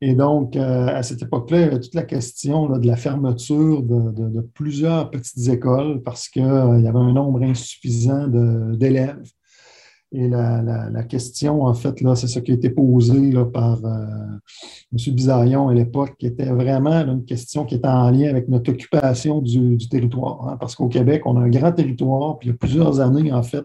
Et 0.00 0.14
donc, 0.14 0.54
euh, 0.54 0.86
à 0.86 1.02
cette 1.02 1.22
époque-là, 1.22 1.58
il 1.58 1.60
y 1.62 1.64
avait 1.64 1.80
toute 1.80 1.94
la 1.94 2.04
question 2.04 2.68
de 2.68 2.86
la 2.86 2.96
fermeture 2.96 3.82
de, 3.82 4.40
plusieurs 4.54 5.10
petites 5.10 5.48
écoles 5.48 6.02
parce 6.02 6.28
qu'il 6.28 6.44
euh, 6.44 6.78
y 6.80 6.86
avait 6.86 6.98
un 6.98 7.12
nombre 7.12 7.42
insuffisant 7.42 8.28
d'élèves. 8.28 9.28
Et 10.10 10.26
la, 10.28 11.02
question, 11.02 11.64
en 11.64 11.74
fait, 11.74 11.94
c'est 12.14 12.28
ce 12.28 12.38
qui 12.38 12.52
a 12.52 12.54
été 12.54 12.70
posé 12.70 13.34
par 13.52 13.84
euh, 13.84 14.06
M. 14.92 15.14
Bisaillon 15.14 15.68
à 15.68 15.74
l'époque, 15.74 16.14
qui 16.18 16.26
était 16.26 16.48
vraiment 16.48 17.04
une 17.06 17.26
question 17.26 17.66
qui 17.66 17.74
était 17.74 17.88
en 17.88 18.10
lien 18.10 18.30
avec 18.30 18.48
notre 18.48 18.70
occupation 18.70 19.42
du, 19.42 19.76
territoire. 19.90 20.48
Hein, 20.48 20.56
parce 20.58 20.76
qu'au 20.76 20.88
Québec, 20.88 21.22
on 21.26 21.36
a 21.36 21.40
un 21.40 21.50
grand 21.50 21.72
territoire, 21.72 22.38
puis 22.38 22.48
il 22.48 22.52
y 22.52 22.54
a 22.54 22.56
plusieurs 22.56 23.00
années, 23.00 23.32
en 23.32 23.42
fait, 23.42 23.64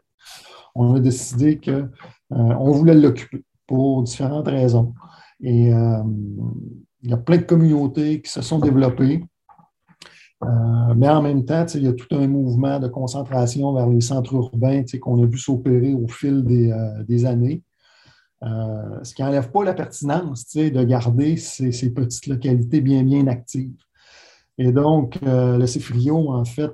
on 0.75 0.95
a 0.95 0.99
décidé 0.99 1.61
qu'on 1.61 2.71
voulait 2.71 2.95
l'occuper 2.95 3.45
pour 3.65 4.03
différentes 4.03 4.47
raisons. 4.47 4.93
Et 5.43 5.73
euh, 5.73 6.03
il 7.03 7.09
y 7.09 7.13
a 7.13 7.17
plein 7.17 7.37
de 7.37 7.43
communautés 7.43 8.21
qui 8.21 8.31
se 8.31 8.41
sont 8.41 8.59
développées. 8.59 9.23
Euh, 10.43 10.93
mais 10.95 11.07
en 11.09 11.21
même 11.21 11.45
temps, 11.45 11.65
il 11.75 11.83
y 11.83 11.87
a 11.87 11.93
tout 11.93 12.07
un 12.15 12.27
mouvement 12.27 12.79
de 12.79 12.87
concentration 12.87 13.73
vers 13.73 13.87
les 13.87 14.01
centres 14.01 14.33
urbains 14.33 14.83
qu'on 15.01 15.21
a 15.21 15.25
vu 15.25 15.37
s'opérer 15.37 15.93
au 15.93 16.07
fil 16.07 16.43
des, 16.43 17.25
années. 17.25 17.61
ce 18.41 19.13
qui 19.13 19.21
n'enlève 19.21 19.51
pas 19.51 19.63
la 19.63 19.73
pertinence 19.73 20.53
de 20.55 20.83
garder 20.83 21.37
ces, 21.37 21.93
petites 21.93 22.27
localités 22.27 22.81
bien, 22.81 23.03
bien 23.03 23.27
actives. 23.27 23.75
Et 24.57 24.71
donc, 24.71 25.19
le 25.21 25.65
CIFRIO, 25.65 26.31
en 26.31 26.45
fait, 26.45 26.73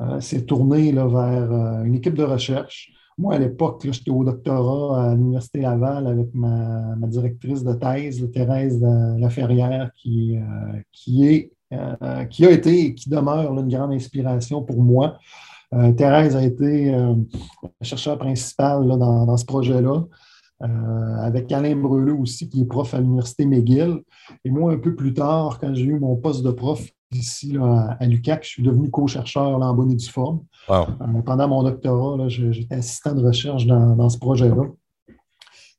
euh, 0.00 0.18
s'est 0.20 0.46
tourné 0.46 0.92
vers 0.92 1.14
euh, 1.14 1.82
une 1.82 1.96
équipe 1.96 2.14
de 2.14 2.22
recherche. 2.22 2.90
Moi, 3.20 3.34
à 3.34 3.38
l'époque, 3.38 3.86
j'étais 3.90 4.10
au 4.10 4.24
doctorat 4.24 5.10
à 5.10 5.14
l'Université 5.14 5.60
Laval 5.60 6.06
avec 6.06 6.28
ma, 6.32 6.96
directrice 7.02 7.62
de 7.62 7.74
thèse, 7.74 8.26
Thérèse 8.32 8.80
Laferrière, 9.18 9.90
qui, 9.94 10.38
euh, 10.38 10.80
qui, 10.90 11.26
est, 11.26 11.52
qui 12.30 12.46
a 12.46 12.50
été 12.50 12.86
et 12.86 12.94
qui 12.94 13.10
demeure 13.10 13.52
une 13.52 13.68
grande 13.68 13.92
inspiration 13.92 14.62
pour 14.62 14.82
moi. 14.82 15.18
Thérèse 15.98 16.34
a 16.34 16.42
été 16.42 16.96
chercheur 17.82 18.16
principal 18.16 18.88
dans, 18.88 19.36
ce 19.36 19.44
projet-là. 19.44 20.06
avec 21.22 21.52
Alain 21.52 21.76
Breleux 21.76 22.14
aussi, 22.14 22.48
qui 22.48 22.62
est 22.62 22.64
prof 22.64 22.94
à 22.94 23.00
l'Université 23.00 23.44
McGill. 23.44 24.00
Et 24.46 24.50
moi, 24.50 24.72
un 24.72 24.78
peu 24.78 24.96
plus 24.96 25.12
tard, 25.12 25.58
quand 25.60 25.74
j'ai 25.74 25.84
eu 25.84 26.00
mon 26.00 26.16
poste 26.16 26.42
de 26.42 26.50
prof 26.52 26.88
ici 27.12 27.56
à 27.58 28.06
l'UCAC. 28.06 28.44
Je 28.44 28.48
suis 28.48 28.62
devenu 28.62 28.90
co-chercheur 28.90 29.60
en 29.60 29.74
bonne 29.74 29.92
et 29.92 29.98
forme. 30.08 30.40
Euh, 30.68 30.84
pendant 31.24 31.48
mon 31.48 31.62
doctorat, 31.62 32.28
j'étais 32.28 32.74
assistant 32.74 33.14
de 33.14 33.24
recherche 33.24 33.66
dans, 33.66 34.08
ce 34.08 34.18
projet-là. 34.18 34.64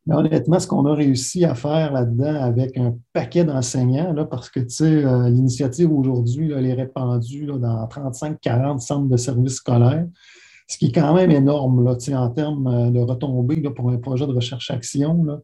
Mais 0.08 0.16
honnêtement, 0.16 0.60
ce 0.60 0.66
qu'on 0.66 0.86
a 0.88 0.96
réussi 0.96 1.46
à 1.46 1.54
faire 1.54 1.94
là-dedans 1.94 2.42
avec 2.42 2.76
un 2.76 2.96
paquet 3.14 3.44
d'enseignants, 3.44 4.26
parce 4.26 4.50
que 4.50 4.60
euh, 4.60 5.30
l'initiative 5.30 5.94
aujourd'hui, 5.94 6.52
elle 6.52 6.66
est 6.66 6.74
répandue 6.74 7.46
dans 7.46 7.86
35-40 7.86 8.80
centres 8.80 9.08
de 9.08 9.18
services 9.18 9.56
scolaires, 9.56 10.08
ce 10.68 10.78
qui 10.78 10.88
est 10.88 10.92
quand 10.92 11.14
même 11.14 11.32
énorme 11.32 11.84
là, 11.84 11.98
en 12.18 12.30
termes 12.30 12.68
euh, 12.68 12.90
de 12.90 13.00
retombées 13.00 13.62
pour 13.70 13.92
un 13.92 13.98
projet 13.98 14.26
de 14.26 14.34
recherche-action. 14.34 15.42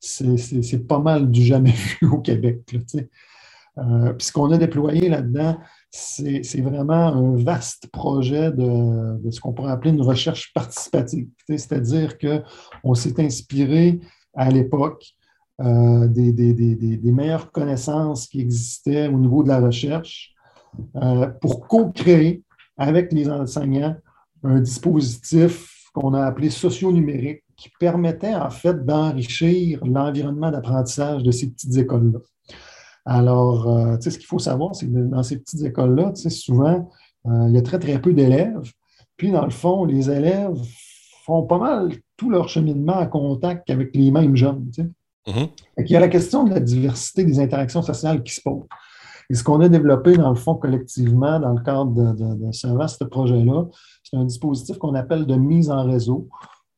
C'est 0.00 0.86
pas 0.88 0.98
mal 0.98 1.30
du 1.30 1.42
jamais 1.44 1.74
vu 2.00 2.08
au 2.08 2.18
Québec. 2.18 2.62
Euh, 3.78 4.12
puis 4.14 4.26
ce 4.26 4.32
qu'on 4.32 4.50
a 4.50 4.58
déployé 4.58 5.08
là-dedans, 5.08 5.58
c'est 5.92 6.62
vraiment 6.62 7.08
un 7.08 7.36
vaste 7.36 7.88
projet 7.88 8.50
de, 8.50 9.30
ce 9.30 9.40
qu'on 9.40 9.52
pourrait 9.52 9.72
appeler 9.72 9.90
une 9.90 10.00
recherche 10.00 10.52
participative. 10.54 11.28
C'est-à-dire 11.46 12.16
qu'on 12.18 12.94
s'est 12.94 13.22
inspiré 13.22 14.00
à 14.34 14.50
l'époque 14.50 15.04
euh, 15.60 16.08
des, 16.08 17.12
meilleures 17.12 17.52
connaissances 17.52 18.26
qui 18.26 18.40
existaient 18.40 19.08
au 19.08 19.18
niveau 19.18 19.42
de 19.42 19.48
la 19.48 19.60
recherche 19.60 20.32
euh, 20.96 21.26
pour 21.40 21.68
co-créer 21.68 22.42
avec 22.78 23.12
les 23.12 23.28
enseignants 23.28 23.94
un 24.42 24.60
dispositif 24.60 25.90
qu'on 25.92 26.14
a 26.14 26.24
appelé 26.24 26.48
socio-numérique 26.48 27.44
qui 27.54 27.68
permettait 27.78 28.34
en 28.34 28.48
fait 28.48 28.82
d'enrichir 28.84 29.84
l'environnement 29.84 30.50
d'apprentissage 30.50 31.22
de 31.22 31.30
ces 31.30 31.50
petites 31.50 31.76
écoles-là. 31.76 32.18
Alors, 33.04 33.68
euh, 33.68 33.96
tu 33.96 34.02
sais, 34.02 34.10
ce 34.10 34.18
qu'il 34.18 34.26
faut 34.26 34.38
savoir, 34.38 34.74
c'est 34.74 34.86
que 34.86 34.92
dans 34.92 35.22
ces 35.22 35.38
petites 35.38 35.62
écoles-là, 35.62 36.12
tu 36.14 36.22
sais, 36.22 36.30
souvent, 36.30 36.90
euh, 37.26 37.46
il 37.48 37.54
y 37.54 37.58
a 37.58 37.62
très, 37.62 37.78
très 37.78 38.00
peu 38.00 38.12
d'élèves. 38.12 38.70
Puis, 39.16 39.30
dans 39.30 39.44
le 39.44 39.50
fond, 39.50 39.84
les 39.84 40.10
élèves 40.10 40.56
font 41.24 41.42
pas 41.44 41.58
mal 41.58 41.92
tout 42.16 42.30
leur 42.30 42.48
cheminement 42.48 42.98
en 42.98 43.06
contact 43.06 43.70
avec 43.70 43.94
les 43.94 44.10
mêmes 44.10 44.36
jeunes. 44.36 44.70
Tu 44.72 44.82
sais. 44.82 44.88
Mm-hmm. 45.26 45.48
Il 45.78 45.90
y 45.90 45.96
a 45.96 46.00
la 46.00 46.08
question 46.08 46.44
de 46.44 46.50
la 46.50 46.60
diversité 46.60 47.24
des 47.24 47.38
interactions 47.40 47.82
sociales 47.82 48.22
qui 48.22 48.34
se 48.34 48.40
pose. 48.40 48.64
Et 49.30 49.34
ce 49.34 49.42
qu'on 49.44 49.60
a 49.60 49.68
développé, 49.68 50.16
dans 50.16 50.30
le 50.30 50.36
fond, 50.36 50.56
collectivement, 50.56 51.40
dans 51.40 51.52
le 51.52 51.62
cadre 51.62 52.12
de, 52.14 52.52
ce 52.52 52.66
vaste 52.66 53.04
projet-là, 53.04 53.66
c'est 54.02 54.16
un 54.16 54.24
dispositif 54.24 54.78
qu'on 54.78 54.94
appelle 54.94 55.26
de 55.26 55.36
mise 55.36 55.70
en 55.70 55.84
réseau, 55.84 56.28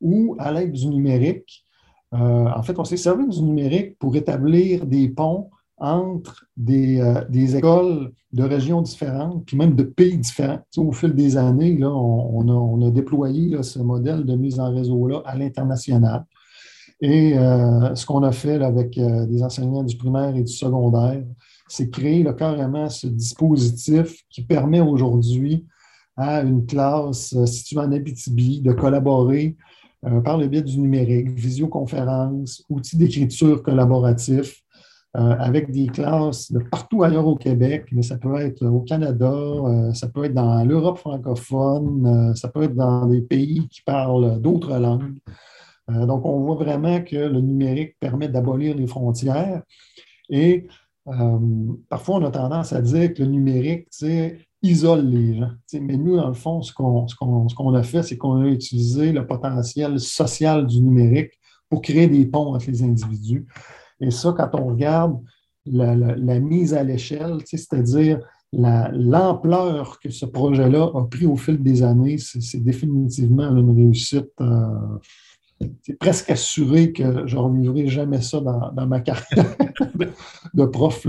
où, 0.01 0.37
à 0.39 0.53
l'aide 0.53 0.73
du 0.73 0.87
numérique, 0.87 1.65
euh, 2.13 2.49
en 2.55 2.63
fait, 2.63 2.79
on 2.79 2.85
s'est 2.85 2.97
servi 2.97 3.27
du 3.27 3.43
numérique 3.43 3.99
pour 3.99 4.15
établir 4.15 4.87
des 4.87 5.09
ponts 5.09 5.51
entre 5.85 6.47
euh, 6.71 7.25
des, 7.29 7.57
écoles 7.57 8.11
de 8.33 8.43
régions 8.43 8.81
différentes, 8.81 9.45
puis 9.45 9.57
même 9.57 9.77
de 9.77 9.83
pays 9.83 10.17
différents. 10.17 10.61
au 10.79 10.93
fil 10.93 11.15
des 11.15 11.37
années, 11.37 11.77
là, 11.77 11.91
on, 11.91 12.87
a, 12.87 12.91
déployé 12.91 13.63
ce 13.63 13.79
modèle 13.81 14.25
de 14.25 14.35
mise 14.35 14.59
en 14.59 14.75
réseau-là 14.75 15.23
à 15.27 15.37
l'international. 15.37 16.25
Et 17.01 17.37
euh, 17.37 17.95
ce 17.95 18.07
qu'on 18.07 18.23
a 18.23 18.33
fait 18.33 18.63
avec 18.63 18.97
euh, 18.97 19.27
des 19.27 19.43
enseignants 19.43 19.83
du 19.83 19.97
primaire 19.97 20.35
et 20.35 20.43
du 20.43 20.53
secondaire, 20.53 21.23
c'est 21.69 21.91
créer 21.91 22.25
carrément 22.37 22.89
ce 22.89 23.07
dispositif 23.07 24.25
qui 24.31 24.43
permet 24.43 24.81
aujourd'hui 24.81 25.67
à 26.17 26.41
une 26.43 26.65
classe 26.65 27.35
située 27.45 27.81
en 27.81 27.93
Abitibi 27.93 28.61
de 28.61 28.73
collaborer 28.73 29.57
par 30.23 30.37
le 30.37 30.47
biais 30.47 30.63
du 30.63 30.79
numérique, 30.79 31.31
visioconférence, 31.31 32.63
outils 32.69 32.99
d'écriture 32.99 33.63
collaboratif, 33.63 34.64
avec 35.15 35.71
des 35.71 35.87
classes 35.87 36.51
de 36.51 36.59
partout 36.59 37.05
ailleurs 37.05 37.27
au 37.27 37.37
Québec, 37.37 37.87
mais 37.93 38.03
ça 38.03 38.19
peut 38.19 38.37
être 38.41 38.67
au 38.67 38.81
Canada, 38.81 39.31
euh, 39.31 39.95
ça 39.95 40.09
peut 40.09 40.25
être 40.25 40.35
dans 40.35 40.65
l'Europe 40.65 40.99
francophone, 40.99 42.07
euh, 42.07 42.35
ça 42.35 42.49
peut 42.49 42.65
être 42.65 42.75
dans 42.75 43.07
des 43.07 43.23
pays 43.23 43.69
qui 43.69 43.83
parlent 43.83 44.41
d'autres 44.41 44.77
langues. 44.77 45.15
donc, 45.89 46.25
on 46.25 46.41
voit 46.41 46.57
vraiment 46.57 47.01
que 47.03 47.17
le 47.17 47.41
numérique 47.41 47.97
permet 48.01 48.29
d'abolir 48.29 48.75
les 48.75 48.87
frontières. 48.87 49.63
Et 50.31 50.67
parfois, 51.89 52.17
on 52.17 52.25
a 52.25 52.31
tendance 52.31 52.73
à 52.73 52.81
dire 52.81 53.13
que 53.13 53.23
le 53.23 53.29
numérique 53.29 53.89
isole 54.63 55.07
les 55.07 55.37
gens. 55.37 55.51
mais 55.75 55.99
nous, 55.99 56.17
dans 56.17 56.29
le 56.29 56.35
fond, 56.35 56.63
ce 56.63 56.73
qu'on 56.73 57.75
a 57.75 57.83
fait, 57.83 58.03
c'est 58.03 58.17
qu'on 58.17 58.43
a 58.43 58.47
utilisé 58.47 59.13
le 59.13 59.27
potentiel 59.27 60.01
social 60.01 60.67
du 60.67 60.81
numérique 60.81 61.39
pour 61.69 61.83
créer 61.83 62.09
des 62.09 62.25
ponts 62.25 62.55
entre 62.55 62.71
les 62.71 62.83
individus. 62.83 63.47
Et 64.05 64.11
ça, 64.11 64.35
quand 64.37 64.51
on 64.55 64.67
regarde 64.67 65.19
la, 65.67 66.41
mise 66.41 66.75
à 66.75 66.83
l'échelle, 66.83 67.39
c'est-à-dire 67.45 68.21
l'ampleur 68.53 69.99
que 69.99 70.11
ce 70.11 70.27
projet-là 70.27 70.91
a 70.95 71.05
pris 71.05 71.27
au 71.27 71.37
fil 71.37 71.63
des 71.63 71.83
années, 71.83 72.19
c'est 72.19 72.63
définitivement 72.63 73.57
une 73.57 73.75
réussite. 73.75 74.31
Euh, 74.41 74.67
c'est 75.83 75.99
presque 75.99 76.31
assuré 76.31 76.93
que 76.93 77.27
je 77.27 77.37
ne 77.37 77.41
revivrai 77.41 77.87
jamais 77.87 78.21
ça 78.21 78.41
dans, 78.41 78.87
ma 78.87 79.01
carrière 79.01 79.57
de, 80.55 80.65
prof. 80.67 81.07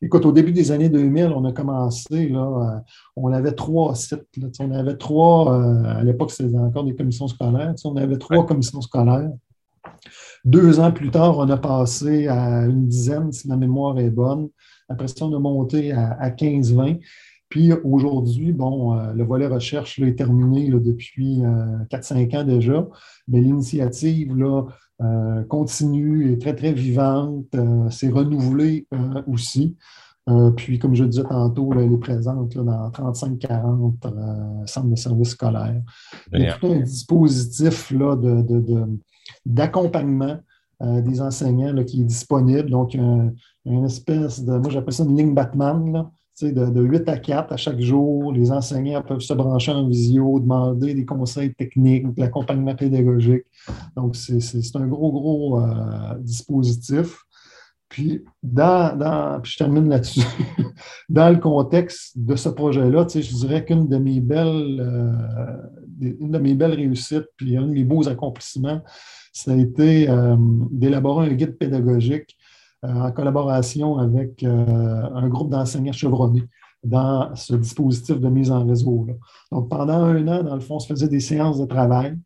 Écoute, 0.00 0.24
au 0.24 0.30
début 0.30 0.52
des 0.52 0.70
années 0.70 0.88
2000, 0.88 1.32
on 1.34 1.44
a 1.44 1.52
commencé, 1.52 2.28
là, 2.28 2.46
euh, 2.46 2.80
on 3.16 3.32
avait 3.32 3.52
trois 3.52 3.96
sites. 3.96 4.24
on 4.60 4.70
avait 4.70 4.96
trois, 4.96 5.54
euh, 5.54 5.84
à 5.84 6.04
l'époque, 6.04 6.30
c'était 6.30 6.56
encore 6.56 6.84
des 6.84 6.94
commissions 6.94 7.26
scolaires. 7.26 7.74
On 7.84 7.96
avait 7.96 8.18
trois 8.18 8.46
commissions 8.46 8.80
scolaires. 8.80 9.32
Deux 10.44 10.80
ans 10.80 10.90
plus 10.90 11.10
tard, 11.10 11.38
on 11.38 11.48
a 11.50 11.56
passé 11.56 12.26
à 12.26 12.64
une 12.66 12.88
dizaine, 12.88 13.30
si 13.30 13.46
ma 13.48 13.56
mémoire 13.56 13.98
est 14.00 14.10
bonne. 14.10 14.48
Après 14.88 15.06
ça, 15.06 15.24
on 15.24 15.36
a 15.36 15.38
monté 15.38 15.92
à, 15.92 16.30
15-20. 16.30 16.98
Puis 17.48 17.72
aujourd'hui, 17.84 18.52
bon, 18.52 18.98
euh, 18.98 19.12
le 19.12 19.24
volet 19.24 19.46
recherche 19.46 19.98
est 20.00 20.14
terminé 20.16 20.68
depuis 20.68 21.42
4-5 21.90 22.34
euh, 22.34 22.40
ans 22.40 22.44
déjà, 22.44 22.88
mais 23.28 23.40
l'initiative 23.40 24.34
euh, 25.00 25.44
continue, 25.44 26.32
est 26.32 26.40
très, 26.40 26.56
très 26.56 26.72
vivante, 26.72 27.54
c'est 27.90 28.08
renouvelé 28.08 28.88
aussi. 29.28 29.76
puis, 30.56 30.78
comme 30.80 30.96
je 30.96 31.04
disais 31.04 31.24
tantôt, 31.24 31.72
elle 31.74 31.92
est 31.92 31.98
présente 31.98 32.56
dans 32.56 32.90
35-40 32.90 34.66
centres 34.66 34.88
de 34.88 34.96
services 34.96 35.30
scolaires. 35.30 35.82
Il 36.32 36.40
y 36.40 36.46
a 36.46 36.54
tout 36.54 36.66
un 36.66 36.80
dispositif 36.80 37.90
là, 37.92 38.16
de 38.16 38.86
d'accompagnement 39.46 40.38
euh, 40.82 41.00
des 41.00 41.20
enseignants 41.20 41.84
qui 41.84 42.00
est 42.00 42.04
disponible. 42.04 42.70
Donc, 42.70 42.94
une 42.94 43.84
espèce 43.84 44.44
de, 44.44 44.56
moi 44.58 44.70
j'appelle 44.70 44.94
ça 44.94 45.04
une 45.04 45.16
ligne 45.16 45.34
Batman, 45.34 45.92
là, 45.92 46.10
de, 46.40 46.70
de, 46.70 46.80
8 46.82 47.08
à 47.08 47.18
4 47.18 47.52
à 47.52 47.56
chaque 47.56 47.80
jour. 47.80 48.32
Les 48.32 48.50
enseignants 48.50 49.02
peuvent 49.02 49.20
se 49.20 49.34
brancher 49.34 49.72
en 49.72 49.86
visio, 49.86 50.40
demander 50.40 50.94
des 50.94 51.04
conseils 51.04 51.54
techniques, 51.54 52.12
de 52.14 52.20
l'accompagnement 52.20 52.74
pédagogique. 52.74 53.44
Donc, 53.96 54.16
c'est 54.16 54.40
un 54.76 54.86
gros, 54.86 55.12
gros 55.12 55.60
euh, 55.60 56.18
dispositif. 56.18 57.24
Puis, 57.88 58.24
dans, 58.42 58.96
dans, 58.96 59.40
puis 59.40 59.52
je 59.52 59.58
termine 59.58 59.88
là-dessus. 59.88 60.22
dans 61.10 61.28
le 61.28 61.36
contexte 61.36 62.18
de 62.18 62.36
ce 62.36 62.48
projet-là, 62.48 63.06
je 63.14 63.20
dirais 63.20 63.64
qu'une 63.64 63.86
de 63.86 63.98
mes 63.98 64.20
belles, 64.20 64.80
euh, 64.80 65.12
une 66.02 66.30
de 66.30 66.38
mes 66.38 66.54
belles 66.54 66.74
réussites, 66.74 67.28
puis 67.36 67.56
un 67.56 67.66
de 67.66 67.72
mes 67.72 67.84
beaux 67.84 68.08
accomplissements, 68.08 68.82
ça 69.32 69.52
a 69.52 69.56
été 69.56 70.08
euh, 70.08 70.36
d'élaborer 70.70 71.28
un 71.28 71.32
guide 71.32 71.56
pédagogique 71.56 72.36
euh, 72.84 72.88
en 72.88 73.12
collaboration 73.12 73.98
avec 73.98 74.42
euh, 74.42 75.08
un 75.14 75.28
groupe 75.28 75.50
d'enseignants 75.50 75.92
chevronnés 75.92 76.44
dans 76.84 77.34
ce 77.34 77.54
dispositif 77.54 78.20
de 78.20 78.28
mise 78.28 78.50
en 78.50 78.66
réseau. 78.66 79.06
Donc, 79.50 79.68
pendant 79.70 80.04
un 80.04 80.28
an, 80.28 80.42
dans 80.42 80.54
le 80.54 80.60
fond, 80.60 80.76
on 80.76 80.80
se 80.80 80.88
faisait 80.88 81.08
des 81.08 81.20
séances 81.20 81.58
de 81.58 81.64
travail. 81.64 82.18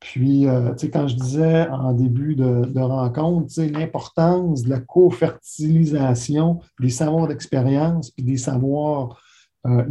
Puis, 0.00 0.46
tu 0.46 0.78
sais, 0.78 0.90
quand 0.90 1.08
je 1.08 1.16
disais 1.16 1.68
en 1.68 1.92
début 1.92 2.36
de, 2.36 2.80
rencontre, 2.80 3.52
l'importance 3.60 4.62
de 4.62 4.70
la 4.70 4.80
co-fertilisation 4.80 6.60
des 6.80 6.88
savoirs 6.88 7.26
d'expérience 7.26 8.12
puis 8.12 8.22
des 8.22 8.38
savoirs 8.38 9.20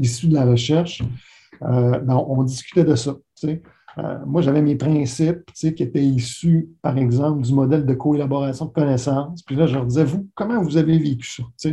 issus 0.02 0.30
de 0.30 0.34
la 0.34 0.46
recherche, 0.46 1.04
ben, 1.62 2.26
on, 2.28 2.42
discutait 2.44 2.86
de 2.86 2.96
ça. 2.96 3.18
Euh, 3.46 4.18
moi, 4.26 4.42
j'avais 4.42 4.62
mes 4.62 4.76
principes 4.76 5.52
qui 5.54 5.68
étaient 5.68 6.04
issus, 6.04 6.70
par 6.82 6.98
exemple, 6.98 7.42
du 7.42 7.54
modèle 7.54 7.86
de 7.86 7.94
co-élaboration 7.94 8.66
de 8.66 8.72
connaissances. 8.72 9.42
Puis 9.44 9.56
là, 9.56 9.66
je 9.66 9.76
leur 9.76 9.86
disais, 9.86 10.04
vous, 10.04 10.28
comment 10.36 10.62
vous 10.62 10.78
avez 10.78 10.98
vécu 10.98 11.42
ça? 11.58 11.70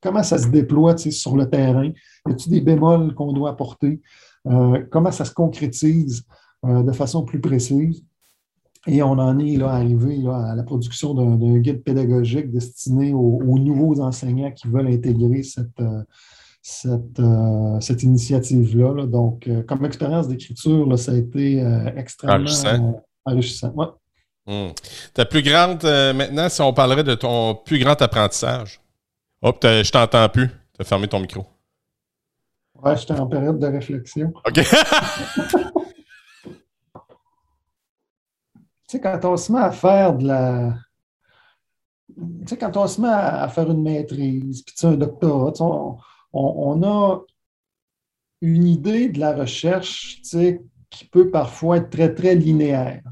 Comment 0.00 0.22
ça 0.22 0.38
se 0.38 0.48
déploie 0.48 0.96
sur 0.96 1.36
le 1.36 1.48
terrain? 1.50 1.90
Y 2.26 2.30
a-t-il 2.30 2.52
des 2.52 2.60
bémols 2.60 3.14
qu'on 3.14 3.32
doit 3.32 3.50
apporter? 3.50 4.00
Euh, 4.46 4.84
comment 4.90 5.10
ça 5.10 5.24
se 5.24 5.34
concrétise 5.34 6.24
euh, 6.64 6.82
de 6.82 6.92
façon 6.92 7.24
plus 7.24 7.40
précise? 7.40 8.04
Et 8.86 9.02
on 9.02 9.18
en 9.18 9.38
est 9.38 9.56
là, 9.56 9.70
arrivé 9.70 10.24
à 10.28 10.54
la 10.54 10.62
production 10.62 11.12
d'un 11.12 11.58
guide 11.58 11.82
pédagogique 11.82 12.50
destiné 12.50 13.12
aux, 13.12 13.40
aux, 13.44 13.58
nouveaux 13.58 14.00
enseignants 14.00 14.52
qui 14.52 14.68
veulent 14.68 14.86
intégrer 14.86 15.42
cette, 15.42 15.82
cette, 16.68 17.18
euh, 17.18 17.80
cette 17.80 18.02
initiative-là. 18.02 19.06
Donc, 19.06 19.48
euh, 19.48 19.62
comme 19.62 19.84
expérience 19.86 20.28
d'écriture, 20.28 20.98
ça 20.98 21.12
a 21.12 21.14
été 21.14 21.62
euh, 21.62 21.90
extrêmement 21.96 23.02
enrichissant. 23.24 23.74
Hmm. 24.46 24.68
Ta 25.14 25.24
plus 25.24 25.42
grande, 25.42 25.82
maintenant, 25.82 26.48
si 26.48 26.60
on 26.60 26.72
parlerait 26.72 27.04
de 27.04 27.14
ton 27.14 27.54
plus 27.54 27.78
grand 27.78 28.00
apprentissage. 28.00 28.80
Hop, 29.42 29.58
je 29.62 29.90
t'entends 29.90 30.28
plus. 30.28 30.48
Tu 30.48 30.80
as 30.80 30.84
fermé 30.84 31.08
ton 31.08 31.20
micro. 31.20 31.46
Ouais, 32.82 32.96
j'étais 32.96 33.18
en 33.18 33.26
période 33.26 33.58
de 33.58 33.66
réflexion. 33.66 34.32
OK. 34.46 34.60
sais, 38.88 39.00
quand 39.00 39.24
on 39.24 39.36
se 39.36 39.52
met 39.52 39.60
à 39.60 39.70
faire 39.70 40.14
de 40.14 40.26
la. 40.26 40.74
Tu 42.16 42.48
sais, 42.48 42.56
quand 42.56 42.76
on 42.76 42.86
se 42.86 43.00
met 43.00 43.08
à, 43.08 43.48
faire 43.48 43.70
une 43.70 43.82
maîtrise, 43.82 44.62
puis 44.62 44.74
un 44.86 44.94
doctorat, 44.94 45.52
on, 45.60 45.98
a 46.82 47.20
une 48.40 48.66
idée 48.66 49.08
de 49.08 49.18
la 49.18 49.34
recherche, 49.34 50.20
qui 50.90 51.04
peut 51.04 51.30
parfois 51.30 51.78
être 51.78 51.90
très, 51.90 52.14
très 52.14 52.34
linéaire. 52.34 53.02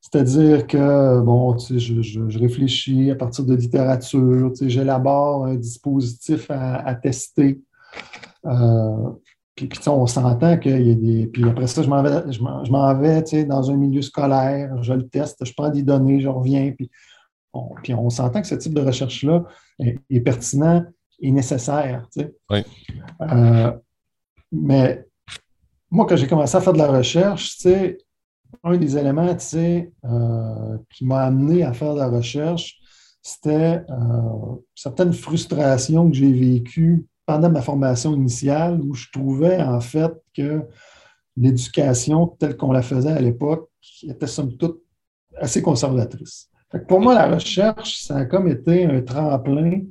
C'est-à-dire 0.00 0.66
que, 0.66 1.20
bon, 1.20 1.54
tu 1.54 1.78
je, 1.78 2.38
réfléchis 2.38 3.10
à 3.10 3.14
partir 3.14 3.44
de 3.44 3.54
littérature, 3.54 4.50
tu 4.52 4.64
sais, 4.64 4.70
j'élabore 4.70 5.44
un 5.44 5.54
dispositif 5.54 6.50
à, 6.50 6.94
tester. 6.94 7.60
Euh, 8.46 9.10
puis, 9.54 9.68
on 9.88 10.06
s'entend 10.06 10.52
après 10.52 11.66
ça, 11.66 11.82
je 11.82 11.88
m'en 11.88 12.98
vais, 12.98 13.44
dans 13.44 13.70
un 13.70 13.76
milieu 13.76 14.02
scolaire, 14.02 14.82
je 14.82 14.94
le 14.94 15.08
teste, 15.08 15.44
je 15.44 15.52
prends 15.52 15.70
des 15.70 15.82
données, 15.82 16.20
je 16.20 16.28
reviens. 16.28 16.72
Puis 16.72 16.90
on, 17.52 17.74
puis 17.82 17.92
on 17.94 18.08
s'entend 18.08 18.40
que 18.40 18.46
ce 18.46 18.54
type 18.54 18.74
de 18.74 18.80
recherche-là 18.80 19.44
est, 19.80 20.20
pertinent 20.20 20.84
et 21.20 21.30
nécessaire. 21.30 22.06
Oui. 22.50 22.64
Euh, 23.20 23.72
mais 24.52 25.04
moi, 25.90 26.06
quand 26.06 26.16
j'ai 26.16 26.26
commencé 26.26 26.56
à 26.56 26.60
faire 26.60 26.72
de 26.72 26.78
la 26.78 26.90
recherche, 26.90 27.58
un 28.64 28.76
des 28.76 28.96
éléments 28.96 29.36
euh, 29.54 30.78
qui 30.90 31.04
m'a 31.04 31.22
amené 31.22 31.64
à 31.64 31.72
faire 31.72 31.94
de 31.94 32.00
la 32.00 32.08
recherche, 32.08 32.78
c'était 33.22 33.82
euh, 33.90 34.56
certaines 34.74 35.12
frustrations 35.12 36.08
que 36.08 36.16
j'ai 36.16 36.32
vécues 36.32 37.06
pendant 37.26 37.50
ma 37.50 37.60
formation 37.60 38.14
initiale 38.14 38.80
où 38.80 38.94
je 38.94 39.06
trouvais 39.12 39.60
en 39.60 39.80
fait 39.80 40.12
que 40.34 40.62
l'éducation 41.36 42.26
telle 42.26 42.56
qu'on 42.56 42.72
la 42.72 42.82
faisait 42.82 43.12
à 43.12 43.20
l'époque 43.20 43.68
était 44.02 44.26
somme 44.26 44.56
toute 44.56 44.80
assez 45.36 45.62
conservatrice. 45.62 46.50
pour 46.88 47.00
moi, 47.00 47.14
la 47.14 47.34
recherche, 47.34 48.02
ça 48.02 48.16
a 48.16 48.24
comme 48.24 48.48
été 48.48 48.84
un 48.84 49.02
tremplin 49.02 49.82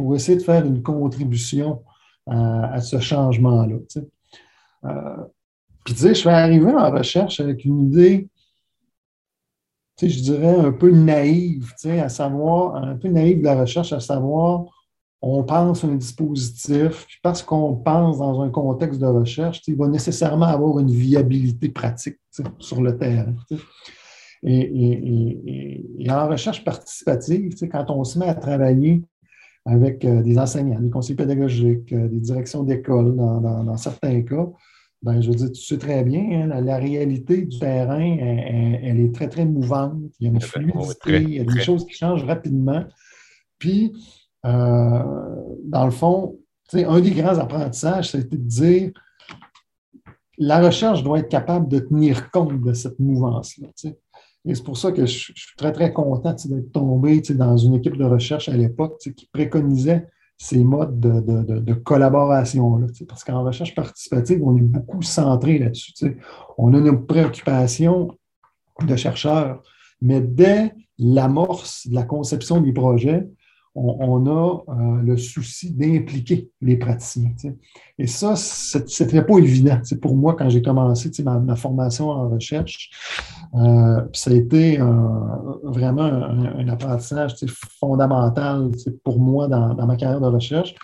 pour 0.00 0.16
essayer 0.16 0.38
de 0.38 0.42
faire 0.42 0.64
une 0.64 0.82
contribution 0.82 1.82
à, 2.26 2.80
ce 2.80 2.98
changement-là. 2.98 3.76
Euh, 4.84 5.16
puis, 5.84 5.94
je 5.94 6.14
suis 6.14 6.28
arrivé 6.30 6.72
en 6.72 6.90
recherche 6.90 7.38
avec 7.38 7.66
une 7.66 7.80
idée, 7.82 8.30
tu 9.98 10.08
sais, 10.08 10.16
je 10.16 10.22
dirais 10.22 10.56
un 10.56 10.72
peu 10.72 10.90
naïve, 10.90 11.74
tu 11.78 11.88
sais, 11.88 12.00
à 12.00 12.08
savoir, 12.08 12.76
un 12.76 12.96
peu 12.96 13.08
naïve 13.08 13.40
de 13.40 13.44
la 13.44 13.60
recherche, 13.60 13.92
à 13.92 14.00
savoir, 14.00 14.64
on 15.20 15.42
pense 15.42 15.84
un 15.84 15.96
dispositif, 15.96 17.04
puis 17.06 17.18
parce 17.22 17.42
qu'on 17.42 17.76
pense 17.76 18.16
dans 18.16 18.40
un 18.40 18.48
contexte 18.48 19.00
de 19.00 19.06
recherche, 19.06 19.60
il 19.66 19.76
va 19.76 19.86
nécessairement 19.86 20.46
avoir 20.46 20.78
une 20.78 20.90
viabilité 20.90 21.68
pratique 21.68 22.16
sur 22.58 22.80
le 22.80 22.96
terrain. 22.96 23.34
Et, 24.44 26.08
en 26.08 26.26
recherche 26.26 26.64
participative, 26.64 27.54
quand 27.70 27.90
on 27.90 28.02
se 28.04 28.18
met 28.18 28.28
à 28.28 28.34
travailler 28.34 29.02
avec 29.66 30.04
euh, 30.04 30.22
des 30.22 30.38
enseignants, 30.38 30.80
des 30.80 30.90
conseillers 30.90 31.16
pédagogiques, 31.16 31.92
euh, 31.92 32.08
des 32.08 32.20
directions 32.20 32.62
d'école 32.62 33.16
dans, 33.16 33.76
certains 33.76 34.22
cas, 34.22 34.46
ben, 35.02 35.20
je 35.20 35.30
veux 35.30 35.34
dire, 35.34 35.52
tu 35.52 35.62
sais 35.62 35.78
très 35.78 36.04
bien, 36.04 36.50
hein, 36.50 36.60
la, 36.60 36.76
réalité 36.76 37.42
du 37.42 37.58
terrain, 37.58 38.00
elle, 38.00 39.00
est 39.00 39.14
très, 39.14 39.28
très 39.28 39.46
mouvante. 39.46 39.94
Il 40.18 40.26
y 40.26 40.30
a 40.30 40.32
une 40.32 40.40
fluidité, 40.40 41.22
il 41.22 41.34
y 41.34 41.40
a 41.40 41.44
des 41.44 41.60
choses 41.60 41.86
qui 41.86 41.94
changent 41.94 42.24
rapidement. 42.24 42.84
Puis, 43.58 43.92
euh, 44.44 45.02
dans 45.64 45.84
le 45.84 45.90
fond, 45.90 46.38
un 46.74 47.00
des 47.00 47.10
grands 47.12 47.38
apprentissages, 47.38 48.10
c'était 48.10 48.36
de 48.36 48.42
dire 48.42 48.90
la 50.38 50.60
recherche 50.60 51.02
doit 51.02 51.18
être 51.18 51.28
capable 51.28 51.68
de 51.68 51.80
tenir 51.80 52.30
compte 52.30 52.62
de 52.62 52.72
cette 52.72 52.98
mouvance-là. 52.98 53.68
Et 54.46 54.54
c'est 54.54 54.64
pour 54.64 54.78
ça 54.78 54.92
que 54.92 55.04
je, 55.04 55.32
suis 55.34 55.56
très, 55.56 55.72
très 55.72 55.92
content 55.92 56.34
d'être 56.44 56.72
tombé 56.72 57.20
dans 57.20 57.56
une 57.56 57.74
équipe 57.74 57.96
de 57.96 58.04
recherche 58.04 58.48
à 58.48 58.56
l'époque 58.56 58.98
qui 58.98 59.28
préconisait 59.32 60.06
ces 60.38 60.64
modes 60.64 60.98
de, 60.98 61.74
collaboration-là. 61.74 62.86
Parce 63.06 63.24
qu'en 63.24 63.44
recherche 63.44 63.74
participative, 63.74 64.40
on 64.42 64.56
est 64.56 64.62
beaucoup 64.62 65.02
centré 65.02 65.58
là-dessus. 65.58 65.92
On 66.56 66.72
a 66.72 66.78
une 66.78 67.04
préoccupation 67.04 68.16
de 68.82 68.96
chercheurs, 68.96 69.62
mais 70.00 70.22
dès 70.22 70.72
l'amorce 70.98 71.86
de 71.86 71.94
la 71.94 72.04
conception 72.04 72.62
du 72.62 72.72
projet, 72.72 73.26
on, 73.74 74.26
a 74.26 74.64
euh, 74.68 75.02
le 75.02 75.16
souci 75.16 75.72
d'impliquer 75.72 76.50
les 76.60 76.76
praticiens. 76.76 77.32
Et 77.98 78.06
ça, 78.06 78.34
ce 78.34 78.78
n'était 78.78 79.22
pas 79.22 79.38
évident 79.38 79.80
pour 80.02 80.16
moi 80.16 80.34
quand 80.34 80.48
j'ai 80.48 80.60
commencé 80.60 81.10
ma, 81.22 81.54
formation 81.56 82.10
en 82.10 82.28
recherche. 82.28 82.90
Euh, 83.54 84.02
ça 84.12 84.30
a 84.30 84.34
été 84.34 84.78
vraiment 85.64 86.04
un, 86.04 86.68
apprentissage 86.68 87.34
fondamental 87.80 88.70
pour 89.02 89.18
moi 89.18 89.48
dans, 89.48 89.74
ma 89.86 89.96
carrière 89.96 90.20
de 90.20 90.26
recherche. 90.26 90.74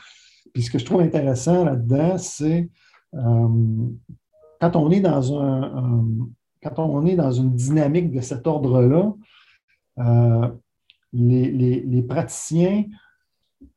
Puis 0.53 0.65
ce 0.65 0.71
que 0.71 0.79
je 0.79 0.85
trouve 0.85 1.01
intéressant 1.01 1.65
là-dedans, 1.65 2.19
c'est 2.19 2.69
euh, 3.15 3.49
quand 4.61 4.75
on 4.75 4.91
est 4.91 5.01
dans 5.01 5.41
un, 5.41 6.03
quand 6.63 6.79
on 6.79 7.07
est 7.07 7.15
dans 7.15 7.31
une 7.31 7.55
dynamique 7.55 8.11
de 8.11 8.21
cet 8.21 8.47
ordre-là, 8.47 9.13
les, 11.13 12.03
praticiens 12.09 12.85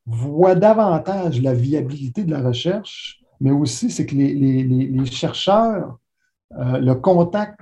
voient 0.06 0.54
davantage 0.54 1.40
la 1.40 1.54
viabilité 1.54 2.24
de 2.24 2.30
la 2.30 2.42
recherche, 2.42 3.22
mais 3.40 3.50
aussi 3.50 3.90
c'est 3.90 4.06
que 4.06 4.14
les, 4.14 5.06
chercheurs, 5.06 5.98
euh, 6.58 6.78
le 6.78 6.94
contact 6.94 7.60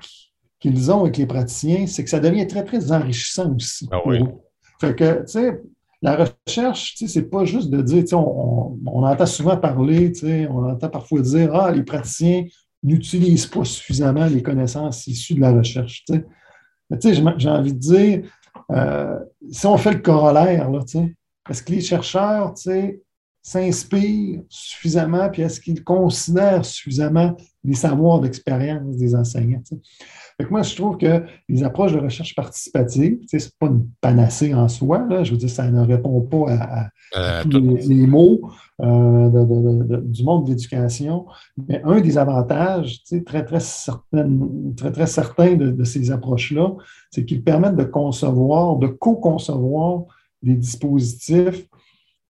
qu'ils 0.61 0.91
ont 0.91 1.03
avec 1.03 1.17
les 1.17 1.27
praticiens, 1.27 1.87
c'est 1.87 2.05
que 2.05 2.11
ça 2.11 2.21
devient 2.21 2.47
très, 2.47 2.65
très 2.65 2.93
enrichissant 2.93 3.55
aussi. 3.55 3.89
Ah 3.91 4.01
oui. 4.05 4.25
Fait 4.81 4.95
que, 4.95 5.21
tu 5.21 5.27
sais, 5.27 5.61
la 6.03 6.17
recherche, 6.17 6.95
tu 6.95 7.07
sais, 7.07 7.13
c'est 7.13 7.31
pas 7.31 7.45
juste 7.45 7.71
de 7.71 7.83
dire, 7.83 8.03
tu 8.03 8.09
sais, 8.09 8.15
on, 8.15 8.79
entend 8.87 9.27
souvent 9.27 9.57
parler, 9.57 10.13
tu 10.13 10.21
sais, 10.21 10.49
on 10.49 10.65
entend 10.69 10.89
parfois 10.89 11.21
dire, 11.21 11.55
ah, 11.55 11.71
les 11.71 11.83
praticiens 11.83 12.45
n'utilisent 12.83 13.47
pas 13.47 13.65
suffisamment 13.65 14.27
les 14.27 14.43
connaissances 14.43 15.07
issues 15.07 15.35
de 15.35 15.41
la 15.41 15.53
recherche, 15.53 16.05
tu 16.07 16.15
sais. 16.15 16.25
Mais 16.91 16.99
tu 16.99 17.15
sais, 17.15 17.23
j'ai 17.37 17.49
envie 17.51 17.75
de 17.75 17.79
dire, 17.79 18.23
euh, 18.73 19.19
si 19.51 19.67
on 19.67 19.77
fait 19.77 19.93
le 19.93 19.99
corollaire, 19.99 20.71
est-ce 21.51 21.63
que 21.63 21.73
les 21.73 21.81
chercheurs 21.81 22.55
s'inspirent 23.49 24.43
suffisamment, 24.51 25.31
puis 25.31 25.41
est-ce 25.41 25.59
qu'ils 25.59 25.83
considèrent 25.83 26.67
suffisamment 26.67 27.35
les 27.65 27.75
savoirs 27.75 28.21
d'expérience 28.21 28.97
des 28.97 29.15
enseignants? 29.15 29.63
moi, 30.51 30.63
je 30.63 30.77
trouve 30.77 30.99
que 30.99 31.25
les 31.49 31.63
approches 31.65 31.93
de 31.93 31.99
recherche 31.99 32.35
participative, 32.35 33.19
ce 33.27 33.37
n'est 33.37 33.43
pas 33.59 33.67
une 33.67 33.89
panacée 34.01 34.55
en 34.55 34.69
soi. 34.69 35.07
Je 35.25 35.33
veux 35.33 35.37
dire, 35.37 35.51
ça 35.51 35.69
ne 35.71 35.81
répond 35.81 36.21
pas 36.21 36.53
à, 36.53 36.89
euh, 37.17 37.43
tous 37.45 37.59
les, 37.59 38.07
mots 38.07 38.51
euh, 38.81 40.01
du 40.03 40.23
monde 40.23 40.45
de 40.45 40.51
l'éducation. 40.51 41.27
Mais 41.67 41.81
un 41.85 42.01
des 42.01 42.19
avantages 42.19 43.03
très, 43.05 43.21
très, 43.23 43.45
très, 43.45 44.93
très 44.93 45.07
certains 45.07 45.55
de, 45.57 45.85
ces 45.85 46.11
approches-là, 46.11 46.75
c'est 47.11 47.25
qu'ils 47.25 47.43
permettent 47.43 47.77
de 47.77 47.85
concevoir, 47.85 48.77
de 48.77 48.89
co-concevoir 48.89 50.05
des 50.43 50.55
dispositifs 50.55 51.68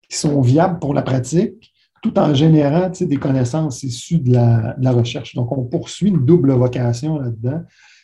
qui 0.09 0.17
sont 0.17 0.41
viables 0.41 0.79
pour 0.79 0.95
la 0.95 1.03
pratique, 1.03 1.73
tout 2.03 2.19
en 2.19 2.33
générant 2.35 2.91
des 3.01 3.17
connaissances 3.17 3.83
issues 3.83 4.19
de 4.19 4.33
la, 4.33 4.75
de 4.79 4.85
la, 4.85 4.93
recherche. 4.93 5.35
Donc, 5.35 5.51
on 5.53 5.65
poursuit 5.65 6.09
une 6.09 6.25
double 6.25 6.53
vocation 6.53 7.19
là-dedans. 7.19 7.63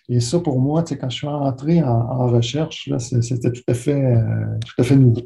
Et 0.08 0.20
ça, 0.20 0.38
pour 0.38 0.60
moi, 0.60 0.84
quand 0.88 1.08
je 1.08 1.16
suis 1.16 1.26
entré 1.26 1.82
en, 1.82 2.28
recherche, 2.28 2.90
c'était 2.98 3.52
tout, 3.52 3.62
à 3.68 3.74
fait, 3.74 3.92
euh, 3.92 4.20
tout 4.66 4.82
à 4.82 4.84
fait 4.84 4.96
nouveau. 4.96 5.22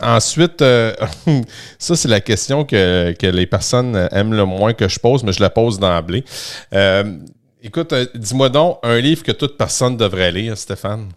Ensuite, 0.00 0.62
euh, 0.62 0.94
ça, 1.78 1.94
c'est 1.94 2.08
la 2.08 2.20
question 2.20 2.64
que, 2.64 3.14
les 3.20 3.46
personnes 3.46 4.08
aiment 4.12 4.34
le 4.34 4.44
moins 4.44 4.72
que 4.72 4.88
je 4.88 4.98
pose, 4.98 5.22
mais 5.24 5.32
je 5.32 5.40
la 5.40 5.50
pose 5.50 5.78
d'emblée. 5.78 6.24
Euh, 6.72 7.18
écoute, 7.62 7.94
dis-moi 8.14 8.48
donc 8.48 8.78
un 8.82 8.98
livre 8.98 9.22
que 9.22 9.32
toute 9.32 9.58
personne 9.58 9.96
devrait 9.96 10.32
lire, 10.32 10.56
Stéphane. 10.56 11.08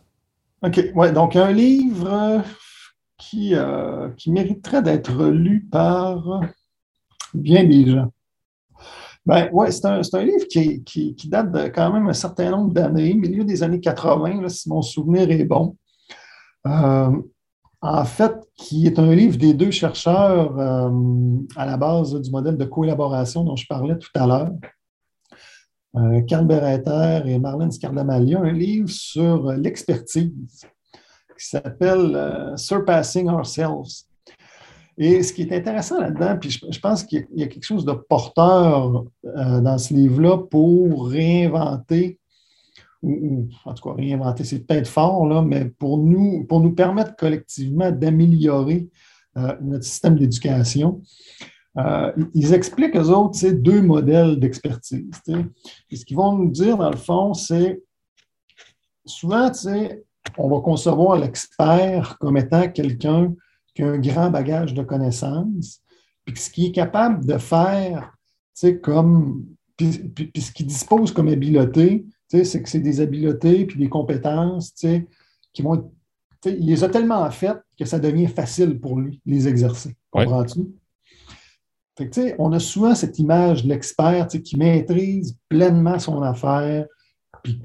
OK. 0.64 0.80
Ouais, 0.96 1.12
donc 1.12 1.36
un 1.36 1.52
livre 1.52 2.44
qui, 3.18 3.54
qui 4.18 4.32
mériterait 4.32 4.82
d'être 4.82 5.26
lu 5.26 5.68
par 5.72 6.42
bien 7.34 7.64
des 7.64 7.86
gens. 7.86 8.12
Ben, 9.28 9.50
oui, 9.52 9.68
c'est 9.74 9.86
un, 9.86 10.24
livre 10.24 10.48
qui, 10.48 11.16
date 11.26 11.52
de 11.52 11.68
quand 11.68 11.92
même 11.92 12.08
un 12.08 12.14
certain 12.14 12.50
nombre 12.50 12.74
d'années, 12.74 13.14
milieu 13.14 13.44
des 13.44 13.62
années 13.62 13.82
80, 13.82 14.48
si 14.48 14.70
mon 14.70 14.82
souvenir 14.82 15.30
est 15.30 15.44
bon. 15.44 15.76
Euh, 16.66 17.12
en 17.82 18.06
fait, 18.06 18.34
qui 18.56 18.88
est 18.88 18.98
un 18.98 19.14
livre 19.14 19.38
des 19.38 19.54
deux 19.54 19.72
chercheurs 19.72 20.58
euh, 20.58 20.90
à 21.58 21.66
la 21.66 21.76
base 21.76 22.16
du 22.22 22.32
modèle 22.32 22.56
de 22.56 22.64
collaboration 22.64 23.44
dont 23.44 23.58
je 23.58 23.68
parlais 23.68 23.98
tout 23.98 24.10
à 24.16 24.28
l'heure. 24.28 24.54
Euh, 25.98 26.22
Karl 26.22 26.48
Bereter 26.48 27.24
et 27.26 27.38
Marlène 27.38 27.72
Scardamalia, 27.72 28.40
un 28.40 28.54
livre 28.54 28.90
sur 28.90 29.52
l'expertise 29.52 30.32
qui 31.38 31.48
s'appelle 31.48 32.54
Surpassing 32.56 33.30
Ourselves. 33.30 34.08
Et 34.98 35.22
ce 35.22 35.32
qui 35.32 35.44
est 35.44 35.56
intéressant 35.56 36.00
là-dedans, 36.00 36.38
puis 36.40 36.50
je, 36.50 36.80
pense 36.80 37.04
qu'il 37.04 37.28
y 37.36 37.44
a 37.44 37.48
quelque 37.48 37.64
chose 37.64 37.86
de 37.86 37.94
porteur 37.94 39.06
euh, 39.26 39.62
dans 39.62 39.78
ce 39.78 39.94
livre-là 39.94 40.40
pour 40.40 41.08
réinventer 41.08 42.20
ou, 43.04 43.48
en 43.66 43.74
tout 43.76 43.84
cas 43.88 43.96
réinventer, 43.96 44.44
c'est 44.44 44.66
peut-être 44.66 44.88
fort, 44.88 45.28
là, 45.28 45.44
mais 45.44 45.66
pour 45.66 46.00
nous, 46.00 46.46
pour 46.46 46.62
nous 46.62 46.74
permettre 46.74 47.16
collectivement 47.16 47.92
d'améliorer 47.92 48.90
euh, 49.38 49.56
notre 49.62 49.84
système 49.84 50.18
d'éducation. 50.18 51.02
Euh, 51.78 52.12
ils 52.34 52.56
expliquent 52.56 52.96
aux 52.96 53.12
autres 53.12 53.36
c'est 53.38 53.54
deux 53.54 53.84
modèles 53.84 54.40
d'expertise. 54.40 55.06
Ce 55.28 56.06
qu'ils 56.06 56.18
vont 56.18 56.34
nous 56.34 56.50
dire, 56.50 56.76
dans 56.76 56.90
le 56.90 56.98
fond, 56.98 57.36
c'est 57.36 57.84
souvent, 59.06 59.52
on 60.38 60.50
va 60.50 60.62
concevoir 60.62 61.18
l'expert 61.18 62.18
comme 62.20 62.38
étant 62.38 62.68
quelqu'un 62.70 63.34
qui 63.74 63.84
a 63.84 63.88
un 63.88 64.00
grand 64.00 64.30
bagage 64.30 64.74
de 64.74 64.84
connaissances, 64.84 65.82
puis 66.26 66.36
ce 66.36 66.50
qu'il 66.50 66.66
est 66.66 66.72
capable 66.72 67.26
de 67.26 67.38
faire, 67.38 68.14
comme, 68.84 69.46
puis, 69.78 70.00
puis, 70.10 70.42
ce 70.42 70.52
qu'il 70.52 70.68
dispose 70.68 71.12
comme 71.12 71.28
habileté, 71.28 72.06
c'est 72.30 72.62
que 72.62 72.70
c'est 72.70 72.80
des 72.80 73.00
habiletés 73.00 73.66
puis 73.66 73.80
des 73.80 73.90
compétences 73.90 74.74
qui 74.74 75.62
vont 75.62 75.76
être. 75.76 75.86
Il 76.46 76.68
les 76.68 76.84
a 76.84 76.90
tellement 76.90 77.30
faites 77.32 77.62
que 77.78 77.86
ça 77.86 78.00
devient 78.00 78.28
facile 78.28 78.80
pour 78.80 79.00
lui, 79.00 79.22
les 79.26 79.48
exercer. 79.48 79.96
Comprends-tu? 80.12 80.62
on 82.38 82.52
a 82.54 82.60
souvent 82.60 82.94
cette 82.94 83.18
image 83.18 83.64
de 83.64 83.70
l'expert 83.70 84.28
qui 84.28 84.56
maîtrise 84.56 85.36
pleinement 85.50 85.98
son 85.98 86.22
affaire, 86.22 86.86
puis 87.44 87.60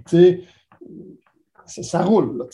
ça, 1.73 2.03
roule. 2.03 2.47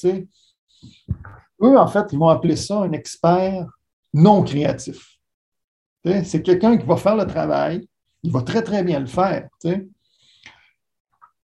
Eux, 1.63 1.79
en 1.79 1.87
fait, 1.87 2.07
ils 2.13 2.19
vont 2.19 2.29
appeler 2.29 2.57
ça 2.57 2.83
un 2.83 2.93
expert 2.93 3.67
non 4.13 4.43
créatif. 4.43 5.19
C'est 6.05 6.43
quelqu'un 6.43 6.77
qui 6.79 6.87
va 6.87 6.97
faire 6.97 7.17
le 7.17 7.27
travail, 7.27 7.87
il 8.23 8.33
va 8.33 8.43
très, 8.43 8.63
très 8.63 8.83
bien 8.83 9.01
le 9.01 9.07
faire. 9.07 9.49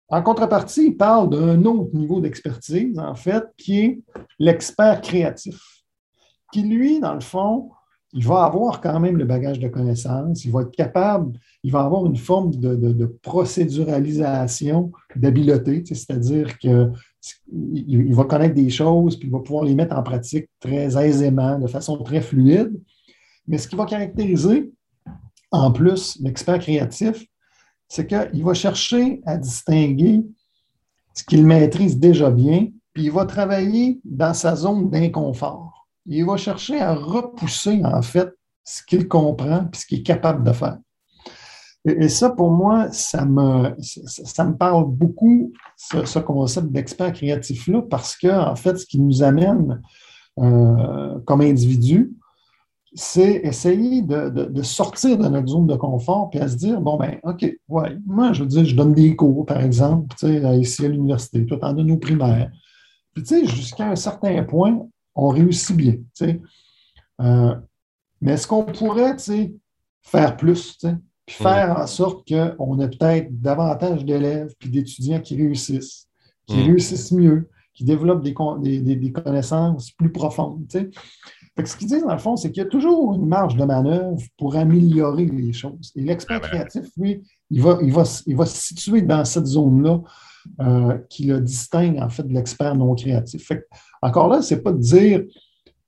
En 0.09 0.21
contrepartie, 0.21 0.87
il 0.87 0.97
parle 0.97 1.29
d'un 1.29 1.65
autre 1.65 1.95
niveau 1.95 2.21
d'expertise, 2.21 2.99
en 2.99 3.15
fait, 3.15 3.45
qui 3.57 3.79
est 3.79 3.99
l'expert 4.37 5.01
créatif, 5.01 5.59
qui, 6.51 6.61
lui, 6.63 6.99
dans 6.99 7.15
le 7.15 7.21
fond, 7.21 7.71
il 8.13 8.23
va 8.23 8.43
avoir 8.43 8.79
quand 8.79 8.99
même 8.99 9.17
le 9.17 9.25
bagage 9.25 9.59
de 9.59 9.67
connaissances, 9.67 10.45
il 10.45 10.51
va 10.51 10.61
être 10.61 10.75
capable, 10.75 11.39
il 11.63 11.71
va 11.71 11.81
avoir 11.81 12.05
une 12.05 12.15
forme 12.15 12.51
de, 12.51 13.05
procéduralisation 13.23 14.91
d'habileté, 15.15 15.83
c'est-à-dire 15.85 16.59
qu'il 16.59 16.91
va 17.51 18.25
connaître 18.25 18.55
des 18.55 18.69
choses, 18.69 19.17
puis 19.17 19.27
il 19.27 19.31
va 19.31 19.39
pouvoir 19.39 19.63
les 19.63 19.75
mettre 19.75 19.95
en 19.95 20.03
pratique 20.03 20.49
très 20.59 20.97
aisément, 20.97 21.59
de 21.59 21.67
façon 21.67 21.97
très 22.03 22.21
fluide. 22.21 22.79
Mais 23.47 23.57
ce 23.57 23.67
qui 23.67 23.75
va 23.75 23.85
caractériser, 23.85 24.71
en 25.51 25.71
plus, 25.71 26.17
l'expert 26.21 26.59
créatif, 26.59 27.25
c'est 27.87 28.07
qu'il 28.07 28.43
va 28.43 28.53
chercher 28.53 29.21
à 29.25 29.37
distinguer 29.37 30.23
ce 31.13 31.23
qu'il 31.23 31.45
maîtrise 31.45 31.99
déjà 31.99 32.31
bien, 32.31 32.69
puis 32.93 33.03
il 33.03 33.11
va 33.11 33.25
travailler 33.25 33.99
dans 34.03 34.33
sa 34.33 34.55
zone 34.55 34.89
d'inconfort. 34.89 35.87
Il 36.05 36.25
va 36.25 36.37
chercher 36.37 36.79
à 36.79 36.93
repousser, 36.95 37.81
en 37.85 38.01
fait, 38.01 38.29
ce 38.63 38.81
qu'il 38.83 39.07
comprend 39.07 39.65
puis 39.65 39.81
ce 39.81 39.85
qu'il 39.85 39.99
est 39.99 40.03
capable 40.03 40.43
de 40.43 40.53
faire. 40.53 40.77
Et, 41.85 42.07
ça, 42.07 42.29
pour 42.29 42.51
moi, 42.51 42.91
ça 42.91 43.25
me, 43.25 43.75
ça, 43.81 44.45
me 44.45 44.55
parle 44.55 44.85
beaucoup, 44.87 45.51
ce, 45.75 46.19
concept 46.19 46.67
d'expert 46.67 47.11
créatif-là, 47.11 47.81
parce 47.89 48.15
que, 48.15 48.27
en 48.27 48.55
fait, 48.55 48.77
ce 48.77 48.85
qui 48.85 48.99
nous 48.99 49.21
amène 49.21 49.81
euh, 50.39 51.19
comme 51.25 51.41
individu, 51.41 52.13
c'est 52.95 53.41
essayer 53.43 54.01
de, 54.01 54.61
sortir 54.61 55.17
de 55.17 55.27
notre 55.27 55.47
zone 55.47 55.67
de 55.67 55.75
confort 55.75 56.29
et 56.33 56.39
à 56.39 56.47
se 56.47 56.55
dire, 56.55 56.79
bon, 56.79 56.97
ben, 56.97 57.19
OK, 57.23 57.45
ouais, 57.67 57.97
moi, 58.05 58.33
je 58.33 58.43
veux 58.43 58.49
dire, 58.49 58.65
je 58.65 58.75
donne 58.75 58.93
des 58.93 59.15
cours, 59.15 59.45
par 59.45 59.61
exemple, 59.61 60.15
ici 60.59 60.85
à 60.85 60.89
l'université, 60.89 61.45
toi, 61.45 61.59
en 61.63 61.73
donnes 61.73 61.91
au 61.91 61.97
primaire. 61.97 62.51
Puis, 63.13 63.23
tu 63.23 63.29
sais, 63.29 63.45
jusqu'à 63.45 63.89
un 63.89 63.95
certain 63.95 64.43
point, 64.43 64.79
on 65.15 65.29
réussit 65.29 65.75
bien, 65.75 65.93
tu 65.93 66.03
sais. 66.13 66.41
Euh, 67.21 67.55
mais 68.21 68.33
est-ce 68.33 68.47
qu'on 68.47 68.63
pourrait, 68.63 69.15
tu 69.17 69.23
sais, 69.23 69.55
faire 70.01 70.37
plus, 70.37 70.77
tu 70.77 70.87
sais, 70.87 70.95
puis 71.25 71.35
faire 71.35 71.77
en 71.77 71.87
sorte 71.87 72.27
qu'on 72.27 72.79
ait 72.79 72.89
peut-être 72.89 73.41
davantage 73.41 74.03
d'élèves 74.05 74.53
puis 74.59 74.69
d'étudiants 74.69 75.21
qui 75.21 75.35
réussissent, 75.35 76.07
qui 76.47 76.57
mm. 76.57 76.65
réussissent 76.65 77.11
mieux, 77.11 77.49
qui 77.73 77.83
développent 77.83 78.23
des, 78.23 78.35
des, 78.79 78.95
des 78.95 79.11
connaissances 79.11 79.91
plus 79.91 80.11
profondes, 80.11 80.67
tu 80.69 80.79
sais 80.79 80.89
ce 81.63 81.77
qu'ils 81.77 81.87
disent, 81.87 82.03
dans 82.03 82.13
le 82.13 82.19
fond, 82.19 82.35
c'est 82.35 82.51
qu'il 82.51 82.63
y 82.63 82.65
a 82.65 82.69
toujours 82.69 83.13
une 83.13 83.27
marge 83.27 83.55
de 83.55 83.63
manœuvre 83.63 84.17
pour 84.37 84.55
améliorer 84.55 85.25
les 85.25 85.53
choses. 85.53 85.91
Et 85.95 86.01
l'expert 86.01 86.39
ah 86.41 86.47
ben. 86.47 86.49
créatif, 86.49 86.89
lui, 86.97 87.21
il 87.49 87.61
va, 87.61 87.77
il, 87.81 87.91
va, 87.91 88.03
il 88.25 88.35
va 88.35 88.45
se 88.45 88.57
situer 88.57 89.01
dans 89.01 89.23
cette 89.23 89.45
zone-là 89.45 90.01
euh, 90.61 90.97
qui 91.09 91.25
le 91.25 91.39
distingue, 91.39 91.99
en 91.99 92.09
fait, 92.09 92.23
de 92.23 92.33
l'expert 92.33 92.75
non 92.75 92.95
créatif. 92.95 93.51
encore 94.01 94.29
là, 94.29 94.41
ce 94.41 94.55
n'est 94.55 94.61
pas 94.61 94.71
de 94.71 94.79
dire 94.79 95.23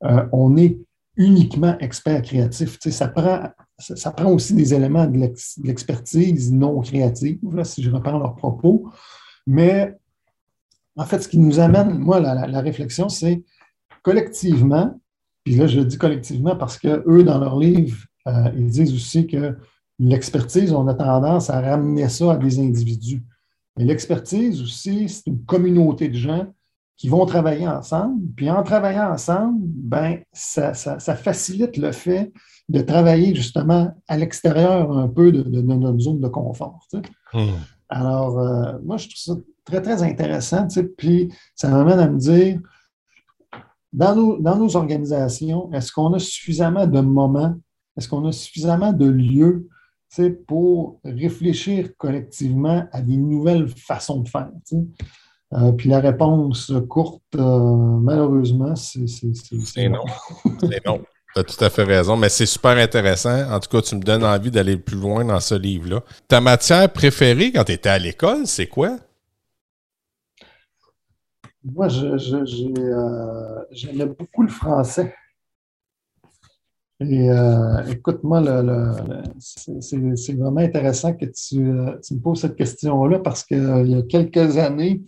euh, 0.04 0.26
on 0.32 0.56
est 0.56 0.78
uniquement 1.18 1.78
expert 1.80 2.22
créatif. 2.22 2.78
ça, 2.80 3.08
prend, 3.08 3.50
ça, 3.78 4.12
prend 4.12 4.32
aussi 4.32 4.54
des 4.54 4.74
éléments 4.74 5.06
de 5.06 5.32
l'expertise 5.64 6.52
non 6.52 6.82
créative, 6.82 7.40
si 7.64 7.84
je 7.84 7.92
reprends 7.92 8.18
leur 8.18 8.36
propos. 8.36 8.90
Mais 9.46 9.98
en 10.96 11.06
fait, 11.06 11.22
ce 11.22 11.28
qui 11.28 11.40
nous 11.40 11.60
amène, 11.60 11.98
moi, 11.98 12.20
la 12.20 12.62
réflexion, 12.62 13.10
c'est 13.10 13.44
collectivement, 14.02 15.00
puis 15.46 15.56
là, 15.56 15.68
je 15.68 15.80
dis 15.80 15.98
collectivement 15.98 16.56
parce 16.56 16.78
qu'eux, 16.78 17.24
dans 17.24 17.38
leur 17.38 17.58
livre, 17.58 17.98
euh, 18.28 18.50
ils 18.58 18.68
disent 18.68 18.94
aussi 18.94 19.28
que 19.28 19.56
l'expertise, 20.00 20.74
on 20.74 20.88
a 20.88 20.96
tendance 20.96 21.50
à 21.52 21.62
ramener 21.62 22.10
ça 22.10 22.34
à 22.34 22.38
des 22.38 22.60
individus. 22.60 23.24
Mais 23.78 23.86
l'expertise 23.86 24.62
aussi, 24.62 25.08
c'est 25.08 25.28
une 25.28 25.46
communauté 25.46 26.10
de 26.10 26.16
gens 26.16 26.48
qui 26.98 27.10
vont 27.10 27.26
travailler 27.28 27.68
ensemble. 27.68 28.26
Puis 28.36 28.50
en 28.50 28.64
travaillant 28.64 29.12
ensemble, 29.12 29.60
ben, 29.62 30.20
ça, 30.34 30.74
facilite 31.00 31.78
le 31.78 31.92
fait 31.92 32.34
de 32.70 32.82
travailler 32.82 33.36
justement 33.36 33.94
à 34.08 34.18
l'extérieur 34.18 34.98
un 34.98 35.08
peu 35.08 35.32
de, 35.32 35.62
notre 35.62 36.00
zone 36.00 36.20
de 36.20 36.28
confort. 36.28 36.88
Hmm. 37.34 37.48
Alors, 37.90 38.40
euh, 38.40 38.74
moi, 38.84 38.98
je 38.98 39.08
trouve 39.08 39.36
ça 39.36 39.42
très, 39.66 39.82
très 39.82 40.04
intéressant. 40.04 40.68
Puis 40.98 41.32
ça 41.56 41.70
m'amène 41.70 42.00
à 42.00 42.10
me 42.10 42.18
dire, 42.18 42.60
dans 43.94 44.16
nos, 44.16 44.76
organisations, 44.76 45.72
est-ce 45.72 45.92
qu'on 45.92 46.14
a 46.14 46.20
suffisamment 46.20 46.88
de 46.88 47.00
moments, 47.00 47.56
est-ce 47.98 48.10
qu'on 48.10 48.26
a 48.26 48.32
suffisamment 48.32 48.94
de 48.94 49.06
lieux 49.06 49.70
pour 50.48 51.00
réfléchir 51.04 51.96
collectivement 51.98 52.86
à 52.92 53.02
des 53.02 53.18
nouvelles 53.18 53.68
façons 53.68 54.22
de 54.22 54.30
faire? 54.30 54.50
Euh, 55.54 55.72
puis 55.72 55.90
la 55.90 56.00
réponse 56.00 56.74
courte, 56.90 57.22
euh, 57.36 58.00
malheureusement, 58.02 58.76
c'est 58.76 59.06
non. 59.90 60.04
C'est 60.60 60.86
non. 60.86 61.00
Tu 61.36 61.42
as 61.42 61.44
tout 61.44 61.66
à 61.66 61.70
fait 61.70 61.84
raison, 61.84 62.16
mais 62.16 62.30
c'est 62.30 62.46
super 62.46 62.78
intéressant. 62.78 63.52
En 63.52 63.60
tout 63.60 63.68
cas, 63.70 63.82
tu 63.82 63.94
me 63.96 64.02
donnes 64.02 64.24
envie 64.24 64.52
d'aller 64.52 64.78
plus 64.78 64.96
loin 64.96 65.26
dans 65.26 65.42
ce 65.42 65.56
livre-là. 65.56 66.02
Ta 66.30 66.40
matière 66.40 66.90
préférée 66.94 67.52
quand 67.52 67.66
tu 67.66 67.74
étais 67.74 67.90
à 67.90 68.00
l'école, 68.00 68.48
c'est 68.48 68.68
quoi? 68.68 68.96
Moi, 71.62 71.88
euh, 71.94 73.66
j'aimais 73.70 74.06
beaucoup 74.06 74.44
le 74.44 74.48
français. 74.48 75.14
Et 77.02 77.30
euh, 77.30 77.84
écoute, 77.88 78.24
moi, 78.24 78.42
c'est 79.40 80.34
vraiment 80.38 80.62
intéressant 80.62 81.14
que 81.14 81.26
tu, 81.26 81.58
euh, 81.58 82.00
me 82.12 82.20
poses 82.22 82.40
cette 82.42 82.56
question-là 82.56 83.20
parce 83.20 83.44
qu'il 83.44 83.88
y 83.88 83.96
a 83.96 84.04
quelques 84.04 84.58
années, 84.58 85.02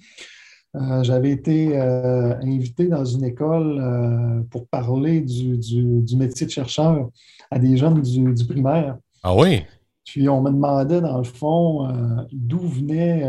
j'avais 1.01 1.31
été 1.31 1.77
invité 1.77 2.87
dans 2.87 3.05
une 3.05 3.23
école 3.23 4.45
pour 4.51 4.67
parler 4.67 5.21
du, 5.21 6.15
métier 6.15 6.45
de 6.45 6.51
chercheur 6.51 7.09
à 7.49 7.57
des 7.57 7.77
jeunes 7.77 8.01
du, 8.01 8.33
du 8.33 8.45
primaire. 8.45 8.97
Ah 9.23 9.35
oui? 9.35 9.63
Puis 10.05 10.29
on 10.29 10.41
me 10.41 10.51
demandait, 10.51 11.01
dans 11.01 11.17
le 11.17 11.23
fond, 11.23 11.87
d'où 12.31 12.59
venait 12.59 13.23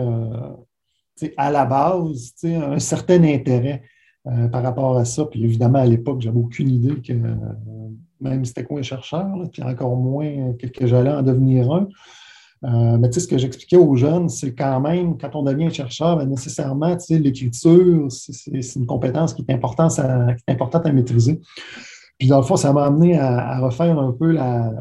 à 1.37 1.51
la 1.51 1.65
base, 1.65 2.35
un 2.45 2.79
certain 2.79 3.23
intérêt 3.25 3.83
euh, 4.27 4.49
par 4.49 4.63
rapport 4.63 4.97
à 4.97 5.05
ça. 5.05 5.25
Puis 5.25 5.45
évidemment, 5.45 5.79
à 5.79 5.87
l'époque, 5.87 6.21
j'avais 6.21 6.39
aucune 6.39 6.71
idée 6.71 7.01
que 7.01 7.13
euh, 7.13 7.35
même 8.21 8.45
c'était 8.45 8.65
quoi 8.65 8.81
un 8.81 8.83
chercheur, 8.83 9.27
puis 9.53 9.63
encore 9.63 9.97
moins 9.97 10.53
que, 10.55 10.87
j'allais 10.87 11.13
en 11.13 11.23
devenir 11.23 11.73
un. 11.73 11.89
Euh, 12.65 12.99
mais 12.99 13.13
ce 13.13 13.27
que 13.27 13.39
j'expliquais 13.39 13.77
aux 13.77 13.95
jeunes, 13.95 14.29
c'est 14.29 14.55
quand 14.55 14.81
même, 14.81 15.17
quand 15.17 15.35
on 15.35 15.43
devient 15.43 15.73
chercheur, 15.73 16.17
ben, 16.17 16.29
nécessairement, 16.29 16.97
l'écriture, 17.11 18.09
c'est 18.11 18.77
une 18.77 18.87
compétence 18.87 19.35
qui 19.35 19.45
est, 19.47 19.53
importante 19.53 19.99
à, 19.99 20.29
importante 20.49 20.87
à 20.87 20.93
maîtriser. 20.93 21.41
Puis 22.19 22.27
dans 22.27 22.39
le 22.39 22.45
fond, 22.45 22.57
ça 22.57 22.73
m'a 22.73 22.87
amené 22.87 23.17
à, 23.17 23.61
refaire 23.61 23.97
un 23.99 24.13
peu 24.13 24.33
la, 24.33 24.73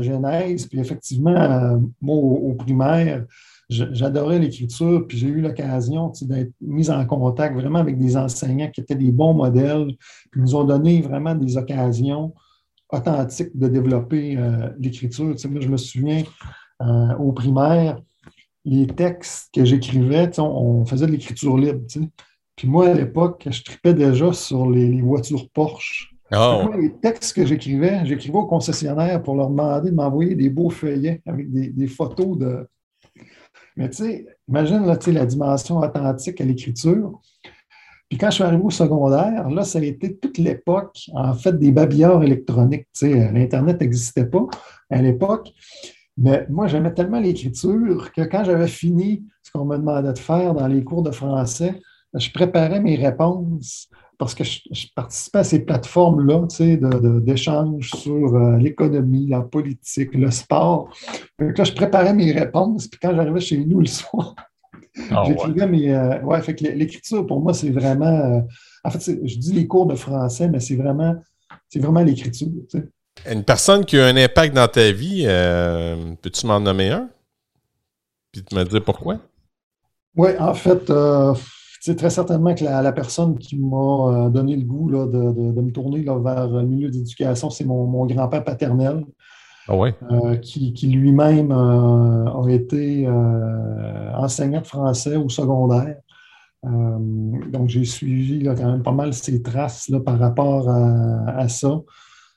genèse. 0.00 0.66
Puis 0.66 0.80
effectivement, 0.80 1.78
moi, 2.00 2.16
au 2.16 2.54
primaire, 2.54 3.26
j'adorais 3.68 4.38
l'écriture, 4.38 5.06
puis 5.06 5.18
j'ai 5.18 5.28
eu 5.28 5.40
l'occasion 5.40 6.12
d'être 6.22 6.52
mis 6.60 6.90
en 6.90 7.04
contact 7.04 7.54
vraiment 7.54 7.78
avec 7.78 7.98
des 7.98 8.16
enseignants 8.16 8.70
qui 8.70 8.80
étaient 8.80 8.94
des 8.94 9.12
bons 9.12 9.34
modèles, 9.34 9.88
qui 10.32 10.40
nous 10.40 10.54
ont 10.54 10.64
donné 10.64 11.02
vraiment 11.02 11.34
des 11.34 11.56
occasions 11.56 12.32
authentiques 12.90 13.56
de 13.56 13.68
développer 13.68 14.36
euh, 14.36 14.68
l'écriture. 14.78 15.24
moi, 15.24 15.60
je 15.60 15.68
me 15.68 15.76
souviens 15.76 16.22
euh, 16.82 17.16
au 17.18 17.32
primaire, 17.32 18.00
les 18.64 18.86
textes 18.86 19.52
que 19.54 19.64
j'écrivais, 19.64 20.38
on, 20.38 20.84
faisait 20.84 21.06
de 21.06 21.12
l'écriture 21.12 21.56
libre. 21.56 21.80
Puis 22.56 22.68
moi, 22.68 22.88
à 22.88 22.94
l'époque, 22.94 23.46
je 23.50 23.62
tripais 23.62 23.94
déjà 23.94 24.32
sur 24.32 24.70
les, 24.70 25.00
voitures 25.00 25.48
Porsche. 25.50 26.10
Oh. 26.34 26.70
les 26.78 26.92
textes 26.94 27.36
que 27.36 27.44
j'écrivais, 27.44 28.06
j'écrivais 28.06 28.38
aux 28.38 28.46
concessionnaires 28.46 29.22
pour 29.22 29.34
leur 29.34 29.50
demander 29.50 29.90
de 29.90 29.94
m'envoyer 29.94 30.34
des 30.34 30.48
beaux 30.48 30.70
feuillets 30.70 31.20
avec 31.26 31.50
des, 31.50 31.86
photos 31.86 32.38
de. 32.38 32.66
Mais 33.76 33.90
tu 33.90 34.04
sais, 34.04 34.26
imagine 34.48 34.86
là, 34.86 34.98
la 35.06 35.26
dimension 35.26 35.78
authentique 35.78 36.40
à 36.40 36.44
l'écriture. 36.44 37.20
Puis 38.08 38.18
quand 38.18 38.30
je 38.30 38.36
suis 38.36 38.44
arrivé 38.44 38.62
au 38.62 38.70
secondaire, 38.70 39.48
là, 39.48 39.64
ça 39.64 39.78
a 39.78 39.82
été 39.82 40.16
toute 40.16 40.38
l'époque, 40.38 40.98
en 41.14 41.34
fait, 41.34 41.58
des 41.58 41.72
babillards 41.72 42.22
électroniques. 42.22 42.86
L'Internet 43.00 43.80
n'existait 43.80 44.26
pas 44.26 44.46
à 44.90 45.00
l'époque. 45.00 45.50
Mais 46.16 46.46
moi, 46.50 46.66
j'aimais 46.66 46.92
tellement 46.92 47.20
l'écriture 47.20 48.12
que 48.12 48.22
quand 48.22 48.44
j'avais 48.44 48.68
fini 48.68 49.24
ce 49.42 49.50
qu'on 49.50 49.64
me 49.64 49.76
demandait 49.76 50.12
de 50.12 50.18
faire 50.18 50.54
dans 50.54 50.66
les 50.66 50.84
cours 50.84 51.02
de 51.02 51.10
français, 51.10 51.80
je 52.14 52.30
préparais 52.30 52.80
mes 52.80 52.96
réponses 52.96 53.88
parce 54.18 54.34
que 54.34 54.44
je, 54.44 54.86
participais 54.94 55.38
à 55.38 55.44
ces 55.44 55.64
plateformes-là 55.64 56.46
d'échanges 57.20 57.90
sur 57.90 58.36
euh, 58.36 58.56
l'économie, 58.56 59.26
la 59.26 59.40
politique, 59.40 60.14
le 60.14 60.30
sport. 60.30 60.90
Donc 61.40 61.58
là, 61.58 61.64
je 61.64 61.72
préparais 61.72 62.14
mes 62.14 62.30
réponses, 62.30 62.86
puis 62.86 63.00
quand 63.02 63.12
j'arrivais 63.16 63.40
chez 63.40 63.64
nous 63.64 63.80
le 63.80 63.86
soir, 63.86 64.36
ah, 65.10 65.24
j'écrivais 65.26 65.66
mes. 65.66 65.92
Euh, 65.92 66.20
ouais, 66.22 66.40
fait 66.42 66.54
que 66.54 66.64
l'écriture, 66.64 67.26
pour 67.26 67.40
moi, 67.40 67.52
c'est 67.52 67.70
vraiment. 67.70 68.06
Euh, 68.06 68.40
en 68.84 68.90
fait, 68.90 69.18
je 69.24 69.38
dis 69.38 69.52
les 69.54 69.66
cours 69.66 69.86
de 69.86 69.96
français, 69.96 70.48
mais 70.48 70.60
c'est 70.60 70.76
vraiment, 70.76 71.16
vraiment 71.74 72.02
l'écriture. 72.02 72.48
Une 73.30 73.44
personne 73.44 73.84
qui 73.84 73.98
a 73.98 74.06
un 74.06 74.16
impact 74.16 74.54
dans 74.54 74.68
ta 74.68 74.90
vie, 74.90 75.24
peux-tu 76.22 76.46
m'en 76.46 76.60
nommer 76.60 76.90
un? 76.90 77.08
Puis 78.32 78.44
me 78.52 78.64
dire 78.64 78.82
pourquoi? 78.82 79.18
Oui, 80.16 80.30
en 80.38 80.54
fait, 80.54 80.90
c'est 81.84 81.96
très 81.96 82.10
certainement 82.10 82.54
que 82.54 82.62
la, 82.62 82.92
personne 82.92 83.36
qui 83.36 83.58
m'a 83.58 84.26
euh, 84.26 84.28
donné 84.28 84.54
le 84.54 84.62
goût 84.62 84.88
de, 84.88 85.60
me 85.60 85.72
tourner 85.72 86.04
vers 86.04 86.46
le 86.46 86.62
milieu 86.62 86.88
d'éducation, 86.88 87.50
c'est 87.50 87.64
mon, 87.64 88.06
grand-père 88.06 88.44
paternel. 88.44 89.04
Ah 89.68 89.74
euh, 89.74 90.36
qui, 90.36 90.72
lui-même 90.86 91.50
euh, 91.50 92.26
a 92.26 92.48
été 92.50 93.08
enseignant 94.14 94.60
de 94.60 94.66
français 94.66 95.16
au 95.16 95.28
secondaire. 95.28 95.96
donc, 96.62 97.68
j'ai 97.68 97.84
suivi 97.84 98.44
quand 98.44 98.70
même 98.70 98.82
pas 98.84 98.92
mal 98.92 99.12
ses 99.12 99.42
traces 99.42 99.90
par 100.04 100.20
rapport 100.20 100.68
à, 100.68 101.48
ça. 101.48 101.80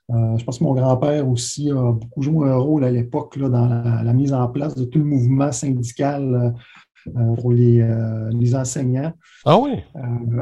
Je 0.10 0.43
pense 0.43 0.60
que 0.60 0.64
mon 0.64 0.74
grand-père 0.74 1.28
aussi 1.28 1.72
a 1.72 1.91
beaucoup 1.91 2.22
joué 2.22 2.49
un 2.49 2.58
rôle 2.58 2.84
à 2.84 2.91
l'époque 2.91 3.39
dans 3.39 3.68
la, 3.68 4.14
mise 4.14 4.34
en 4.34 4.47
place 4.47 4.76
de 4.76 4.86
tout 4.86 4.99
le 4.99 5.06
mouvement 5.06 5.51
syndical 5.51 6.53
euh, 7.08 7.36
pour 7.36 7.51
euh, 7.51 8.30
les, 8.32 8.56
enseignants. 8.56 9.14
Ah 9.45 9.60
oui? 9.60 9.74
Euh, 9.95 9.99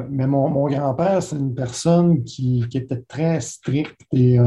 mais 0.09 0.27
mon, 0.27 0.67
grand-père, 0.67 1.21
c'est 1.21 1.35
une 1.35 1.53
personne 1.53 2.23
qui, 2.23 2.65
était 2.73 3.01
très 3.01 3.41
stricte 3.41 3.99
et 4.13 4.39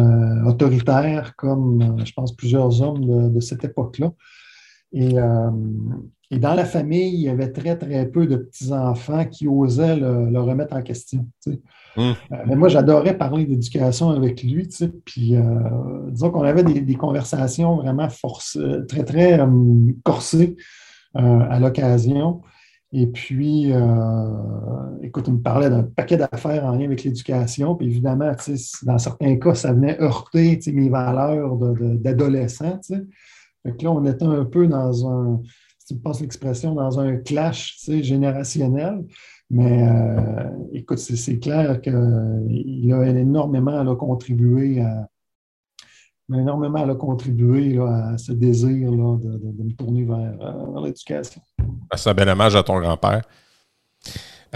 autoritaire, 0.46 1.34
comme 1.36 2.02
je 2.04 2.12
pense 2.12 2.34
plusieurs 2.34 2.80
hommes 2.80 3.32
de, 3.32 3.40
cette 3.40 3.64
époque-là. 3.64 4.12
Et, 4.92 5.16
dans 6.32 6.54
la 6.54 6.64
famille, 6.64 7.14
il 7.14 7.20
y 7.20 7.28
avait 7.28 7.52
très, 7.52 7.76
très 7.76 8.06
peu 8.06 8.26
de 8.26 8.36
petits-enfants 8.36 9.24
qui 9.26 9.46
osaient 9.46 9.96
le, 9.96 10.40
remettre 10.40 10.74
en 10.74 10.82
question. 10.82 11.26
Hmm. 11.96 12.12
mais 12.46 12.56
moi, 12.56 12.68
j'adorais 12.68 13.16
parler 13.16 13.46
d'éducation 13.46 14.10
avec 14.10 14.42
lui. 14.42 14.68
Puis, 15.04 15.34
disons 16.08 16.30
qu'on 16.30 16.42
avait 16.42 16.64
des, 16.64 16.94
conversations 16.94 17.76
vraiment 17.76 18.08
forcées, 18.08 18.84
très, 18.88 19.04
très 19.04 19.38
corsées 20.02 20.56
euh, 21.16 21.46
à 21.48 21.58
l'occasion. 21.58 22.42
Et 22.92 23.06
puis, 23.06 23.72
euh, 23.72 23.78
écoute, 25.02 25.28
il 25.28 25.34
me 25.34 25.40
parlait 25.40 25.70
d'un 25.70 25.82
paquet 25.82 26.18
d'affaires 26.18 26.64
en 26.66 26.72
lien 26.72 26.84
avec 26.84 27.04
l'éducation. 27.04 27.74
Puis 27.74 27.86
évidemment, 27.86 28.32
dans 28.82 28.98
certains 28.98 29.36
cas, 29.36 29.54
ça 29.54 29.72
venait 29.72 29.98
heurter 30.00 30.60
mes 30.66 30.90
valeurs 30.90 31.56
d'adolescent. 31.56 32.80
Fait 33.62 33.76
que 33.76 33.84
là, 33.84 33.92
on 33.92 34.04
était 34.04 34.26
un 34.26 34.44
peu 34.44 34.66
dans 34.66 35.08
un, 35.08 35.40
si 35.86 35.94
tu 35.94 35.98
me 36.00 36.02
passes 36.02 36.20
l'expression, 36.20 36.74
dans 36.74 36.98
un 36.98 37.16
clash 37.18 37.78
générationnel. 37.88 39.04
Mais 39.48 39.86
euh, 39.88 40.50
écoute, 40.72 40.98
c'est 40.98 41.38
clair 41.38 41.80
qu'il 41.80 42.92
a 42.92 43.06
énormément 43.06 43.94
contribué 43.94 44.80
à, 44.80 45.08
énormément 46.34 46.92
contribué 46.96 47.78
à 47.78 48.18
ce 48.18 48.32
désir 48.32 48.90
de, 48.90 48.96
me 48.96 49.72
tourner 49.76 50.04
vers, 50.04 50.34
euh, 50.40 50.84
l'éducation. 50.84 51.40
C'est 51.94 52.10
un 52.10 52.14
bel 52.14 52.28
hommage 52.30 52.56
à 52.56 52.64
ton 52.64 52.80
grand-père. 52.80 53.22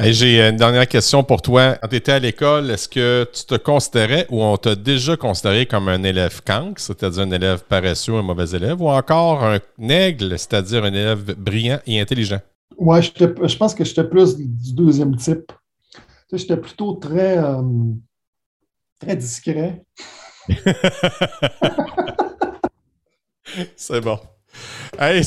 J'ai 0.03 0.41
une 0.49 0.57
dernière 0.57 0.89
question 0.89 1.23
pour 1.23 1.43
toi. 1.43 1.75
Quand 1.75 1.89
tu 1.89 1.97
étais 1.97 2.13
à 2.13 2.19
l'école, 2.19 2.71
est-ce 2.71 2.89
que 2.89 3.29
tu 3.33 3.45
te 3.45 3.57
considérais 3.57 4.27
ou 4.31 4.43
on 4.43 4.57
t'a 4.57 4.75
déjà 4.75 5.15
considéré 5.17 5.67
comme 5.67 5.89
un 5.89 6.03
élève 6.03 6.41
cancre, 6.43 6.81
c'est-à-dire 6.81 7.23
un 7.23 7.31
élève 7.31 7.63
paresseux, 7.65 8.15
un 8.15 8.23
mauvais 8.23 8.49
élève, 8.57 8.81
ou 8.81 8.89
encore 8.89 9.45
un 9.45 9.59
aigle, 9.89 10.39
c'est-à-dire 10.39 10.85
un 10.85 10.93
élève 10.95 11.35
brillant 11.37 11.81
et 11.87 12.01
intelligent? 12.01 12.41
Oui, 12.79 13.03
je 13.03 13.57
pense 13.57 13.75
que 13.75 13.85
j'étais 13.85 14.05
plus 14.05 14.39
du 14.39 14.73
deuxième 14.73 15.15
type. 15.17 15.53
j'étais 16.33 16.57
plutôt 16.57 16.95
très, 16.95 17.37
euh, 17.37 17.61
très 18.99 19.17
discret. 19.17 19.83
C'est 23.77 24.01
bon. 24.01 24.19
Hey 25.03 25.25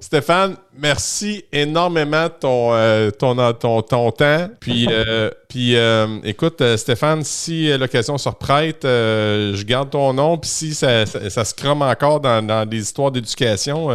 Stéphane, 0.00 0.56
merci 0.76 1.44
énormément 1.52 2.26
ton, 2.28 2.72
euh, 2.72 3.12
ton, 3.12 3.36
ton, 3.52 3.80
ton, 3.80 4.10
temps. 4.10 4.48
Puis, 4.58 4.88
euh, 4.90 5.30
puis 5.48 5.76
euh, 5.76 6.18
écoute, 6.24 6.60
Stéphane, 6.74 7.22
si 7.22 7.68
l'occasion 7.78 8.18
se 8.18 8.28
reprête, 8.28 8.80
je 8.82 9.64
garde 9.64 9.90
ton 9.90 10.12
nom. 10.12 10.36
Puis 10.38 10.50
si 10.50 10.74
ça, 10.74 11.06
ça, 11.06 11.44
se 11.44 11.54
crame 11.54 11.82
encore 11.82 12.18
dans, 12.18 12.44
dans 12.44 12.68
des 12.68 12.80
histoires 12.80 13.12
d'éducation, 13.12 13.90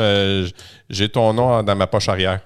j'ai 0.89 1.09
ton 1.09 1.34
nom 1.34 1.62
dans 1.62 1.76
ma 1.76 1.88
poche 1.88 2.07
arrière. 2.07 2.39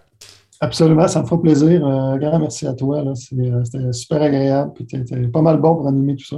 Absolument, 0.60 1.08
ça 1.08 1.22
me 1.22 1.28
fait 1.28 1.38
plaisir. 1.38 1.82
Grand 2.20 2.40
merci 2.40 2.66
à 2.66 2.74
toi. 2.74 3.04
C'était 3.14 3.94
super 3.94 4.24
agréable. 4.24 4.72
Tu 4.90 5.30
pas 5.32 5.42
mal 5.44 5.58
bon 5.58 5.76
pour 5.76 5.88
animer 5.88 6.16
tout 6.16 6.26
ça. 6.26 6.38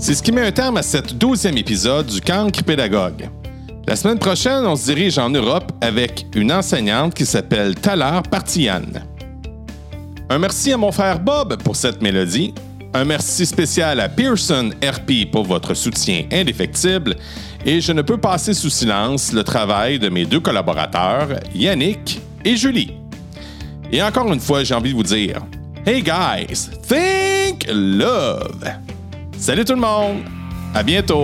C'est 0.00 0.14
ce 0.14 0.22
qui 0.22 0.30
met 0.30 0.46
un 0.46 0.52
terme 0.52 0.76
à 0.76 0.82
cette 0.82 1.18
douzième 1.18 1.58
épisode 1.58 2.06
du 2.06 2.20
Cancre 2.20 2.62
Pédagogue. 2.62 3.28
La 3.88 3.96
semaine 3.96 4.20
prochaine, 4.20 4.64
on 4.64 4.76
se 4.76 4.84
dirige 4.84 5.18
en 5.18 5.28
Europe 5.28 5.72
avec 5.80 6.24
une 6.36 6.52
enseignante 6.52 7.14
qui 7.14 7.26
s'appelle 7.26 7.74
Talar 7.74 8.22
Partian. 8.22 8.82
Un 10.30 10.38
merci 10.38 10.72
à 10.72 10.76
mon 10.76 10.92
frère 10.92 11.18
Bob 11.18 11.60
pour 11.64 11.74
cette 11.74 12.00
mélodie. 12.00 12.54
Un 12.94 13.04
merci 13.04 13.44
spécial 13.44 13.98
à 13.98 14.08
Pearson 14.08 14.70
RP 14.82 15.32
pour 15.32 15.44
votre 15.44 15.74
soutien 15.74 16.26
indéfectible. 16.30 17.16
Et 17.66 17.80
je 17.80 17.90
ne 17.90 18.02
peux 18.02 18.18
passer 18.18 18.54
sous 18.54 18.70
silence 18.70 19.32
le 19.32 19.42
travail 19.42 19.98
de 19.98 20.08
mes 20.08 20.26
deux 20.26 20.40
collaborateurs, 20.40 21.40
Yannick 21.52 22.20
et 22.44 22.56
Julie. 22.56 22.94
Et 23.90 24.00
encore 24.00 24.32
une 24.32 24.40
fois, 24.40 24.62
j'ai 24.62 24.74
envie 24.74 24.92
de 24.92 24.96
vous 24.96 25.02
dire 25.02 25.40
Hey 25.84 26.02
guys, 26.02 26.70
think 26.86 27.66
love! 27.68 28.64
Salut 29.38 29.64
tout 29.64 29.74
le 29.74 29.80
monde! 29.80 30.18
À 30.74 30.82
bientôt! 30.82 31.22